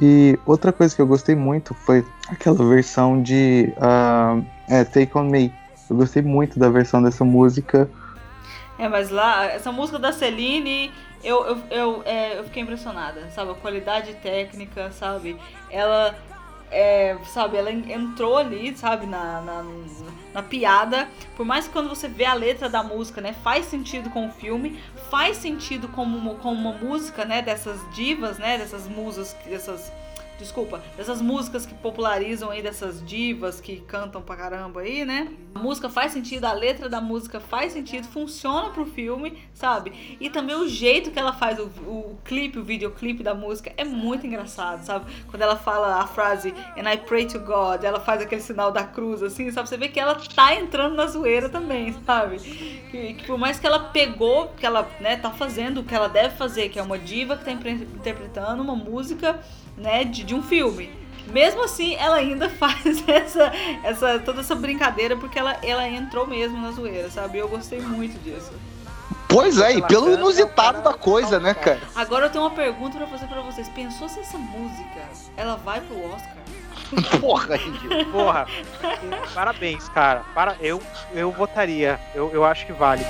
E 0.00 0.38
outra 0.44 0.72
coisa 0.72 0.94
que 0.94 1.00
eu 1.00 1.06
gostei 1.06 1.36
muito 1.36 1.72
foi 1.72 2.04
aquela 2.28 2.64
versão 2.68 3.22
de 3.22 3.72
ah, 3.78 4.40
é, 4.68 4.84
Take 4.84 5.16
On 5.16 5.24
Me. 5.24 5.52
Eu 5.88 5.96
gostei 5.96 6.22
muito 6.22 6.58
da 6.58 6.68
versão 6.68 7.02
dessa 7.02 7.24
música. 7.24 7.88
É, 8.76 8.88
mas 8.88 9.10
lá, 9.10 9.44
essa 9.46 9.70
música 9.70 9.98
da 9.98 10.12
Celine, 10.12 10.92
eu, 11.22 11.44
eu, 11.46 11.58
eu, 11.70 12.02
é, 12.04 12.38
eu 12.38 12.44
fiquei 12.44 12.62
impressionada, 12.62 13.30
sabe? 13.30 13.52
A 13.52 13.54
qualidade 13.54 14.14
técnica, 14.14 14.90
sabe? 14.90 15.36
Ela, 15.70 16.14
é, 16.70 17.16
sabe, 17.26 17.56
ela 17.56 17.70
en- 17.70 17.92
entrou 17.92 18.36
ali, 18.36 18.76
sabe, 18.76 19.06
na, 19.06 19.40
na, 19.42 19.64
na 20.32 20.42
piada. 20.42 21.08
Por 21.36 21.46
mais 21.46 21.66
que 21.66 21.72
quando 21.72 21.88
você 21.88 22.08
vê 22.08 22.24
a 22.24 22.34
letra 22.34 22.68
da 22.68 22.82
música, 22.82 23.20
né, 23.20 23.32
faz 23.44 23.66
sentido 23.66 24.10
com 24.10 24.26
o 24.26 24.32
filme, 24.32 24.78
faz 25.08 25.36
sentido 25.36 25.86
como 25.88 26.34
como 26.36 26.60
uma 26.70 26.72
música, 26.76 27.24
né, 27.24 27.42
dessas 27.42 27.78
divas, 27.94 28.38
né, 28.38 28.58
dessas 28.58 28.88
musas, 28.88 29.36
dessas... 29.46 29.92
Desculpa, 30.38 30.82
dessas 30.96 31.22
músicas 31.22 31.64
que 31.64 31.74
popularizam 31.74 32.50
aí, 32.50 32.60
dessas 32.60 33.04
divas 33.04 33.60
que 33.60 33.80
cantam 33.82 34.20
pra 34.20 34.34
caramba 34.34 34.80
aí, 34.80 35.04
né? 35.04 35.32
A 35.54 35.60
música 35.60 35.88
faz 35.88 36.12
sentido, 36.12 36.44
a 36.44 36.52
letra 36.52 36.88
da 36.88 37.00
música 37.00 37.38
faz 37.38 37.72
sentido, 37.72 38.08
funciona 38.08 38.70
pro 38.70 38.84
filme, 38.84 39.38
sabe? 39.54 40.16
E 40.20 40.28
também 40.28 40.56
o 40.56 40.68
jeito 40.68 41.12
que 41.12 41.18
ela 41.18 41.32
faz 41.32 41.60
o, 41.60 41.66
o 41.86 42.18
clipe, 42.24 42.58
o 42.58 42.64
videoclipe 42.64 43.22
da 43.22 43.32
música 43.32 43.72
é 43.76 43.84
muito 43.84 44.26
engraçado, 44.26 44.84
sabe? 44.84 45.06
Quando 45.30 45.42
ela 45.42 45.56
fala 45.56 46.00
a 46.00 46.06
frase 46.06 46.52
And 46.76 46.90
I 46.90 46.96
pray 46.96 47.26
to 47.26 47.38
God, 47.38 47.84
ela 47.84 48.00
faz 48.00 48.20
aquele 48.20 48.40
sinal 48.40 48.72
da 48.72 48.82
cruz, 48.82 49.22
assim, 49.22 49.50
sabe? 49.52 49.68
Você 49.68 49.76
vê 49.76 49.88
que 49.88 50.00
ela 50.00 50.16
tá 50.34 50.54
entrando 50.56 50.96
na 50.96 51.06
zoeira 51.06 51.48
também, 51.48 51.94
sabe? 52.04 52.38
Que, 52.38 53.14
que 53.14 53.24
por 53.24 53.38
mais 53.38 53.60
que 53.60 53.66
ela 53.66 53.78
pegou, 53.78 54.48
que 54.48 54.66
ela, 54.66 54.88
né, 55.00 55.16
tá 55.16 55.30
fazendo 55.30 55.80
o 55.80 55.84
que 55.84 55.94
ela 55.94 56.08
deve 56.08 56.36
fazer, 56.36 56.70
que 56.70 56.78
é 56.78 56.82
uma 56.82 56.98
diva 56.98 57.36
que 57.36 57.44
tá 57.44 57.52
interpretando 57.52 58.62
uma 58.62 58.74
música, 58.74 59.40
né, 59.76 60.04
de, 60.04 60.24
de 60.24 60.34
um 60.34 60.42
filme. 60.42 60.90
Mesmo 61.26 61.64
assim, 61.64 61.94
ela 61.96 62.16
ainda 62.16 62.48
faz 62.58 63.06
essa, 63.08 63.52
essa 63.82 64.18
toda 64.18 64.40
essa 64.40 64.54
brincadeira 64.54 65.16
porque 65.16 65.38
ela, 65.38 65.56
ela 65.62 65.88
entrou 65.88 66.26
mesmo 66.26 66.60
na 66.60 66.70
zoeira, 66.70 67.10
sabe? 67.10 67.38
Eu 67.38 67.48
gostei 67.48 67.80
muito 67.80 68.22
disso. 68.22 68.52
Pois 69.28 69.58
é, 69.58 69.74
e 69.74 69.82
pelo 69.82 70.12
inusitado 70.12 70.80
da 70.82 70.92
coisa, 70.92 71.40
né, 71.40 71.54
cara? 71.54 71.80
Agora 71.96 72.26
eu 72.26 72.30
tenho 72.30 72.44
uma 72.44 72.50
pergunta 72.50 72.96
pra 72.96 73.06
fazer 73.08 73.26
pra 73.26 73.40
vocês. 73.40 73.68
Pensou 73.70 74.08
se 74.08 74.20
essa 74.20 74.38
música 74.38 75.08
ela 75.36 75.56
vai 75.56 75.80
pro 75.80 75.98
Oscar? 76.12 76.36
Porra. 77.20 77.58
Porra, 78.12 78.46
parabéns, 79.34 79.88
cara. 79.88 80.20
Para, 80.34 80.56
eu, 80.60 80.80
eu 81.12 81.32
votaria. 81.32 81.98
Eu, 82.14 82.30
eu 82.32 82.44
acho 82.44 82.64
que 82.64 82.72
vale. 82.72 83.04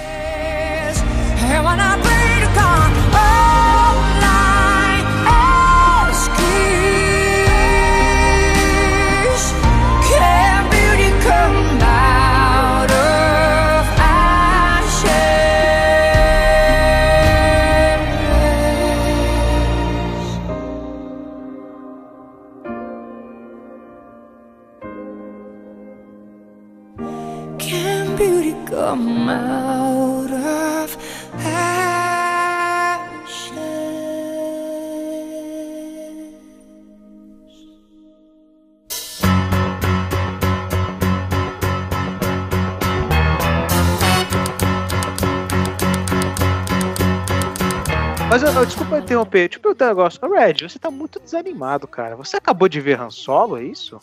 Mas 48.35 48.43
eu, 48.43 48.49
eu- 48.51 48.67
desculpa 48.67 48.99
interromper. 48.99 49.49
Deixa 49.49 49.59
eu 49.59 49.63
perguntar 49.63 49.85
um 49.85 49.89
negócio. 49.91 50.21
Red, 50.29 50.69
você 50.69 50.77
tá 50.77 50.91
muito 50.91 51.21
desanimado, 51.21 51.87
cara. 51.87 52.17
Você 52.17 52.37
acabou 52.37 52.69
de 52.69 52.81
ver 52.81 53.01
Han 53.01 53.09
Solo, 53.09 53.57
é 53.57 53.63
isso? 53.63 54.01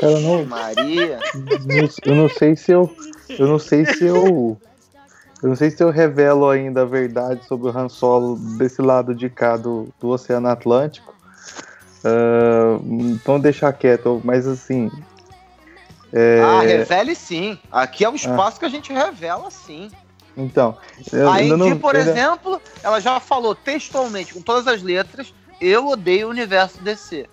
Cara, 0.00 0.18
não, 0.18 0.46
Maria. 0.46 1.20
não- 1.34 1.86
eu 2.06 2.14
não 2.14 2.26
sei 2.26 2.56
se 2.56 2.72
eu. 2.72 2.90
Eu 3.38 3.46
não 3.46 3.58
sei 3.58 3.84
se 3.84 4.02
eu. 4.02 4.58
Eu 5.42 5.48
não 5.50 5.56
sei 5.56 5.70
se 5.70 5.84
eu 5.84 5.90
revelo 5.90 6.48
ainda 6.48 6.82
a 6.82 6.86
verdade 6.86 7.44
sobre 7.44 7.68
o 7.68 7.78
Han 7.78 7.90
Solo 7.90 8.38
desse 8.56 8.80
lado 8.80 9.14
de 9.14 9.28
cá 9.28 9.58
do, 9.58 9.90
do 10.00 10.08
Oceano 10.08 10.48
Atlântico. 10.48 11.14
Ah, 12.02 12.78
então 12.88 13.38
deixar 13.38 13.74
quieto, 13.74 14.22
mas 14.24 14.46
assim. 14.46 14.90
é, 16.14 16.40
Ah, 16.40 16.60
revele 16.62 17.14
sim. 17.14 17.58
Aqui 17.70 18.06
é 18.06 18.08
o 18.08 18.14
espaço 18.14 18.58
que 18.58 18.64
a 18.64 18.70
gente 18.70 18.90
revela 18.90 19.50
sim. 19.50 19.90
Então. 20.36 20.76
eu 21.12 21.30
A 21.30 21.42
Indy, 21.42 21.56
não- 21.56 21.78
por 21.78 21.96
ainda- 21.96 22.10
exemplo, 22.10 22.60
ela 22.82 23.00
já 23.00 23.18
falou 23.20 23.54
textualmente, 23.54 24.34
com 24.34 24.40
todas 24.42 24.66
as 24.66 24.82
letras, 24.82 25.32
eu 25.60 25.88
odeio 25.88 26.26
o 26.26 26.30
universo 26.30 26.80
DC. 26.82 27.28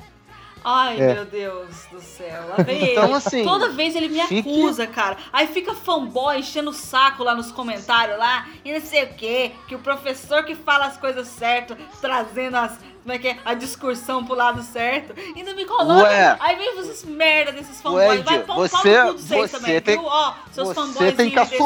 Ai, 0.64 1.02
É. 1.02 1.14
meu 1.16 1.26
Deus 1.26 1.70
do 1.92 2.00
céu. 2.00 2.50
Lá 2.50 2.64
vem 2.64 2.92
Então, 2.92 3.06
ele. 3.06 3.14
assim, 3.16 3.44
Toda 3.44 3.70
vez 3.70 3.96
ele 3.96 4.10
me 4.10 4.22
fique- 4.28 4.48
acusa, 4.48 4.86
cara. 4.86 5.18
Aí 5.34 5.48
fica 5.48 5.74
fanboy 5.74 6.38
enchendo 6.38 6.70
o 6.70 6.74
saco 6.74 7.24
lá 7.24 7.34
nos 7.34 7.52
comentários 7.52 8.16
lá. 8.20 8.46
E 8.64 8.72
não 8.72 8.80
sei 8.80 9.06
o 9.06 9.14
quê. 9.16 9.54
Que 9.68 9.74
o 9.74 9.80
professor 9.80 10.44
que 10.46 10.54
fala 10.54 10.86
as 10.86 10.98
coisas 10.98 11.28
certas, 11.30 11.76
trazendo 12.00 12.58
as. 12.58 12.78
Como 13.02 13.12
é 13.12 13.18
que 13.18 13.30
é? 13.30 13.38
A 13.44 13.56
discursão 13.56 14.24
pro 14.24 14.36
lado 14.36 14.62
certo. 14.62 15.16
Ainda 15.36 15.56
me 15.56 15.66
coloca. 15.66 16.04
Ué. 16.04 16.38
Aí 16.40 16.56
vem 16.56 16.78
esses 16.80 17.04
merda 17.06 17.52
desses 17.54 17.78
Ué, 17.78 17.82
fanboys. 17.82 18.22
Vai 18.24 18.36
Ed, 18.38 18.46
pau, 18.46 18.56
pau 18.58 18.68
você- 18.68 19.02
no 19.02 19.08
cu 19.08 19.16
de 19.16 19.22
vocês 19.24 19.42
você 19.52 19.58
também, 19.58 19.82
tem- 19.82 19.98
viu? 19.98 20.06
Ó, 20.06 20.34
seus 20.52 20.68
Você 20.68 20.74
fanboys 20.76 21.16
tem 21.16 21.30
que 21.32 21.40
DC. 21.40 21.58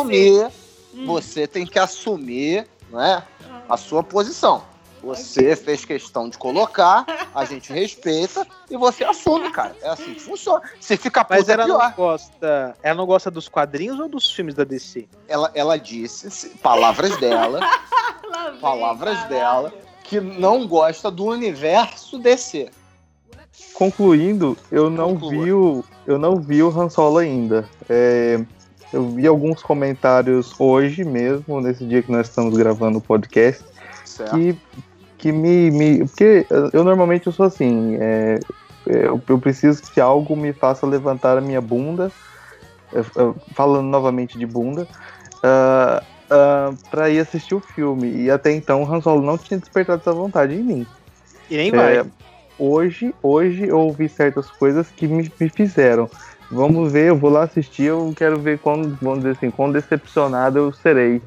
Hum. 0.95 1.05
você 1.05 1.47
tem 1.47 1.65
que 1.65 1.77
assumir, 1.79 2.67
né, 2.89 3.23
a 3.67 3.77
sua 3.77 4.01
posição. 4.03 4.63
Você 5.03 5.55
fez 5.55 5.85
questão 5.85 6.27
de 6.27 6.35
colocar, 6.35 7.05
a 7.33 7.45
gente 7.45 7.71
respeita 7.71 8.45
e 8.71 8.75
você 8.75 9.03
assume, 9.03 9.51
cara. 9.51 9.75
É 9.83 9.89
assim 9.89 10.15
que 10.15 10.21
funciona. 10.21 10.63
Se 10.79 10.97
fica 10.97 11.23
Mas 11.29 11.39
puto 11.41 11.51
é 11.51 11.53
ela 11.53 11.67
não 11.67 11.91
gosta. 11.91 12.75
Ela 12.81 12.95
não 12.95 13.05
gosta 13.05 13.29
dos 13.29 13.47
quadrinhos 13.47 13.99
ou 13.99 14.09
dos 14.09 14.31
filmes 14.31 14.55
da 14.55 14.63
DC? 14.63 15.07
Ela, 15.27 15.51
ela 15.53 15.77
disse, 15.77 16.31
se- 16.31 16.49
palavras 16.57 17.15
dela, 17.17 17.59
vem, 18.51 18.59
palavras 18.59 19.13
caralho. 19.19 19.29
dela, 19.29 19.73
que 20.05 20.19
não 20.19 20.65
gosta 20.67 21.11
do 21.11 21.25
universo 21.25 22.17
DC. 22.17 22.71
Concluindo, 23.73 24.57
eu 24.71 24.89
não 24.89 25.13
Conclua. 25.13 25.31
vi 25.43 25.53
o, 25.53 25.83
eu 26.07 26.17
não 26.17 26.37
vi 26.37 26.63
o 26.63 26.69
Han 26.69 26.89
Solo 26.89 27.17
ainda. 27.19 27.69
É, 27.89 28.39
eu 28.95 29.09
vi 29.09 29.27
alguns 29.27 29.61
comentários 29.61 30.53
hoje 30.57 31.03
mesmo, 31.03 31.59
nesse 31.59 31.85
dia 31.85 32.01
que 32.01 32.11
nós 32.11 32.27
estamos 32.29 32.55
gravando 32.57 32.97
o 32.97 33.01
podcast, 33.01 33.63
Certo? 34.05 34.31
que, 34.31 34.55
que 35.17 35.31
me, 35.31 35.69
me. 35.71 35.99
Porque 36.05 36.45
eu, 36.71 36.83
normalmente 36.83 37.27
eu 37.27 37.33
sou 37.33 37.45
assim. 37.45 37.97
é, 37.99 38.39
é, 38.87 39.07
eu, 39.07 39.21
eu 39.27 39.39
preciso 39.39 39.81
que 39.83 39.99
algo 39.99 40.35
me 40.35 40.53
faça 40.53 40.85
levantar 40.85 41.37
a 41.37 41.41
minha 41.41 41.59
bunda. 41.61 42.11
é, 42.93 42.99
é, 42.99 43.33
falando 43.53 43.87
novamente 43.87 44.37
de 44.37 44.45
bunda. 44.45 44.87
ah, 45.43 46.01
ah, 46.29 46.73
pra 46.89 47.09
ir 47.09 47.19
assistir 47.19 47.53
o 47.55 47.59
filme. 47.59 48.09
E 48.23 48.31
até 48.31 48.51
então 48.51 48.83
o 48.83 48.91
Han 48.93 49.01
Solo 49.01 49.21
não 49.21 49.37
tinha 49.37 49.59
despertado 49.59 50.01
essa 50.01 50.13
vontade 50.13 50.55
em 50.55 50.63
mim. 50.63 50.87
E 51.49 51.57
nem 51.57 51.69
É, 51.69 52.01
vai. 52.01 52.05
hoje, 52.57 53.13
hoje 53.21 53.67
eu 53.67 53.77
ouvi 53.79 54.07
certas 54.09 54.49
coisas 54.51 54.87
que 54.89 55.07
me, 55.07 55.31
me 55.39 55.49
fizeram. 55.49 56.09
Vamos 56.51 56.91
ver, 56.91 57.09
eu 57.09 57.17
vou 57.17 57.29
lá 57.29 57.43
assistir, 57.43 57.83
eu 57.83 58.13
quero 58.15 58.39
ver 58.39 58.59
quando, 58.59 58.97
vamos 59.01 59.19
dizer 59.19 59.31
assim, 59.31 59.49
quão 59.51 59.71
decepcionado 59.71 60.57
eu 60.59 60.71
serei. 60.71 61.21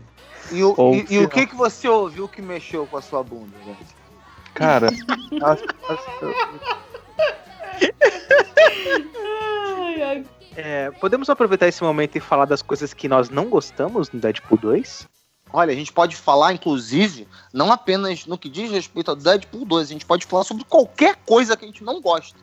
E, 0.50 0.62
o, 0.62 0.74
Ou 0.76 0.94
e- 0.94 1.06
e 1.10 1.18
o 1.18 1.28
que, 1.28 1.46
que 1.46 1.54
você 1.56 1.88
ouviu 1.88 2.28
que 2.28 2.40
mexeu 2.40 2.86
com 2.86 2.96
a 2.96 3.02
sua 3.02 3.22
bunda? 3.22 3.52
né? 3.66 3.76
Cara, 4.54 4.88
as- 5.42 5.62
as-. 5.88 6.06
É, 10.56 10.90
podemos 10.92 11.28
aproveitar 11.30 11.68
esse 11.68 11.82
momento 11.82 12.16
e 12.16 12.20
falar 12.20 12.44
das 12.44 12.62
coisas 12.62 12.92
que 12.94 13.08
nós 13.08 13.28
não 13.30 13.46
gostamos 13.48 14.10
no 14.10 14.18
Deadpool 14.18 14.58
2? 14.58 15.06
Olha, 15.52 15.72
a 15.72 15.76
gente 15.76 15.92
pode 15.92 16.14
falar, 16.16 16.52
inclusive, 16.52 17.26
não 17.52 17.72
apenas 17.72 18.26
no 18.26 18.36
que 18.36 18.48
diz 18.48 18.70
respeito 18.70 19.10
ao 19.10 19.16
Deadpool 19.16 19.64
2, 19.64 19.88
a 19.88 19.92
gente 19.92 20.04
pode 20.04 20.26
falar 20.26 20.44
sobre 20.44 20.64
qualquer 20.64 21.16
coisa 21.24 21.56
que 21.56 21.64
a 21.64 21.68
gente 21.68 21.82
não 21.84 22.00
gosta. 22.00 22.38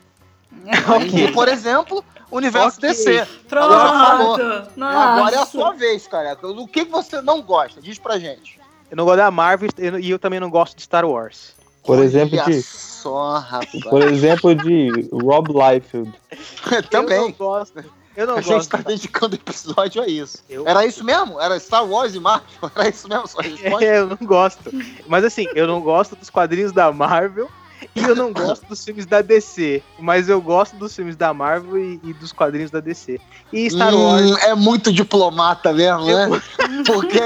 E, 1.13 1.31
por 1.31 1.47
exemplo, 1.47 2.03
universo 2.31 2.77
Ok. 2.77 2.89
DC. 2.89 3.25
Pronto! 3.47 3.73
Agora. 3.73 4.67
Agora 4.79 5.35
é 5.35 5.39
a 5.39 5.45
sua 5.45 5.73
vez, 5.73 6.07
careca. 6.07 6.47
O 6.47 6.67
que 6.67 6.83
você 6.85 7.21
não 7.21 7.41
gosta? 7.41 7.81
Diz 7.81 7.97
pra 7.99 8.17
gente. 8.17 8.59
Eu 8.89 8.97
não 8.97 9.05
gosto 9.05 9.17
da 9.17 9.31
Marvel 9.31 9.69
e 10.01 10.09
eu 10.09 10.19
também 10.19 10.39
não 10.39 10.49
gosto 10.49 10.75
de 10.75 10.83
Star 10.83 11.05
Wars. 11.05 11.53
Por 11.83 11.99
exemplo, 11.99 12.37
Olha 12.39 12.45
de, 12.45 12.61
só, 12.63 13.37
rapaz. 13.37 13.69
por 13.89 14.01
exemplo, 14.01 14.55
de 14.55 15.07
Rob 15.11 15.51
Liefeld. 15.53 16.11
Eu 16.71 16.81
não 16.81 16.89
Também. 16.89 17.31
gosto. 17.37 17.83
Eu 18.17 18.25
não 18.27 18.37
A 18.37 18.41
gente 18.41 18.53
gosto. 18.53 18.69
tá 18.71 18.77
dedicando 18.77 19.35
o 19.35 19.39
episódio 19.39 20.01
a 20.01 20.07
isso. 20.07 20.41
Eu- 20.49 20.67
Era 20.67 20.83
isso 20.85 21.03
mesmo? 21.03 21.39
Era 21.39 21.59
Star 21.59 21.85
Wars 21.85 22.15
e 22.15 22.19
Marvel? 22.19 22.47
Era 22.75 22.89
isso 22.89 23.07
mesmo? 23.07 23.27
Só 23.27 23.39
responde. 23.41 23.85
É, 23.85 23.99
eu 23.99 24.07
não 24.07 24.17
gosto. 24.21 24.71
Mas 25.07 25.23
assim, 25.25 25.45
eu 25.53 25.67
não 25.67 25.79
gosto 25.81 26.15
dos 26.15 26.29
quadrinhos 26.31 26.71
da 26.71 26.91
Marvel 26.91 27.49
e 27.95 28.03
eu 28.03 28.15
não 28.15 28.31
gosto 28.31 28.65
dos 28.67 28.83
filmes 28.83 29.05
da 29.05 29.21
DC. 29.21 29.83
Mas 29.99 30.29
eu 30.29 30.41
gosto 30.41 30.75
dos 30.77 30.95
filmes 30.95 31.15
da 31.15 31.33
Marvel 31.33 31.77
e, 31.77 31.99
e 32.03 32.13
dos 32.13 32.31
quadrinhos 32.31 32.71
da 32.71 32.79
DC. 32.79 33.19
E 33.51 33.69
Star 33.69 33.93
Wars. 33.93 34.31
Hum, 34.31 34.37
é 34.37 34.55
muito 34.55 34.91
diplomata 34.91 35.73
mesmo, 35.73 36.05
né? 36.05 36.27
Porque 36.85 37.19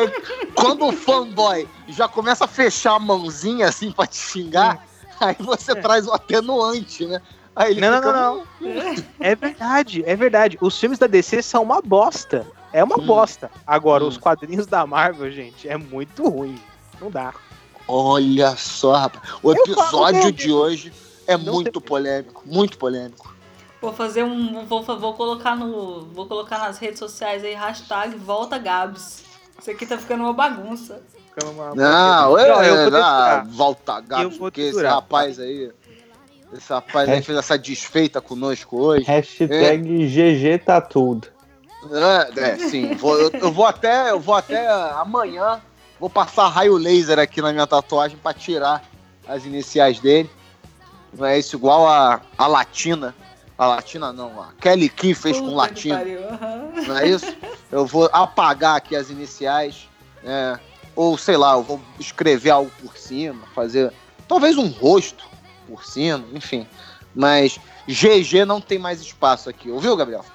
quando 0.56 0.86
o 0.88 0.92
fanboy 0.92 1.68
já 1.88 2.08
começa 2.08 2.46
a 2.46 2.48
fechar 2.48 2.96
a 2.96 3.00
mãozinha 3.00 3.68
assim 3.68 3.92
pra 3.92 4.06
te 4.08 4.18
xingar, 4.18 4.80
aí 5.20 5.36
você 5.40 5.76
traz 5.76 6.08
o 6.08 6.14
atenuante, 6.14 7.06
né? 7.06 7.22
Aí 7.56 7.72
ele 7.72 7.82
Não, 7.82 7.96
fica, 7.96 8.12
não, 8.14 8.36
não, 8.62 8.82
É 9.20 9.36
verdade, 9.36 10.04
é 10.06 10.16
verdade. 10.16 10.58
Os 10.62 10.80
filmes 10.80 10.98
da 10.98 11.08
DC 11.08 11.42
são 11.42 11.64
uma 11.64 11.82
bosta. 11.82 12.48
É 12.72 12.84
uma 12.84 12.98
Hum. 12.98 13.06
bosta. 13.06 13.52
Agora, 13.66 14.04
Hum. 14.04 14.08
os 14.08 14.18
quadrinhos 14.18 14.68
da 14.68 14.86
Marvel, 14.86 15.30
gente, 15.32 15.68
é 15.68 15.76
muito 15.78 16.28
ruim. 16.30 16.56
Não 17.02 17.10
dá. 17.12 17.34
Olha 17.92 18.56
só, 18.56 18.94
rapaz. 18.94 19.24
O 19.42 19.52
Eu 19.52 19.56
episódio 19.64 20.32
de 20.32 20.52
hoje 20.52 20.94
é 21.26 21.36
Não 21.36 21.54
muito 21.54 21.82
polêmico, 21.82 22.44
muito 22.46 22.78
polêmico. 22.78 23.34
Vou 23.82 23.92
fazer 23.92 24.24
um. 24.24 24.64
Vou, 24.66 24.84
vou 24.84 25.14
colocar 25.16 25.56
no. 25.56 26.06
Vou 26.14 26.28
colocar 26.28 26.60
nas 26.60 26.78
redes 26.78 27.00
sociais 27.00 27.44
aí, 27.44 27.56
hashtag 27.56 28.16
volta 28.16 28.60
Gabs. 28.60 29.24
Isso 29.60 29.72
aqui 29.72 29.88
tá 29.88 29.98
ficando 29.98 30.24
uma 30.24 30.34
bagunça. 30.34 31.02
Fica 31.34 31.48
uma- 31.50 31.74
Não, 31.74 32.38
é, 32.38 32.48
Não, 32.48 32.64
eu 32.64 32.76
vou 32.76 32.76
não, 32.76 32.84
dedurar. 32.86 33.48
volta 33.48 34.04
Eu 34.22 34.30
vou 34.30 34.40
porque 34.40 34.62
esse 34.62 34.84
rapaz 34.86 35.40
aí. 35.40 35.72
Esse 36.54 36.72
rapaz 36.72 37.10
aí 37.10 37.18
É. 37.18 37.22
fez 37.24 37.38
essa 37.40 37.58
desfeita 37.58 38.22
conosco 38.22 38.80
hoje. 38.80 39.04
Hashtag 39.06 40.08
GG 40.08 40.60
tá 40.60 40.80
tudo. 40.80 41.28
É, 41.92 42.40
é, 42.42 42.58
sim. 42.58 42.94
Vou- 42.96 43.18
eu, 43.20 43.30
eu 43.32 43.52
vou 43.52 43.66
até, 43.66 44.12
eu 44.12 44.20
vou 44.20 44.36
até 44.36 44.68
amanhã. 44.68 45.60
Vou 46.00 46.10
passar 46.10 46.48
raio 46.48 46.78
laser 46.78 47.20
aqui 47.20 47.42
na 47.42 47.52
minha 47.52 47.68
tatuagem 47.68 48.18
pra 48.18 48.34
tirar 48.34 48.84
as 49.28 49.46
iniciais 49.46 50.00
dele. 50.00 50.30
Não 51.14 51.26
é 51.26 51.38
isso 51.40 51.56
igual 51.56 51.88
a, 51.88 52.22
a 52.38 52.48
Latina. 52.48 53.14
A 53.58 53.68
Latina 53.68 54.14
não, 54.14 54.42
a 54.42 54.54
Kelly 54.62 54.88
Key 54.88 55.14
fez 55.14 55.38
com 55.38 55.50
Puta 55.52 55.74
que 55.74 55.90
Latina. 55.90 56.28
aham. 56.32 56.72
Não 56.88 56.98
é 56.98 57.08
isso? 57.10 57.36
Eu 57.72 57.86
vou 57.86 58.10
apagar 58.14 58.78
aqui 58.78 58.96
as 58.96 59.10
iniciais. 59.10 59.90
é, 60.24 60.58
ou 60.96 61.18
sei 61.18 61.38
lá, 61.38 61.54
eu 61.54 61.64
vou 61.64 61.82
escrever 62.00 62.50
algo 62.50 62.72
por 62.82 62.98
cima, 62.98 63.42
fazer 63.54 63.92
talvez 64.28 64.58
um 64.58 64.68
rosto 64.68 65.26
por 65.68 65.86
cima, 65.86 66.26
enfim. 66.34 66.68
Mas 67.14 67.60
GG 67.88 68.46
não 68.46 68.62
tem 68.62 68.78
mais 68.80 69.02
espaço 69.02 69.50
aqui, 69.50 69.70
ouviu, 69.70 69.96
Gabriel? 69.96 70.26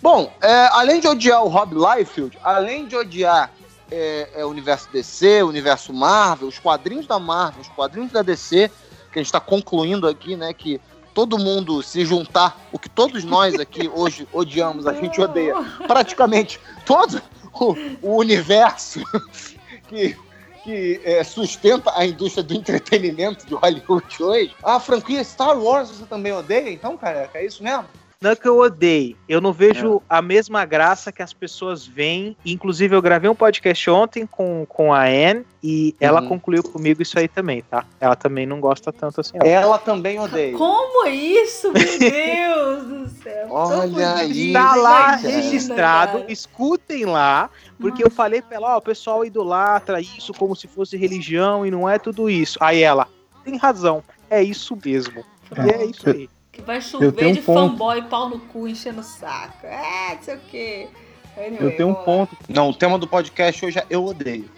Bom, 0.00 0.32
é, 0.40 0.68
além 0.72 1.00
de 1.00 1.08
odiar 1.08 1.42
o 1.42 1.48
Rob 1.48 1.74
Liefeld, 1.74 2.38
além 2.42 2.86
de 2.86 2.96
odiar 2.96 3.50
é, 3.90 4.28
é, 4.34 4.44
o 4.44 4.48
universo 4.48 4.88
DC, 4.92 5.42
o 5.42 5.48
universo 5.48 5.92
Marvel, 5.92 6.48
os 6.48 6.58
quadrinhos 6.58 7.06
da 7.06 7.18
Marvel, 7.18 7.62
os 7.62 7.68
quadrinhos 7.68 8.12
da 8.12 8.22
DC, 8.22 8.70
que 9.12 9.18
a 9.18 9.22
gente 9.22 9.26
está 9.26 9.40
concluindo 9.40 10.06
aqui, 10.06 10.36
né, 10.36 10.52
que 10.52 10.80
todo 11.14 11.38
mundo 11.38 11.82
se 11.82 12.04
juntar, 12.04 12.68
o 12.70 12.78
que 12.78 12.88
todos 12.88 13.24
nós 13.24 13.58
aqui 13.58 13.88
hoje 13.94 14.28
odiamos, 14.32 14.86
a 14.86 14.92
gente 14.92 15.20
odeia 15.20 15.54
praticamente 15.86 16.60
todo 16.84 17.20
o, 17.52 17.74
o 18.02 18.16
universo 18.16 19.02
que, 19.88 20.16
que 20.62 21.00
é, 21.04 21.24
sustenta 21.24 21.92
a 21.96 22.06
indústria 22.06 22.44
do 22.44 22.54
entretenimento 22.54 23.46
de 23.46 23.54
Hollywood 23.54 24.22
hoje. 24.22 24.54
A 24.62 24.78
franquia 24.78 25.24
Star 25.24 25.58
Wars 25.58 25.90
você 25.90 26.04
também 26.04 26.32
odeia, 26.32 26.70
então, 26.70 26.96
careca? 26.96 27.38
É 27.38 27.46
isso 27.46 27.62
mesmo? 27.62 27.86
Não 28.20 28.32
é 28.32 28.36
que 28.36 28.48
eu 28.48 28.58
odeio. 28.58 29.16
Eu 29.28 29.40
não 29.40 29.52
vejo 29.52 30.02
a 30.08 30.20
mesma 30.20 30.64
graça 30.64 31.12
que 31.12 31.22
as 31.22 31.32
pessoas 31.32 31.86
veem. 31.86 32.36
Inclusive, 32.44 32.96
eu 32.96 33.00
gravei 33.00 33.30
um 33.30 33.34
podcast 33.34 33.88
ontem 33.88 34.26
com, 34.26 34.66
com 34.68 34.92
a 34.92 35.04
Anne 35.04 35.44
e 35.62 35.94
ela 36.00 36.20
Uhum. 36.20 36.26
concluiu 36.28 36.64
comigo 36.64 37.00
isso 37.00 37.16
aí 37.16 37.28
também, 37.28 37.62
tá? 37.62 37.86
Ela 38.00 38.16
também 38.16 38.44
não 38.44 38.58
gosta 38.60 38.92
tanto 38.92 39.20
assim. 39.20 39.38
Ela 39.44 39.78
também 39.78 40.18
odeia. 40.18 40.52
Como 40.58 41.06
é 41.06 41.10
isso, 41.10 41.70
meu 41.72 41.74
Deus 42.00 42.84
do 42.86 43.08
céu? 43.22 43.46
Olha 43.50 44.14
aí. 44.16 44.52
Tá 44.52 44.74
lá 44.74 45.08
imagina, 45.10 45.30
registrado, 45.36 46.18
cara. 46.18 46.32
escutem 46.32 47.04
lá, 47.04 47.48
porque 47.78 48.02
eu 48.02 48.10
falei 48.10 48.42
pra 48.42 48.56
ela, 48.56 48.74
ó, 48.74 48.78
o 48.78 48.82
pessoal 48.82 49.24
idolatra 49.24 50.00
isso 50.00 50.32
como 50.34 50.56
se 50.56 50.66
fosse 50.66 50.96
religião 50.96 51.64
e 51.64 51.70
não 51.70 51.88
é 51.88 52.00
tudo 52.00 52.28
isso. 52.28 52.58
Aí 52.60 52.82
ela, 52.82 53.06
tem 53.44 53.56
razão, 53.56 54.02
é 54.28 54.42
isso 54.42 54.76
mesmo. 54.84 55.24
E 55.64 55.70
é 55.70 55.84
isso 55.84 56.10
aí. 56.10 56.28
Vai 56.66 56.76
Eu 56.78 56.82
chover 56.82 57.26
um 57.26 57.32
de 57.32 57.40
ponto. 57.40 57.70
fanboy 57.70 58.02
pau 58.02 58.28
no 58.28 58.38
cu 58.38 58.68
enchendo 58.68 59.00
o 59.00 59.04
saco. 59.04 59.66
É, 59.66 60.14
não 60.16 60.22
sei 60.22 60.34
o 60.36 60.40
quê. 60.50 60.88
Anyway, 61.36 61.58
Eu 61.60 61.76
tenho 61.76 61.88
um 61.88 61.94
ponto. 61.94 62.36
Não, 62.48 62.70
o 62.70 62.74
tema 62.74 62.98
do 62.98 63.06
podcast 63.06 63.64
hoje 63.64 63.78
é 63.78 63.86
Eu 63.88 64.04
Odeio. 64.04 64.50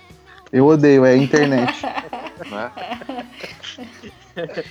Eu 0.52 0.66
odeio, 0.66 1.04
é 1.04 1.10
a 1.12 1.16
internet. 1.16 1.74
Né? 2.50 2.72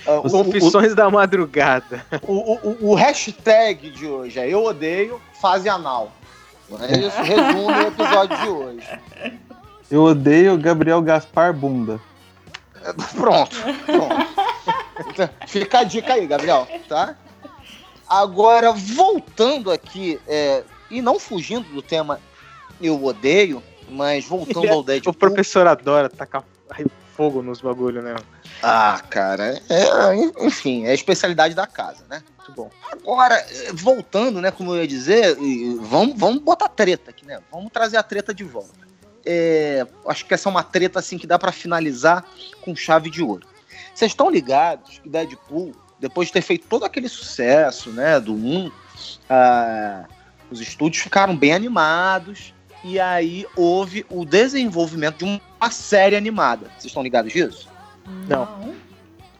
Ah, 0.04 0.12
o- 0.20 0.26
o- 0.26 0.30
Confissões 0.30 0.92
da 0.94 1.08
madrugada. 1.08 2.04
O, 2.26 2.32
o, 2.32 2.54
o- 2.70 2.90
o 2.90 2.94
hashtag 2.94 3.90
de 3.90 4.06
hoje 4.06 4.40
é 4.40 4.48
Eu 4.48 4.64
Odeio 4.64 5.20
Fase 5.40 5.68
Anal. 5.68 6.10
É 6.80 6.98
isso, 6.98 7.22
resume 7.22 7.72
o 7.72 7.80
episódio 7.86 8.36
de 8.38 8.48
hoje. 8.48 8.88
Eu 9.90 10.02
odeio 10.02 10.58
Gabriel 10.58 11.00
Gaspar 11.00 11.52
Bunda. 11.54 12.00
Pronto, 13.14 13.56
pronto. 13.86 14.39
Fica 15.46 15.80
a 15.80 15.84
dica 15.84 16.14
aí, 16.14 16.26
Gabriel, 16.26 16.66
tá? 16.88 17.16
Agora, 18.08 18.72
voltando 18.72 19.70
aqui, 19.70 20.20
é, 20.26 20.64
e 20.90 21.00
não 21.00 21.18
fugindo 21.18 21.68
do 21.72 21.80
tema 21.80 22.20
Eu 22.80 23.02
Odeio, 23.04 23.62
mas 23.88 24.24
voltando 24.24 24.68
ao 24.68 24.80
O 24.80 24.82
Deadpool. 24.82 25.14
professor 25.14 25.66
adora 25.66 26.08
tacar 26.08 26.44
fogo 27.20 27.42
nos 27.42 27.60
bagulho, 27.60 28.00
né? 28.00 28.16
Ah, 28.62 28.98
cara, 29.10 29.60
é, 29.68 30.46
enfim, 30.46 30.86
é 30.86 30.90
a 30.90 30.94
especialidade 30.94 31.54
da 31.54 31.66
casa, 31.66 32.02
né? 32.08 32.22
Muito 32.38 32.52
bom. 32.52 32.70
Agora, 32.90 33.46
voltando, 33.74 34.40
né, 34.40 34.50
como 34.50 34.74
eu 34.74 34.80
ia 34.80 34.88
dizer, 34.88 35.36
vamos, 35.82 36.18
vamos 36.18 36.42
botar 36.42 36.68
treta 36.68 37.10
aqui, 37.10 37.26
né? 37.26 37.38
Vamos 37.52 37.70
trazer 37.70 37.98
a 37.98 38.02
treta 38.02 38.32
de 38.32 38.42
volta. 38.42 38.88
É, 39.26 39.86
acho 40.06 40.24
que 40.24 40.32
essa 40.32 40.48
é 40.48 40.50
uma 40.50 40.62
treta 40.62 40.98
assim 40.98 41.18
que 41.18 41.26
dá 41.26 41.38
pra 41.38 41.52
finalizar 41.52 42.24
com 42.62 42.74
chave 42.74 43.10
de 43.10 43.22
ouro. 43.22 43.46
Vocês 43.94 44.12
estão 44.12 44.30
ligados 44.30 44.98
que 44.98 45.08
Deadpool, 45.08 45.72
depois 45.98 46.28
de 46.28 46.34
ter 46.34 46.42
feito 46.42 46.66
todo 46.66 46.84
aquele 46.84 47.08
sucesso, 47.08 47.90
né, 47.90 48.18
do 48.18 48.34
1, 48.34 48.70
ah, 49.28 50.04
os 50.50 50.60
estúdios 50.60 51.02
ficaram 51.02 51.36
bem 51.36 51.52
animados 51.52 52.54
e 52.82 52.98
aí 52.98 53.46
houve 53.56 54.06
o 54.08 54.24
desenvolvimento 54.24 55.18
de 55.18 55.24
uma 55.24 55.70
série 55.70 56.16
animada. 56.16 56.66
Vocês 56.72 56.86
estão 56.86 57.02
ligados 57.02 57.32
disso? 57.32 57.68
Não. 58.26 58.74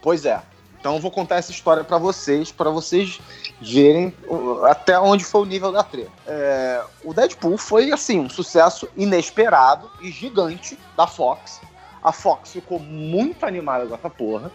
Pois 0.02 0.24
é. 0.24 0.40
Então 0.78 0.94
eu 0.94 1.00
vou 1.00 1.10
contar 1.10 1.36
essa 1.36 1.50
história 1.50 1.84
pra 1.84 1.98
vocês, 1.98 2.50
pra 2.50 2.70
vocês 2.70 3.20
verem 3.60 4.14
uh, 4.26 4.64
até 4.64 4.98
onde 4.98 5.24
foi 5.24 5.42
o 5.42 5.44
nível 5.44 5.70
da 5.70 5.82
treta. 5.82 6.10
É, 6.26 6.82
o 7.04 7.12
Deadpool 7.12 7.58
foi 7.58 7.92
assim 7.92 8.18
um 8.18 8.30
sucesso 8.30 8.88
inesperado 8.96 9.90
e 10.00 10.10
gigante 10.10 10.78
da 10.96 11.06
Fox. 11.06 11.60
A 12.02 12.12
Fox 12.12 12.52
ficou 12.52 12.78
muito 12.78 13.44
animada 13.44 13.86
com 13.86 13.94
essa 13.94 14.10
porra. 14.10 14.50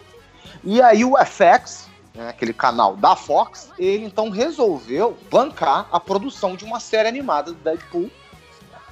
E 0.64 0.82
aí 0.82 1.04
o 1.04 1.16
FX, 1.18 1.89
né, 2.14 2.30
aquele 2.30 2.54
canal 2.54 2.96
da 2.96 3.16
Fox, 3.16 3.72
ele 3.78 4.06
então 4.06 4.30
resolveu 4.30 5.18
bancar 5.30 5.88
a 5.91 6.00
produção 6.00 6.56
de 6.56 6.64
uma 6.64 6.80
série 6.80 7.08
animada 7.08 7.52
do 7.52 7.58
Deadpool, 7.58 8.10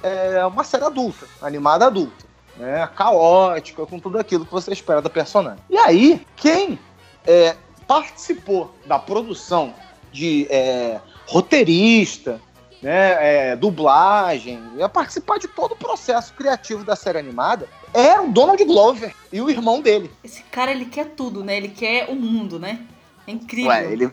é, 0.02 0.44
uma 0.46 0.64
série 0.64 0.84
adulta, 0.84 1.26
animada 1.40 1.86
adulta 1.86 2.24
né, 2.56 2.88
caótica, 2.94 3.84
com 3.86 3.98
tudo 3.98 4.18
aquilo 4.18 4.44
que 4.44 4.52
você 4.52 4.72
espera 4.72 5.02
da 5.02 5.10
personagem. 5.10 5.62
E 5.68 5.76
aí, 5.76 6.24
quem 6.36 6.78
é, 7.26 7.56
participou 7.86 8.74
da 8.86 8.98
produção 8.98 9.74
de 10.12 10.46
é, 10.50 11.00
roteirista, 11.26 12.40
né, 12.84 13.52
é, 13.52 13.56
dublagem, 13.56 14.62
ia 14.76 14.88
participar 14.90 15.38
de 15.38 15.48
todo 15.48 15.72
o 15.72 15.76
processo 15.76 16.34
criativo 16.34 16.84
da 16.84 16.94
série 16.94 17.18
animada, 17.18 17.66
era 17.94 18.22
o 18.22 18.30
Donald 18.30 18.62
Glover 18.62 19.14
e 19.32 19.40
o 19.40 19.48
irmão 19.48 19.80
dele. 19.80 20.10
Esse 20.22 20.42
cara, 20.42 20.70
ele 20.70 20.84
quer 20.84 21.06
tudo, 21.16 21.42
né? 21.42 21.56
Ele 21.56 21.68
quer 21.68 22.10
o 22.10 22.14
mundo, 22.14 22.58
né? 22.58 22.80
É 23.26 23.32
incrível. 23.32 23.70
Ué, 23.70 23.90
ele, 23.90 24.12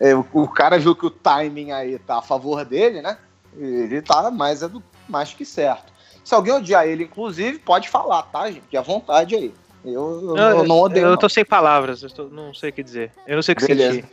é, 0.00 0.16
o, 0.16 0.26
o 0.32 0.48
cara 0.48 0.78
viu 0.80 0.96
que 0.96 1.06
o 1.06 1.10
timing 1.10 1.70
aí 1.70 1.96
tá 2.00 2.18
a 2.18 2.22
favor 2.22 2.64
dele, 2.64 3.00
né? 3.00 3.16
Ele 3.56 4.02
tá 4.02 4.30
mais, 4.32 4.64
é 4.64 4.68
do, 4.68 4.82
mais 5.08 5.32
que 5.32 5.44
certo. 5.44 5.92
Se 6.24 6.34
alguém 6.34 6.52
odiar 6.52 6.86
ele, 6.86 7.04
inclusive, 7.04 7.60
pode 7.60 7.88
falar, 7.88 8.22
tá, 8.24 8.48
gente? 8.50 8.62
Fique 8.62 8.76
à 8.76 8.82
vontade 8.82 9.36
aí. 9.36 9.54
Eu, 9.84 10.20
eu, 10.22 10.36
eu 10.36 10.64
não 10.64 10.80
odeio. 10.80 11.06
Eu 11.06 11.10
não. 11.10 11.16
tô 11.16 11.28
sem 11.28 11.44
palavras, 11.44 12.02
eu 12.02 12.10
tô- 12.10 12.24
não 12.24 12.52
sei 12.52 12.70
o 12.70 12.72
que 12.72 12.82
dizer. 12.82 13.12
Eu 13.26 13.36
não 13.36 13.42
sei 13.42 13.52
o 13.52 13.56
que 13.56 13.66
Beleza. 13.66 13.94
sentir. 13.94 14.08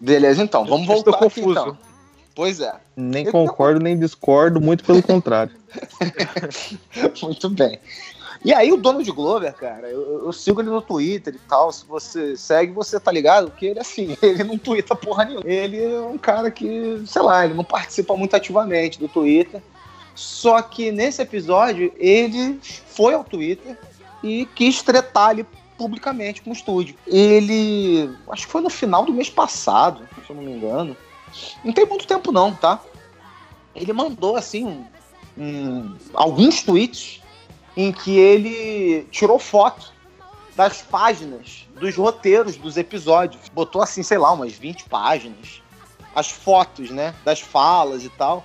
Beleza, 0.00 0.42
então, 0.42 0.64
vamos 0.64 0.88
Eu 0.88 0.94
estou 0.96 1.12
voltar 1.12 1.26
aqui, 1.26 1.40
confuso. 1.40 1.60
então. 1.60 1.91
Pois 2.34 2.60
é. 2.60 2.74
Nem 2.96 3.22
Então- 3.22 3.46
concordo, 3.46 3.80
nem 3.80 3.98
discordo, 3.98 4.60
muito 4.60 4.84
pelo 4.84 5.02
contrário. 5.02 5.54
Muito 7.22 7.48
bem. 7.50 7.78
E 8.44 8.52
aí 8.52 8.72
o 8.72 8.76
Donald 8.76 9.08
Glover, 9.12 9.54
cara, 9.54 9.88
eu, 9.88 10.24
eu 10.26 10.32
sigo 10.32 10.60
ele 10.60 10.68
no 10.70 10.82
Twitter 10.82 11.34
e 11.34 11.38
tal. 11.48 11.70
Se 11.70 11.86
você 11.86 12.36
segue, 12.36 12.72
você 12.72 12.98
tá 12.98 13.12
ligado? 13.12 13.50
Que 13.52 13.66
ele, 13.66 13.78
assim, 13.78 14.16
ele 14.22 14.42
não 14.44 14.58
twitta 14.58 14.96
porra 14.96 15.24
nenhuma. 15.24 15.44
Ele 15.46 15.82
é 15.82 16.00
um 16.00 16.18
cara 16.18 16.50
que, 16.50 17.02
sei 17.06 17.22
lá, 17.22 17.44
ele 17.44 17.54
não 17.54 17.64
participa 17.64 18.16
muito 18.16 18.34
ativamente 18.34 18.98
do 18.98 19.08
Twitter. 19.08 19.62
Só 20.14 20.60
que 20.60 20.90
nesse 20.90 21.22
episódio, 21.22 21.92
ele 21.96 22.58
foi 22.62 23.14
ao 23.14 23.24
Twitter 23.24 23.78
e 24.22 24.44
quis 24.54 24.82
tretar 24.82 25.28
ali 25.30 25.46
publicamente 25.78 26.42
com 26.42 26.50
o 26.50 26.52
estúdio. 26.52 26.96
Ele, 27.06 28.10
acho 28.28 28.46
que 28.46 28.52
foi 28.52 28.60
no 28.60 28.68
final 28.70 29.04
do 29.04 29.12
mês 29.12 29.30
passado, 29.30 30.06
se 30.26 30.30
eu 30.30 30.36
não 30.36 30.42
me 30.42 30.52
engano. 30.52 30.96
Não 31.64 31.72
tem 31.72 31.86
muito 31.86 32.06
tempo 32.06 32.30
não, 32.32 32.54
tá? 32.54 32.80
Ele 33.74 33.92
mandou, 33.92 34.36
assim, 34.36 34.64
um, 34.66 34.84
um- 35.36 35.96
alguns 36.12 36.62
tweets 36.62 37.22
em 37.76 37.90
que 37.92 38.18
ele 38.18 39.04
tirou 39.10 39.38
foto 39.38 39.92
das 40.54 40.82
páginas 40.82 41.66
dos 41.80 41.96
roteiros 41.96 42.56
dos 42.56 42.76
episódios. 42.76 43.48
Botou 43.48 43.80
assim, 43.82 44.02
sei 44.02 44.18
lá, 44.18 44.30
umas 44.32 44.52
20 44.52 44.84
páginas. 44.84 45.62
As 46.14 46.30
fotos, 46.30 46.90
né, 46.90 47.14
das 47.24 47.40
falas 47.40 48.04
e 48.04 48.10
tal. 48.10 48.44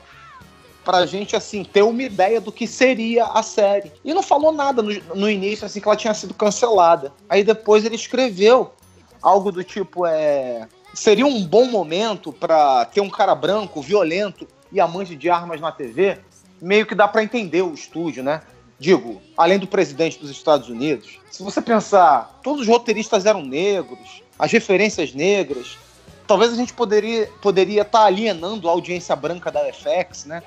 Pra 0.86 1.06
gente, 1.06 1.36
assim, 1.36 1.66
ter 1.66 1.82
uma 1.82 2.02
ideia 2.02 2.40
do 2.40 2.50
que 2.50 2.66
seria 2.66 3.26
a 3.26 3.44
série. 3.44 3.92
E 4.06 4.14
não 4.14 4.24
falou 4.24 4.54
nada 4.54 4.82
no, 4.82 4.90
no 5.14 5.30
início, 5.30 5.66
assim, 5.66 5.82
que 5.82 5.88
ela 5.88 5.98
tinha 5.98 6.14
sido 6.14 6.34
cancelada. 6.34 7.12
Aí 7.28 7.44
depois 7.44 7.84
ele 7.84 7.96
escreveu 7.96 8.74
algo 9.22 9.52
do 9.52 9.66
tipo, 9.66 10.06
é... 10.06 10.66
Seria 10.98 11.28
um 11.28 11.44
bom 11.46 11.66
momento 11.66 12.34
pra 12.34 12.84
ter 12.86 13.02
um 13.02 13.10
cara 13.10 13.36
branco, 13.36 13.84
violento 13.84 14.48
e 14.72 14.82
amante 14.82 15.16
de 15.16 15.30
armas 15.30 15.62
na 15.62 15.72
TV? 15.72 16.18
Meio 16.60 16.88
que 16.88 16.96
dá 16.96 17.08
pra 17.08 17.22
entender 17.22 17.62
o 17.62 17.72
estúdio, 17.72 18.24
né? 18.24 18.42
Digo, 18.80 19.22
além 19.38 19.60
do 19.60 19.68
presidente 19.68 20.18
dos 20.18 20.32
Estados 20.32 20.70
Unidos, 20.70 21.20
se 21.30 21.44
você 21.44 21.62
pensar, 21.62 22.40
todos 22.42 22.62
os 22.64 22.68
roteiristas 22.68 23.28
eram 23.28 23.44
negros, 23.46 24.24
as 24.40 24.52
referências 24.52 25.14
negras, 25.14 25.78
talvez 26.26 26.52
a 26.52 26.56
gente 26.56 26.74
poderia 26.74 27.30
poderia 27.44 27.84
estar 27.84 28.02
alienando 28.06 28.68
a 28.68 28.72
audiência 28.72 29.16
branca 29.16 29.52
da 29.52 29.72
FX, 29.72 30.26
né? 30.26 30.42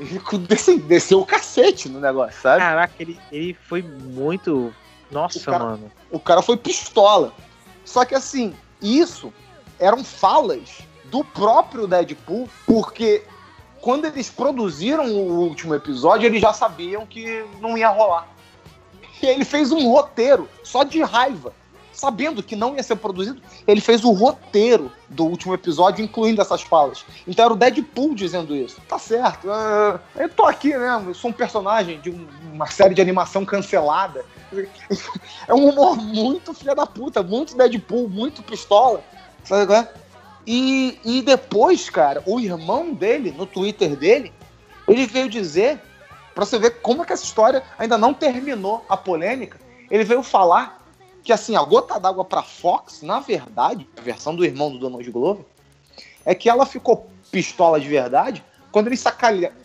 Ele 0.00 0.18
desceu, 0.48 0.78
desceu 0.78 1.20
o 1.20 1.26
cacete 1.26 1.86
no 1.90 2.00
negócio, 2.00 2.40
sabe? 2.40 2.60
Caraca, 2.60 2.94
ele, 2.98 3.20
ele 3.30 3.52
foi 3.68 3.82
muito. 3.82 4.74
Nossa, 5.10 5.38
O 5.38 5.42
cara- 5.42 5.64
mano. 5.64 5.92
O 6.10 6.18
cara 6.18 6.40
foi 6.40 6.56
pistola. 6.56 7.34
Só 7.84 8.06
que 8.06 8.14
assim, 8.14 8.54
isso 8.80 9.30
eram 9.78 10.02
falas 10.04 10.80
do 11.04 11.22
próprio 11.24 11.86
Deadpool, 11.86 12.48
porque 12.66 13.22
quando 13.80 14.04
eles 14.06 14.28
produziram 14.28 15.06
o 15.06 15.40
último 15.48 15.74
episódio, 15.74 16.26
eles 16.26 16.40
já 16.40 16.52
sabiam 16.52 17.06
que 17.06 17.44
não 17.60 17.76
ia 17.78 17.88
rolar. 17.88 18.28
E 19.22 19.26
ele 19.26 19.44
fez 19.44 19.70
um 19.72 19.88
roteiro 19.90 20.48
só 20.62 20.82
de 20.82 21.02
raiva. 21.02 21.52
Sabendo 21.92 22.42
que 22.42 22.54
não 22.54 22.74
ia 22.76 22.82
ser 22.82 22.96
produzido, 22.96 23.40
ele 23.66 23.80
fez 23.80 24.04
o 24.04 24.10
roteiro 24.12 24.92
do 25.08 25.24
último 25.24 25.54
episódio, 25.54 26.04
incluindo 26.04 26.42
essas 26.42 26.60
falas. 26.60 27.06
Então 27.26 27.46
era 27.46 27.54
o 27.54 27.56
Deadpool 27.56 28.14
dizendo 28.14 28.54
isso. 28.54 28.78
Tá 28.86 28.98
certo. 28.98 29.50
ah, 29.50 29.98
eu 30.16 30.28
tô 30.28 30.44
aqui, 30.44 30.76
né? 30.76 31.02
Eu 31.06 31.14
sou 31.14 31.30
um 31.30 31.32
personagem 31.32 31.98
de 32.00 32.10
um- 32.10 32.26
uma 32.52 32.66
série 32.66 32.94
de 32.94 33.00
animação 33.00 33.46
cancelada. 33.46 34.26
É 35.48 35.54
um 35.54 35.68
humor 35.70 35.96
muito 35.96 36.52
filha 36.52 36.74
da 36.74 36.86
puta, 36.86 37.22
muito 37.22 37.56
Deadpool, 37.56 38.08
muito 38.10 38.42
pistola. 38.42 39.02
Sabe 39.46 39.66
qual 39.66 39.78
é? 39.78 39.88
E, 40.46 40.98
e 41.04 41.22
depois, 41.22 41.88
cara, 41.88 42.22
o 42.26 42.38
irmão 42.38 42.92
dele, 42.92 43.32
no 43.32 43.46
Twitter 43.46 43.96
dele, 43.96 44.32
ele 44.86 45.06
veio 45.06 45.28
dizer, 45.28 45.80
pra 46.34 46.44
você 46.44 46.58
ver 46.58 46.80
como 46.80 47.02
é 47.02 47.06
que 47.06 47.12
essa 47.12 47.24
história 47.24 47.62
ainda 47.78 47.96
não 47.96 48.12
terminou 48.12 48.84
a 48.88 48.96
polêmica, 48.96 49.58
ele 49.90 50.04
veio 50.04 50.22
falar 50.22 50.84
que, 51.22 51.32
assim, 51.32 51.56
a 51.56 51.62
gota 51.62 51.98
d'água 51.98 52.24
pra 52.24 52.42
Fox, 52.42 53.02
na 53.02 53.18
verdade, 53.18 53.88
a 53.96 54.00
versão 54.00 54.34
do 54.34 54.44
irmão 54.44 54.70
do 54.70 54.78
Donald 54.78 55.10
Glover, 55.10 55.44
é 56.24 56.34
que 56.34 56.48
ela 56.48 56.64
ficou 56.64 57.08
pistola 57.30 57.80
de 57.80 57.88
verdade 57.88 58.44
quando 58.70 58.88
eles 58.88 59.02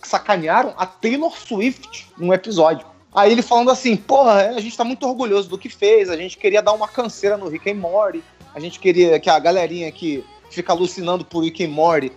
sacanearam 0.02 0.74
a 0.78 0.86
Taylor 0.86 1.36
Swift 1.38 2.10
num 2.18 2.34
episódio. 2.34 2.86
Aí 3.14 3.32
ele 3.32 3.42
falando 3.42 3.70
assim, 3.70 3.98
porra, 3.98 4.50
a 4.50 4.60
gente 4.62 4.78
tá 4.78 4.84
muito 4.84 5.06
orgulhoso 5.06 5.50
do 5.50 5.58
que 5.58 5.70
fez, 5.70 6.10
a 6.10 6.16
gente 6.16 6.38
queria 6.38 6.62
dar 6.62 6.72
uma 6.72 6.88
canseira 6.88 7.36
no 7.36 7.50
Rick 7.50 7.70
and 7.70 7.76
Morty, 7.76 8.24
a 8.54 8.60
gente 8.60 8.80
queria 8.80 9.20
que 9.20 9.30
a 9.30 9.40
galerinha 9.40 9.92
que 9.92 10.24
fica 10.50 10.74
alucinando 10.74 11.24
por 11.24 11.44
Rick 11.44 11.64
and 11.64 11.70
Morty 11.70 12.12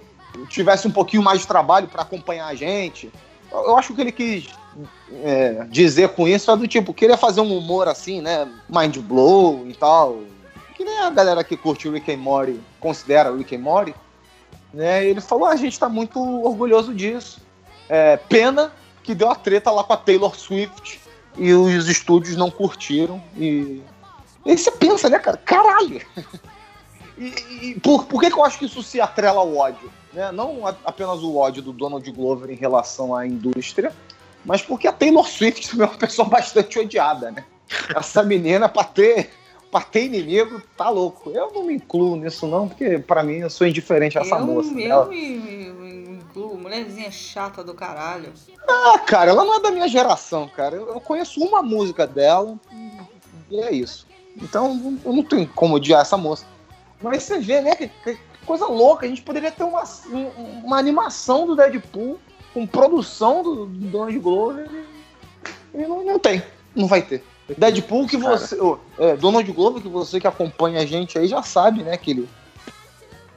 tivesse 0.49 0.89
um 0.89 0.91
pouquinho 0.91 1.23
mais 1.23 1.41
de 1.41 1.47
trabalho 1.47 1.87
pra 1.89 2.03
acompanhar 2.03 2.47
a 2.47 2.55
gente. 2.55 3.11
Eu 3.53 3.77
acho 3.77 3.95
que 3.95 4.01
ele 4.01 4.13
quis 4.13 4.49
é, 5.23 5.67
dizer 5.71 6.09
com 6.11 6.27
isso 6.27 6.51
é 6.51 6.57
do 6.57 6.67
tipo, 6.67 6.93
queria 6.93 7.17
fazer 7.17 7.41
um 7.41 7.57
humor 7.57 7.89
assim, 7.89 8.21
né, 8.21 8.49
mind 8.69 8.99
blow 8.99 9.65
e 9.69 9.75
tal, 9.75 10.19
que 10.75 10.85
nem 10.85 10.99
a 11.01 11.11
galera 11.11 11.45
que 11.45 11.57
curte 11.57 11.89
o 11.89 11.93
Rick 11.93 12.13
and 12.13 12.19
Morty 12.19 12.61
considera 12.81 13.33
o 13.33 13.37
Rick 13.37 13.55
and 13.55 13.61
Morty, 13.61 13.95
né, 14.73 15.07
ele 15.07 15.21
falou, 15.21 15.47
"Ah, 15.47 15.53
a 15.53 15.57
gente 15.57 15.79
tá 15.79 15.89
muito 15.89 16.19
orgulhoso 16.19 16.93
disso. 16.93 17.41
É, 17.89 18.17
pena 18.17 18.73
que 19.05 19.15
deu 19.15 19.31
a 19.31 19.35
treta 19.37 19.71
lá 19.71 19.85
com 19.85 19.93
a 19.93 19.97
Taylor 19.97 20.35
Swift 20.35 21.01
e 21.37 21.53
os 21.53 21.89
estúdios 21.89 22.37
não 22.37 22.51
curtiram. 22.51 23.23
E 23.37 23.83
aí 24.51 24.59
você 24.59 24.71
pensa, 24.71 25.09
né, 25.09 25.19
cara? 25.19 25.37
Caralho! 25.39 26.01
E, 27.17 27.27
e 27.63 27.81
por, 27.81 28.07
por 28.07 28.21
que, 28.21 28.31
que 28.31 28.37
eu 28.39 28.45
acho 28.45 28.59
que 28.59 28.65
isso 28.67 28.83
se 28.83 29.01
atrela 29.01 29.41
ao 29.41 29.57
ódio? 29.57 29.91
Né? 30.13 30.33
Não 30.33 30.67
a- 30.67 30.75
apenas 30.85 31.21
o 31.23 31.37
ódio 31.37 31.63
do 31.63 31.73
Donald 31.73 32.09
Glover 32.11 32.51
em 32.51 32.57
relação 32.57 33.15
à 33.15 33.27
indústria, 33.27 33.93
mas 34.45 34.63
porque 34.63 34.89
a 34.89 34.93
Taylor 34.93 35.27
Swift 35.29 35.71
também 35.71 35.87
é 35.87 35.91
uma 35.91 35.99
pessoa 35.99 36.27
bastante 36.31 36.79
odiada, 36.79 37.31
né? 37.31 37.45
Essa 37.97 38.23
menina, 38.23 38.69
pra 38.69 38.85
ter, 38.85 39.31
pra 39.71 39.81
ter 39.81 40.05
inimigo, 40.05 40.61
tá 40.77 40.89
louco. 40.91 41.31
Eu 41.31 41.53
não 41.53 41.65
me 41.65 41.75
incluo 41.75 42.17
nisso, 42.17 42.47
não, 42.47 42.69
porque 42.69 42.99
pra 42.99 43.23
mim 43.23 43.37
eu 43.39 43.51
sou 43.51 43.67
indiferente 43.67 44.19
a 44.19 44.23
essa 44.23 44.35
eu 44.37 44.47
moça. 44.47 44.73
eu 44.75 44.81
Ela- 44.91 45.07
me, 45.07 45.29
me- 45.39 45.73
me 45.73 46.17
incluo, 46.17 46.59
mulherzinha 46.59 47.11
chata 47.13 47.63
do 47.63 47.75
caralho. 47.75 48.33
Ah, 48.69 48.99
cara, 48.99 49.31
ela 49.31 49.45
não 49.45 49.55
é 49.55 49.61
da 49.61 49.71
minha 49.71 49.87
geração, 49.89 50.49
cara. 50.49 50.75
Eu, 50.77 50.89
eu 50.89 51.01
conheço 51.01 51.41
uma 51.43 51.63
música 51.63 52.07
dela 52.07 52.59
e 53.51 53.61
é 53.61 53.73
isso. 53.73 54.07
Então 54.41 54.99
eu 55.05 55.13
não 55.13 55.23
tenho 55.23 55.47
como 55.49 55.75
odiar 55.77 56.01
essa 56.03 56.17
moça. 56.17 56.45
Mas 57.03 57.23
você 57.23 57.39
vê, 57.39 57.61
né? 57.61 57.75
Que, 57.77 57.89
que 57.89 58.19
coisa 58.47 58.67
louca. 58.67 59.07
A 59.07 59.09
gente 59.09 59.23
poderia 59.23 59.51
ter 59.51 59.65
uma, 59.65 59.85
um- 60.11 60.61
uma 60.65 60.79
animação 60.79 61.47
do 61.47 61.55
Deadpool 61.57 62.19
com 62.53 62.67
produção 62.67 63.43
do, 63.43 63.67
do 63.67 63.89
Donald 63.89 64.19
Glover 64.19 64.69
e, 65.75 65.79
e 65.79 65.87
não, 65.87 66.05
não 66.05 66.19
tem. 66.19 66.43
Não 66.75 66.87
vai 66.87 67.03
ter. 67.03 67.23
Deadpool 67.59 68.07
que 68.07 68.17
você. 68.17 68.55
ô, 68.61 68.79
é, 68.99 69.17
Donald 69.17 69.51
Glover, 69.53 69.83
que 69.83 69.89
você 69.89 70.19
que 70.21 70.27
acompanha 70.27 70.81
a 70.81 70.87
gente 70.87 71.19
aí 71.19 71.27
já 71.29 71.43
sabe, 71.43 71.83
né? 71.83 71.97
Que 71.97 72.13
ele 72.13 72.29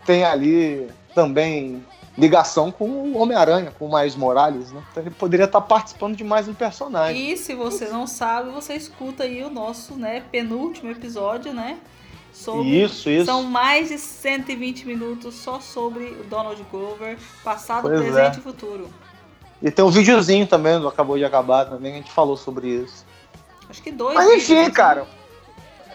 tem 0.05 0.23
ali 0.23 0.87
também 1.13 1.83
ligação 2.17 2.71
com 2.71 2.85
o 2.85 3.17
Homem-Aranha, 3.17 3.71
com 3.77 3.85
o 3.87 3.95
Miles 3.95 4.15
Morales, 4.15 4.71
né? 4.71 4.83
Então 4.91 5.03
ele 5.03 5.11
poderia 5.11 5.45
estar 5.45 5.61
participando 5.61 6.15
de 6.15 6.23
mais 6.23 6.47
um 6.47 6.53
personagem. 6.53 7.31
E 7.31 7.37
se 7.37 7.53
você 7.53 7.87
não 7.89 8.07
sabe, 8.07 8.49
você 8.49 8.73
escuta 8.73 9.23
aí 9.23 9.43
o 9.43 9.49
nosso 9.49 9.93
né, 9.95 10.23
penúltimo 10.31 10.89
episódio, 10.89 11.53
né? 11.53 11.77
Sobre 12.33 12.83
Isso, 12.83 13.09
isso. 13.09 13.25
São 13.25 13.43
mais 13.43 13.89
de 13.89 13.97
120 13.97 14.85
minutos 14.85 15.33
só 15.35 15.59
sobre 15.59 16.03
o 16.05 16.23
Donald 16.25 16.63
Glover, 16.71 17.17
passado, 17.43 17.83
Pois 17.83 17.99
presente 17.99 18.35
é. 18.35 18.39
e 18.39 18.41
futuro. 18.41 18.89
E 19.61 19.71
tem 19.71 19.83
um 19.83 19.89
videozinho 19.89 20.45
também 20.45 20.79
do 20.79 20.87
Acabou 20.87 21.17
de 21.17 21.25
Acabar 21.25 21.65
também, 21.65 21.93
a 21.93 21.95
gente 21.95 22.11
falou 22.11 22.37
sobre 22.37 22.67
isso. 22.67 23.05
Acho 23.67 23.81
que 23.81 23.91
dois. 23.91 24.15
Mas 24.15 24.29
enfim, 24.29 24.55
vídeos, 24.55 24.67
né? 24.67 24.71
cara. 24.71 25.07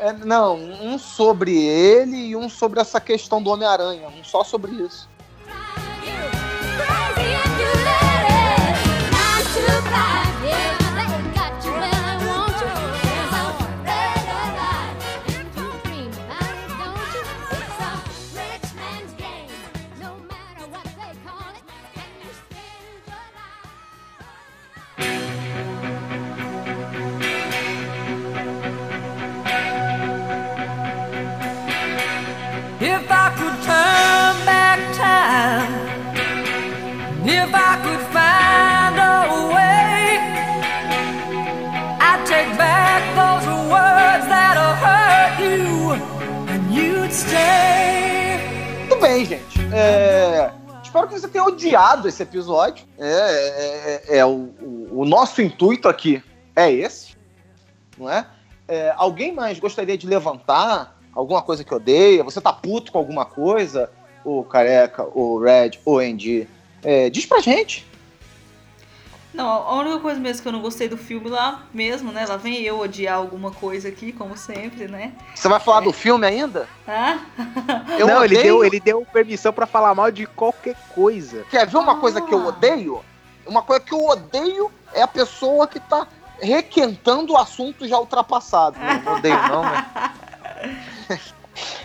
é, 0.01 0.13
não, 0.13 0.57
um 0.57 0.99
sobre 0.99 1.57
ele 1.57 2.17
e 2.17 2.37
um 2.37 2.49
sobre 2.49 2.81
essa 2.81 3.01
questão 3.01 3.41
do 3.41 3.51
Homem-Aranha. 3.51 4.09
Um 4.09 4.25
só 4.25 4.43
sobre 4.43 4.73
isso. 4.73 5.09
Turn 33.65 34.45
back 34.45 34.81
time, 34.95 35.73
if 37.27 37.55
I 37.55 37.77
could 37.85 38.03
find 38.13 38.99
a 38.99 39.55
way, 39.55 40.19
I'd 42.01 42.27
take 42.27 42.57
back 42.59 43.03
those 43.15 43.47
words 43.71 44.27
that'll 44.27 44.75
hurt 44.85 45.41
you, 45.41 45.93
and 46.53 46.75
you'd 46.75 47.13
stay. 47.13 48.39
Muito 48.89 49.01
bem, 49.01 49.41
É, 49.75 50.51
espero 50.83 51.09
que 51.09 51.15
você 51.19 51.29
tenha 51.29 51.45
odiado 51.45 52.07
esse 52.09 52.23
episódio. 52.23 52.85
É, 52.99 53.07
é, 53.07 54.03
é- 54.15 54.19
é 54.19 54.25
o, 54.27 54.51
o- 54.61 55.01
o 55.01 55.05
nosso 55.07 55.41
intuito 55.41 55.89
aqui 55.89 56.23
é 56.55 56.71
esse, 56.71 57.17
não 57.97 58.11
é? 58.11 58.27
É, 58.69 58.93
Alguém 58.97 59.33
mais 59.33 59.59
gostaria 59.59 59.97
de 59.97 60.07
levantar 60.07 60.99
alguma 61.15 61.43
coisa 61.43 61.63
que 61.65 61.75
odeia? 61.75 62.23
Você 62.25 62.41
tá 62.41 62.53
puto 62.53 62.93
com 62.93 62.99
alguma 62.99 63.25
coisa? 63.25 63.91
O 64.25 64.45
Careca, 64.45 65.05
o 65.15 65.39
Red, 65.41 65.73
o 65.85 65.99
Andy? 65.99 66.49
É, 66.83 67.11
diz 67.11 67.27
pra 67.27 67.41
gente. 67.41 67.87
Não, 69.35 69.49
a 69.49 69.75
única 69.81 69.99
coisa 69.99 70.21
mesmo 70.21 70.43
que 70.43 70.49
eu 70.49 70.53
não 70.53 70.61
gostei 70.61 70.89
do 70.89 70.97
filme 70.99 71.31
lá 71.31 71.63
mesmo, 71.73 72.13
né? 72.13 72.27
Lá 72.27 72.37
vem 72.37 72.61
eu 72.63 72.79
odiar 72.79 73.17
alguma 73.17 73.51
coisa 73.51 73.89
aqui, 73.89 74.13
como 74.13 74.37
sempre, 74.37 74.87
né? 74.89 75.13
Você 75.35 75.49
vai 75.49 75.59
falar 75.59 75.81
do 75.81 75.93
filme 75.93 76.27
ainda? 76.27 76.69
Ah? 76.87 77.19
Eu 77.99 78.07
não, 78.07 78.23
ele 78.23 78.37
odeio- 78.37 78.43
deu, 78.43 78.65
ele 78.65 78.79
deu 78.81 79.07
permissão 79.11 79.51
pra 79.53 79.65
falar 79.67 79.95
mal 79.95 80.11
de 80.11 80.27
qualquer 80.27 80.77
coisa. 80.95 81.47
Quer 81.51 81.67
ver 81.67 81.79
uma 81.79 81.97
coisa 81.99 82.21
que 82.21 82.33
eu 82.35 82.41
Ah. 82.43 82.49
odeio? 82.49 83.03
Uma 83.47 83.63
coisa 83.63 83.83
que 83.83 83.95
eu 83.95 84.05
odeio 84.05 84.71
é 84.93 85.01
a 85.01 85.09
pessoa 85.09 85.67
que 85.67 85.81
tá 85.81 86.07
requentando 86.39 87.33
o 87.33 87.39
assunto 87.39 87.89
já 87.89 87.99
ultrapassado. 87.99 88.77
Não, 88.79 89.01
não 89.03 89.15
odeio, 89.17 89.49
não, 89.49 89.63
né? 89.63 89.87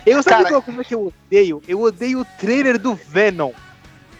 Eu 0.06 0.22
sabe 0.22 0.44
Cara- 0.44 0.48
qual 0.48 0.62
coisa 0.62 0.84
que 0.84 0.94
eu 0.94 1.12
odeio? 1.26 1.62
Eu 1.68 1.80
odeio 1.82 2.20
o 2.20 2.24
trailer 2.24 2.78
do 2.78 2.94
Venom. 2.94 3.52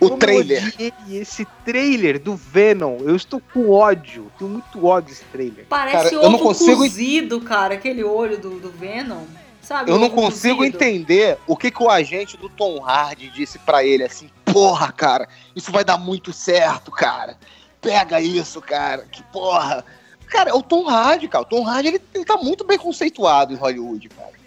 O 0.00 0.10
Como 0.10 0.18
trailer. 0.18 0.72
Esse 1.10 1.44
trailer 1.64 2.20
do 2.20 2.36
Venom. 2.36 2.98
Eu 3.00 3.16
estou 3.16 3.40
com 3.52 3.70
ódio. 3.70 4.30
Tenho 4.38 4.50
muito 4.50 4.86
ódio 4.86 5.08
desse 5.10 5.24
trailer. 5.24 5.66
Parece 5.68 5.96
Cara, 5.96 6.14
eu 6.14 6.22
não 6.30 6.34
ovo 6.34 6.44
consigo- 6.44 6.76
cozido, 6.76 7.40
cara, 7.40 7.74
aquele 7.74 8.04
olho 8.04 8.38
do, 8.38 8.60
do 8.60 8.70
Venom. 8.70 9.24
Sabe? 9.60 9.90
Eu 9.90 9.98
não 9.98 10.08
consigo 10.08 10.58
cozido? 10.58 10.76
entender 10.76 11.36
o 11.46 11.56
que, 11.56 11.70
que 11.70 11.82
o 11.82 11.90
agente 11.90 12.36
do 12.38 12.48
Tom 12.48 12.82
Hardy 12.82 13.28
disse 13.28 13.58
pra 13.58 13.84
ele 13.84 14.04
assim: 14.04 14.30
porra, 14.44 14.90
cara, 14.92 15.28
isso 15.54 15.70
vai 15.72 15.84
dar 15.84 15.98
muito 15.98 16.32
certo, 16.32 16.90
cara. 16.90 17.36
Pega 17.80 18.20
isso, 18.20 18.60
cara. 18.62 19.04
Que 19.10 19.22
porra. 19.24 19.84
Cara, 20.26 20.50
é 20.50 20.54
o 20.54 20.62
Tom 20.62 20.88
Hardy, 20.88 21.26
cara. 21.28 21.42
O 21.42 21.48
Tom 21.48 21.66
Hardy 21.66 21.88
ele, 21.88 22.02
ele 22.14 22.24
tá 22.24 22.36
muito 22.36 22.64
bem 22.64 22.78
conceituado 22.78 23.52
em 23.52 23.56
Hollywood, 23.56 24.08
cara. 24.10 24.37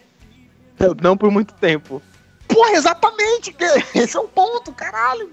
Não, 1.01 1.17
por 1.17 1.31
muito 1.31 1.53
tempo. 1.53 2.01
Porra, 2.47 2.71
exatamente. 2.71 3.55
Esse 3.95 4.17
é 4.17 4.19
o 4.19 4.27
ponto, 4.27 4.71
caralho. 4.71 5.29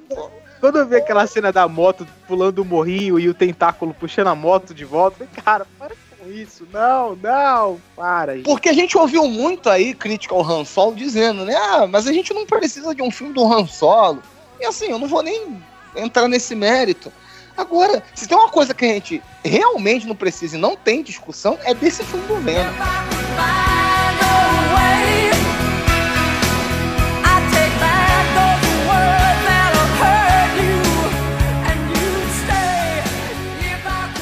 Quando 0.61 0.79
eu 0.79 0.87
vi 0.87 0.97
aquela 0.97 1.27
cena 1.27 1.53
da 1.53 1.69
moto 1.69 2.07
pulando 2.27 2.61
o 2.61 2.65
morrinho 2.65 3.19
e 3.19 3.29
o 3.29 3.35
tentáculo 3.35 3.95
puxando 3.95 4.29
a 4.29 4.35
moto 4.35 4.75
de 4.75 4.85
volta, 4.85 5.23
eu 5.23 5.29
falei, 5.29 5.45
cara, 5.45 5.67
para 5.79 5.95
com 6.19 6.31
isso. 6.31 6.67
Não, 6.73 7.17
não, 7.17 7.81
para. 7.97 8.37
gente. 8.37 8.45
Porque 8.45 8.69
a 8.69 8.73
gente 8.73 8.99
ouviu 8.99 9.27
muito 9.29 9.71
aí 9.71 9.95
crítica 9.95 10.35
ao 10.35 10.45
Han 10.45 10.65
Solo 10.65 10.95
dizendo, 10.95 11.45
né? 11.45 11.55
Ah, 11.55 11.87
mas 11.87 12.07
a 12.07 12.13
gente 12.13 12.35
não 12.35 12.45
precisa 12.45 12.95
de 12.95 13.03
um 13.03 13.11
filme 13.11 13.33
do 13.33 13.45
Han 13.51 13.67
Solo. 13.67 14.23
E 14.61 14.67
assim, 14.67 14.87
eu 14.87 14.99
não 14.99 15.07
vou 15.07 15.23
nem 15.23 15.63
entrar 15.95 16.29
nesse 16.29 16.55
mérito. 16.55 17.13
Agora, 17.57 18.03
se 18.15 18.29
tem 18.29 18.37
uma 18.37 18.51
coisa 18.51 18.75
que 18.75 18.85
a 18.85 18.89
gente 18.89 19.23
realmente 19.45 20.07
não 20.07 20.15
precisa 20.15 20.57
e 20.57 20.61
não 20.61 20.77
tem 20.77 21.03
discussão, 21.03 21.59
é 21.65 21.75
desse 21.75 22.05
filme 22.05 22.27
do 22.27 22.37
Venom. 22.37 22.73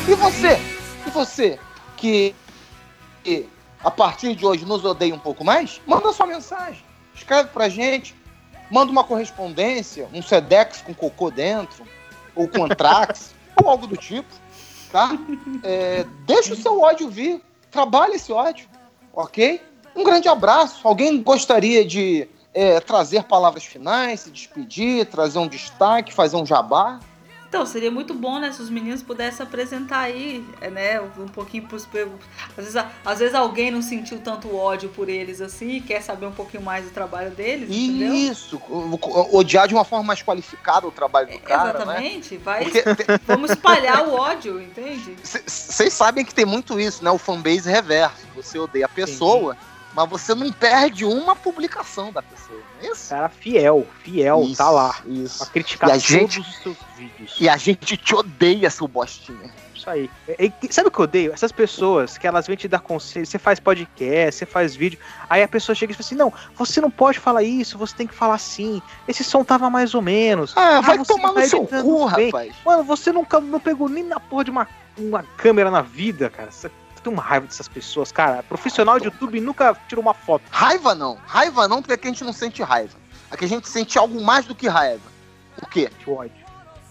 E 0.09 0.15
você? 0.15 0.57
E 1.05 1.11
você 1.11 1.59
que, 1.97 2.33
que 3.25 3.49
a 3.83 3.91
partir 3.91 4.37
de 4.37 4.47
hoje 4.47 4.65
nos 4.65 4.85
odeia 4.85 5.13
um 5.13 5.19
pouco 5.19 5.45
mais? 5.45 5.81
Manda 5.85 6.13
sua 6.13 6.27
mensagem. 6.27 6.81
Escreve 7.13 7.49
pra 7.49 7.69
gente. 7.69 8.15
Manda 8.71 8.93
uma 8.93 9.03
correspondência, 9.03 10.09
um 10.13 10.23
Sedex 10.23 10.83
com 10.83 10.95
cocô 10.95 11.31
dentro, 11.31 11.85
ou 12.35 12.49
com 12.49 12.65
Antrax, 12.65 13.35
ou 13.61 13.69
algo 13.69 13.87
do 13.87 13.97
tipo. 13.97 14.33
Tá? 14.93 15.11
É, 15.65 16.05
deixa 16.25 16.55
o 16.55 16.57
seu 16.57 16.81
ódio 16.81 17.09
vir. 17.09 17.43
Trabalhe 17.71 18.15
esse 18.15 18.33
ódio. 18.33 18.69
Ok? 19.13 19.61
Um 19.97 20.05
grande 20.05 20.29
abraço. 20.29 20.87
Alguém 20.87 21.23
gostaria 21.23 21.85
de 21.85 22.29
é, 22.53 22.81
trazer 22.81 23.25
palavras 23.25 23.65
finais, 23.65 24.21
se 24.21 24.31
despedir, 24.31 25.07
trazer 25.07 25.39
um 25.39 25.49
destaque, 25.49 26.13
fazer 26.13 26.37
um 26.37 26.45
jabá? 26.45 27.01
Então, 27.49 27.65
seria 27.65 27.91
muito 27.91 28.13
bom, 28.13 28.39
né, 28.39 28.51
se 28.53 28.61
os 28.61 28.69
meninos 28.69 29.03
pudessem 29.03 29.47
apresentar 29.47 30.01
aí, 30.01 30.45
é, 30.61 30.69
né, 30.69 31.01
um 31.01 31.29
pouquinho 31.29 31.67
pros... 31.67 31.89
Às 32.57 32.65
vezes, 32.65 32.85
às 33.05 33.19
vezes 33.19 33.35
alguém 33.35 33.71
não 33.71 33.81
sentiu 33.81 34.19
tanto 34.19 34.55
ódio 34.55 34.89
por 34.89 35.09
eles 35.09 35.41
assim, 35.41 35.77
e 35.77 35.81
quer 35.81 36.03
saber 36.03 36.27
um 36.27 36.33
pouquinho 36.33 36.63
mais 36.63 36.85
do 36.85 36.91
trabalho 36.91 37.31
deles, 37.31 37.71
entendeu? 37.71 38.13
Isso, 38.15 38.61
odiar 39.33 39.69
de 39.69 39.75
uma 39.75 39.85
forma 39.85 40.05
mais 40.05 40.23
qualificada 40.23 40.87
o 40.89 40.91
trabalho 40.91 41.29
do 41.29 41.39
cara, 41.39 41.73
né? 41.73 42.05
Exatamente, 42.05 42.37
vai... 42.37 42.65
Porque 42.65 42.83
Vamos 43.27 43.51
espalhar 43.51 44.07
o 44.09 44.15
ódio, 44.15 44.61
entende? 44.61 45.17
vocês 45.23 45.93
sabem 45.93 46.25
que 46.25 46.35
tem 46.35 46.45
muito 46.45 46.79
isso, 46.81 47.03
né? 47.05 47.11
O 47.11 47.19
fanbase 47.19 47.71
reverso. 47.71 48.27
Você 48.35 48.59
odeia 48.59 48.87
a 48.87 48.89
pessoa, 48.89 49.57
mas 49.97 50.09
você 50.11 50.35
não 50.35 50.53
perde 50.53 51.05
uma 51.05 51.35
publicação 51.35 52.13
da 52.13 52.23
pessoa, 52.23 52.61
não 52.83 52.89
é 52.89 52.93
isso? 52.93 53.09
Cara 53.09 53.29
fiel, 53.31 53.87
fiel, 54.05 54.43
Isso, 54.45 54.57
tá 54.59 54.71
lá. 54.71 55.01
Isso. 55.07 55.39
Pra 55.39 55.47
criticar 55.47 55.89
E 55.89 55.93
a 55.93 55.95
todos 55.95 56.07
gente- 56.07 56.41
os 56.41 56.57
seus 56.59 56.77
vídeos. 56.97 57.37
E 57.41 57.49
a 57.49 57.57
gente 57.57 57.97
te 57.97 58.15
odeia, 58.15 58.69
seu 58.71 58.87
bostinha. 58.87 59.51
Isso 59.75 59.89
aí. 59.91 60.11
É, 60.29 60.47
é, 60.47 60.53
sabe 60.71 60.89
o 60.89 60.91
que 60.91 60.99
eu 60.99 61.05
odeio? 61.05 61.33
Essas 61.33 61.53
pessoas 61.53 62.19
que 62.19 62.27
elas 62.27 62.47
vêm 62.47 62.57
te 62.57 62.67
dar 62.69 62.81
conselho, 62.81 63.25
você 63.27 63.39
faz 63.39 63.59
podcast, 63.61 64.39
você 64.39 64.47
faz 64.47 64.75
vídeo, 64.77 64.99
aí 65.31 65.43
a 65.43 65.49
pessoa 65.49 65.75
chega 65.75 65.93
e 65.93 65.95
fala 65.95 66.05
assim, 66.07 66.15
não, 66.15 66.33
você 66.57 66.81
não 66.81 66.91
pode 66.91 67.19
falar 67.19 67.43
isso, 67.43 67.79
você 67.79 67.95
tem 67.95 68.07
que 68.07 68.15
falar 68.15 68.35
assim, 68.35 68.83
esse 69.09 69.23
som 69.25 69.45
tava 69.45 69.71
mais 69.71 69.95
ou 69.95 70.03
menos. 70.03 70.53
Ah, 70.57 70.81
vai 70.81 70.99
você 70.99 71.13
tomar 71.13 71.33
tá 71.33 71.41
no 71.41 71.47
seu 71.47 71.61
editando 71.61 71.83
cu, 71.85 72.11
bem. 72.17 72.27
rapaz. 72.27 72.55
Mano, 72.65 72.85
você 72.85 73.13
nunca 73.13 73.41
não 73.41 73.61
pegou 73.61 73.89
nem 73.89 74.05
na 74.05 74.19
porra 74.21 74.45
de 74.45 74.51
uma, 74.51 74.69
uma 74.99 75.23
câmera 75.23 75.71
na 75.71 75.83
vida, 75.83 76.29
cara. 76.31 76.51
Você 76.51 76.71
tem 77.07 77.13
uma 77.13 77.23
raiva 77.23 77.47
dessas 77.47 77.69
pessoas, 77.69 78.11
cara. 78.11 78.43
Profissional 78.43 78.99
de 78.99 79.05
YouTube 79.05 79.41
nunca 79.41 79.77
tirou 79.89 80.03
uma 80.03 80.13
foto. 80.15 80.43
Raiva 80.51 80.93
não. 80.95 81.17
Raiva 81.25 81.69
não, 81.69 81.81
porque 81.81 81.93
aqui 81.95 82.09
a 82.09 82.11
gente 82.11 82.25
não 82.25 82.33
sente 82.33 82.63
raiva. 82.63 82.99
Aqui 83.31 83.45
a 83.45 83.49
gente 83.49 83.69
sente 83.69 83.97
algo 83.97 84.21
mais 84.21 84.45
do 84.45 84.55
que 84.55 84.67
raiva. 84.67 85.03
O 85.63 85.67
quê? 85.67 85.89
De 85.99 86.11
ódio. 86.11 86.45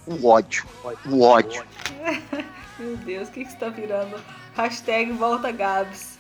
O 0.08 0.28
ódio. 0.28 0.66
O 1.06 1.22
ódio. 1.22 1.66
Meu 2.80 2.96
Deus, 2.98 3.28
o 3.28 3.32
que 3.32 3.44
que 3.44 3.52
está 3.52 3.68
virando? 3.70 4.16
Hashtag 4.56 5.12
volta 5.12 5.52
Gabs. 5.52 6.18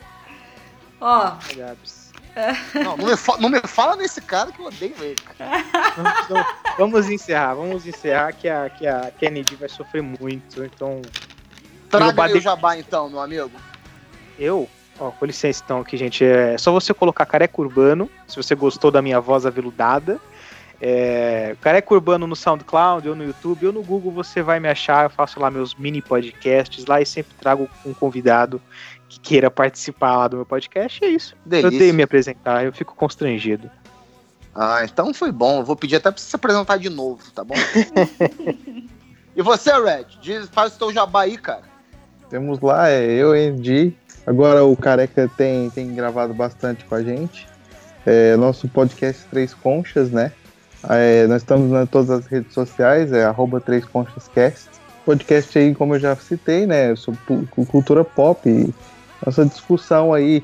Ó, 0.99 1.33
Gabs. 1.55 2.05
Não, 2.75 2.97
não 2.97 3.05
me, 3.05 3.15
fa- 3.15 3.37
não 3.37 3.47
me 3.47 3.61
fala 3.61 3.95
nesse 3.95 4.19
cara 4.19 4.51
que 4.51 4.59
eu 4.59 4.65
odeio 4.65 4.93
ele. 4.99 5.15
cara. 5.15 5.63
Vamos, 5.95 6.19
então, 6.25 6.45
vamos 6.77 7.09
encerrar, 7.09 7.53
vamos 7.53 7.87
encerrar 7.87 8.33
que 8.33 8.49
a, 8.49 8.69
que 8.69 8.85
a 8.85 9.09
Kennedy 9.17 9.55
vai 9.55 9.69
sofrer 9.69 10.01
muito. 10.03 10.61
Então, 10.65 11.01
Traga 11.89 12.37
o 12.37 12.41
jabá 12.41 12.77
então, 12.77 13.09
meu 13.09 13.21
amigo. 13.21 13.51
Eu. 14.37 14.67
Ó, 14.99 15.11
com 15.11 15.25
licença 15.25 15.61
então 15.63 15.79
aqui, 15.79 15.97
gente. 15.97 16.23
É 16.23 16.57
só 16.57 16.71
você 16.71 16.93
colocar 16.93 17.25
careca 17.25 17.61
urbano, 17.61 18.09
se 18.27 18.37
você 18.37 18.55
gostou 18.55 18.91
da 18.91 19.01
minha 19.01 19.19
voz 19.19 19.45
aveludada. 19.45 20.19
É, 20.81 21.55
careca 21.61 21.93
urbano 21.93 22.27
no 22.27 22.35
SoundCloud 22.35 23.07
ou 23.07 23.15
no 23.15 23.23
YouTube 23.23 23.67
ou 23.67 23.73
no 23.73 23.81
Google 23.81 24.11
você 24.11 24.41
vai 24.41 24.59
me 24.59 24.67
achar. 24.67 25.05
Eu 25.05 25.09
faço 25.09 25.39
lá 25.39 25.49
meus 25.49 25.75
mini 25.75 26.01
podcasts 26.01 26.85
lá 26.85 27.01
e 27.01 27.05
sempre 27.05 27.33
trago 27.39 27.69
um 27.85 27.93
convidado 27.93 28.61
que 29.07 29.19
queira 29.19 29.49
participar 29.49 30.17
lá 30.17 30.27
do 30.27 30.37
meu 30.37 30.45
podcast. 30.45 31.03
É 31.03 31.07
isso. 31.07 31.35
Eu 31.45 31.49
Delícia. 31.49 31.79
tenho 31.79 31.93
me 31.93 32.03
apresentar, 32.03 32.65
eu 32.65 32.73
fico 32.73 32.95
constrangido. 32.95 33.69
Ah, 34.53 34.81
então 34.83 35.13
foi 35.13 35.31
bom. 35.31 35.59
Eu 35.59 35.65
vou 35.65 35.75
pedir 35.75 35.97
até 35.97 36.09
pra 36.09 36.19
você 36.19 36.29
se 36.29 36.35
apresentar 36.35 36.77
de 36.77 36.89
novo, 36.89 37.21
tá 37.31 37.43
bom? 37.43 37.55
e 39.35 39.41
você, 39.41 39.71
Red? 39.71 40.05
Diz, 40.21 40.47
faz 40.49 40.75
o 40.75 40.79
teu 40.79 40.93
jabá 40.93 41.23
aí, 41.23 41.37
cara. 41.37 41.63
Temos 42.29 42.59
lá, 42.59 42.89
é 42.89 43.03
eu, 43.03 43.33
Andy. 43.33 43.95
Agora 44.25 44.63
o 44.65 44.75
Careca 44.75 45.29
tem, 45.37 45.69
tem 45.69 45.93
gravado 45.93 46.33
bastante 46.33 46.83
com 46.85 46.95
a 46.95 47.03
gente. 47.03 47.47
É, 48.05 48.35
nosso 48.35 48.67
podcast 48.67 49.23
Três 49.29 49.53
Conchas, 49.53 50.09
né? 50.09 50.31
É, 50.89 51.27
nós 51.27 51.41
estamos 51.41 51.71
em 51.71 51.85
todas 51.85 52.09
as 52.09 52.25
redes 52.25 52.53
sociais, 52.53 53.11
é 53.11 53.23
arroba 53.23 53.59
Três 53.59 53.85
Conchas 53.85 54.27
Cast. 54.27 54.69
Podcast 55.05 55.57
aí, 55.57 55.75
como 55.75 55.95
eu 55.95 55.99
já 55.99 56.15
citei, 56.15 56.65
né? 56.65 56.95
Sobre 56.95 57.19
cultura 57.67 58.03
pop. 58.03 58.73
Nossa 59.23 59.45
discussão 59.45 60.13
aí, 60.13 60.43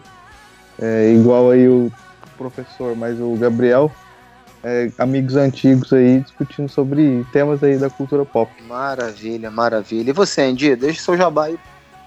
é, 0.79 1.11
igual 1.13 1.49
aí 1.49 1.67
o 1.67 1.91
professor, 2.37 2.95
mas 2.95 3.19
o 3.19 3.35
Gabriel, 3.35 3.91
é, 4.63 4.91
amigos 4.97 5.35
antigos 5.35 5.91
aí 5.91 6.19
discutindo 6.19 6.69
sobre 6.69 7.25
temas 7.31 7.63
aí 7.63 7.77
da 7.77 7.89
cultura 7.89 8.25
pop. 8.25 8.51
Maravilha, 8.67 9.49
maravilha. 9.49 10.11
E 10.11 10.13
você, 10.13 10.43
Andy? 10.43 10.75
Deixa 10.75 11.01
o 11.01 11.03
seu 11.03 11.17
jabá 11.17 11.45
aí. 11.45 11.59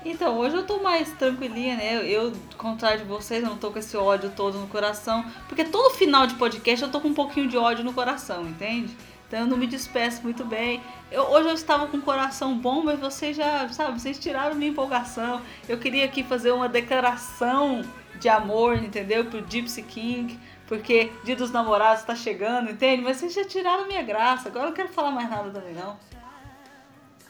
Então, 0.05 0.39
hoje 0.39 0.55
eu 0.55 0.67
tô 0.67 0.83
mais 0.83 1.11
tranquilinha, 1.13 1.77
né? 1.77 2.05
Eu, 2.05 2.33
contrário 2.59 3.01
de 3.01 3.07
vocês, 3.07 3.43
não 3.43 3.57
tô 3.57 3.71
com 3.71 3.79
esse 3.79 3.97
ódio 3.97 4.31
todo 4.37 4.59
no 4.59 4.67
coração. 4.67 5.25
Porque 5.49 5.65
todo 5.65 5.95
final 5.95 6.27
de 6.27 6.35
podcast 6.35 6.85
eu 6.85 6.91
tô 6.91 7.01
com 7.01 7.09
um 7.09 7.15
pouquinho 7.15 7.49
de 7.49 7.57
ódio 7.57 7.83
no 7.83 7.93
coração, 7.95 8.47
entende? 8.47 8.95
Então 9.27 9.41
eu 9.41 9.47
não 9.47 9.57
me 9.57 9.67
despeço 9.67 10.23
muito 10.23 10.45
bem. 10.45 10.83
Eu, 11.11 11.23
hoje 11.23 11.49
eu 11.49 11.55
estava 11.55 11.87
com 11.87 11.97
o 11.97 12.03
coração 12.03 12.59
bom, 12.59 12.83
mas 12.85 13.01
vocês 13.01 13.35
já, 13.35 13.67
sabe, 13.71 13.99
vocês 13.99 14.19
tiraram 14.19 14.55
minha 14.55 14.71
empolgação. 14.71 15.41
Eu 15.67 15.79
queria 15.79 16.05
aqui 16.05 16.23
fazer 16.23 16.53
uma 16.53 16.69
declaração 16.69 17.83
de 18.21 18.29
amor, 18.29 18.77
entendeu? 18.77 19.25
Pro 19.25 19.45
Gypsy 19.49 19.83
King, 19.83 20.39
Porque 20.67 21.11
dia 21.25 21.35
dos 21.35 21.51
namorados 21.51 22.05
tá 22.05 22.15
chegando, 22.15 22.71
entende? 22.71 23.03
Mas 23.03 23.17
vocês 23.17 23.35
já 23.35 23.45
tiraram 23.45 23.87
minha 23.87 24.03
graça, 24.03 24.49
agora 24.49 24.67
eu 24.67 24.69
não 24.69 24.77
quero 24.77 24.89
falar 24.89 25.11
mais 25.11 25.29
nada 25.31 25.51
também, 25.51 25.75
não. 25.75 25.97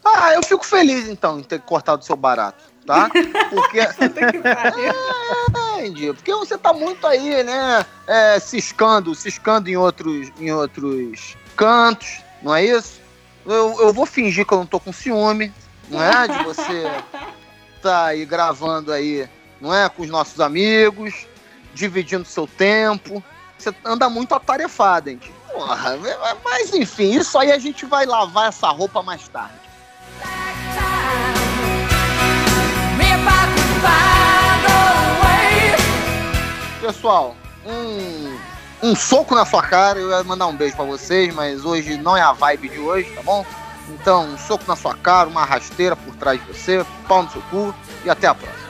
Ah, 0.04 0.34
eu 0.34 0.42
fico 0.42 0.64
feliz 0.64 1.08
então 1.08 1.38
em 1.38 1.42
ter 1.42 1.60
cortado 1.60 2.02
o 2.02 2.04
seu 2.04 2.16
barato, 2.16 2.62
tá? 2.86 3.08
Porque. 3.50 3.80
Pariu. 4.42 4.94
Entendi. 5.78 6.12
Porque 6.12 6.34
você 6.34 6.58
tá 6.58 6.72
muito 6.72 7.06
aí, 7.06 7.42
né? 7.42 7.86
É, 8.06 8.38
ciscando, 8.38 9.14
ciscando 9.14 9.68
em 9.68 9.76
outros, 9.76 10.30
em 10.38 10.52
outros 10.52 11.36
cantos, 11.56 12.22
não 12.42 12.54
é 12.54 12.64
isso? 12.64 13.00
Eu, 13.46 13.80
eu 13.80 13.92
vou 13.92 14.06
fingir 14.06 14.46
que 14.46 14.52
eu 14.52 14.58
não 14.58 14.66
tô 14.66 14.78
com 14.78 14.92
ciúme, 14.92 15.52
não 15.88 16.02
é? 16.02 16.28
De 16.28 16.44
você 16.44 16.84
tá 17.82 18.06
aí 18.06 18.24
gravando 18.24 18.92
aí, 18.92 19.28
não 19.60 19.74
é? 19.74 19.88
Com 19.88 20.02
os 20.02 20.08
nossos 20.08 20.40
amigos, 20.40 21.26
dividindo 21.74 22.24
seu 22.24 22.46
tempo. 22.46 23.22
Você 23.58 23.74
anda 23.84 24.10
muito 24.10 24.34
atarefado, 24.34 25.10
hein? 25.10 25.20
Porra, 25.52 25.96
mas 26.44 26.74
enfim, 26.74 27.16
isso 27.16 27.38
aí 27.38 27.52
a 27.52 27.58
gente 27.58 27.86
vai 27.86 28.04
lavar 28.04 28.48
essa 28.48 28.68
roupa 28.68 29.02
mais 29.02 29.28
tarde. 29.28 29.63
Pessoal, 36.84 37.34
um, 37.64 38.90
um 38.90 38.94
soco 38.94 39.34
na 39.34 39.46
sua 39.46 39.62
cara. 39.62 39.98
Eu 39.98 40.10
ia 40.10 40.22
mandar 40.22 40.46
um 40.48 40.54
beijo 40.54 40.76
pra 40.76 40.84
vocês, 40.84 41.34
mas 41.34 41.64
hoje 41.64 41.96
não 41.96 42.14
é 42.14 42.20
a 42.20 42.32
vibe 42.32 42.68
de 42.68 42.78
hoje, 42.78 43.10
tá 43.12 43.22
bom? 43.22 43.42
Então, 43.88 44.26
um 44.26 44.36
soco 44.36 44.64
na 44.68 44.76
sua 44.76 44.94
cara, 44.94 45.26
uma 45.26 45.46
rasteira 45.46 45.96
por 45.96 46.14
trás 46.16 46.38
de 46.38 46.46
você, 46.52 46.84
pau 47.08 47.22
no 47.22 47.30
seu 47.30 47.40
cu 47.50 47.74
e 48.04 48.10
até 48.10 48.26
a 48.26 48.34
próxima. 48.34 48.63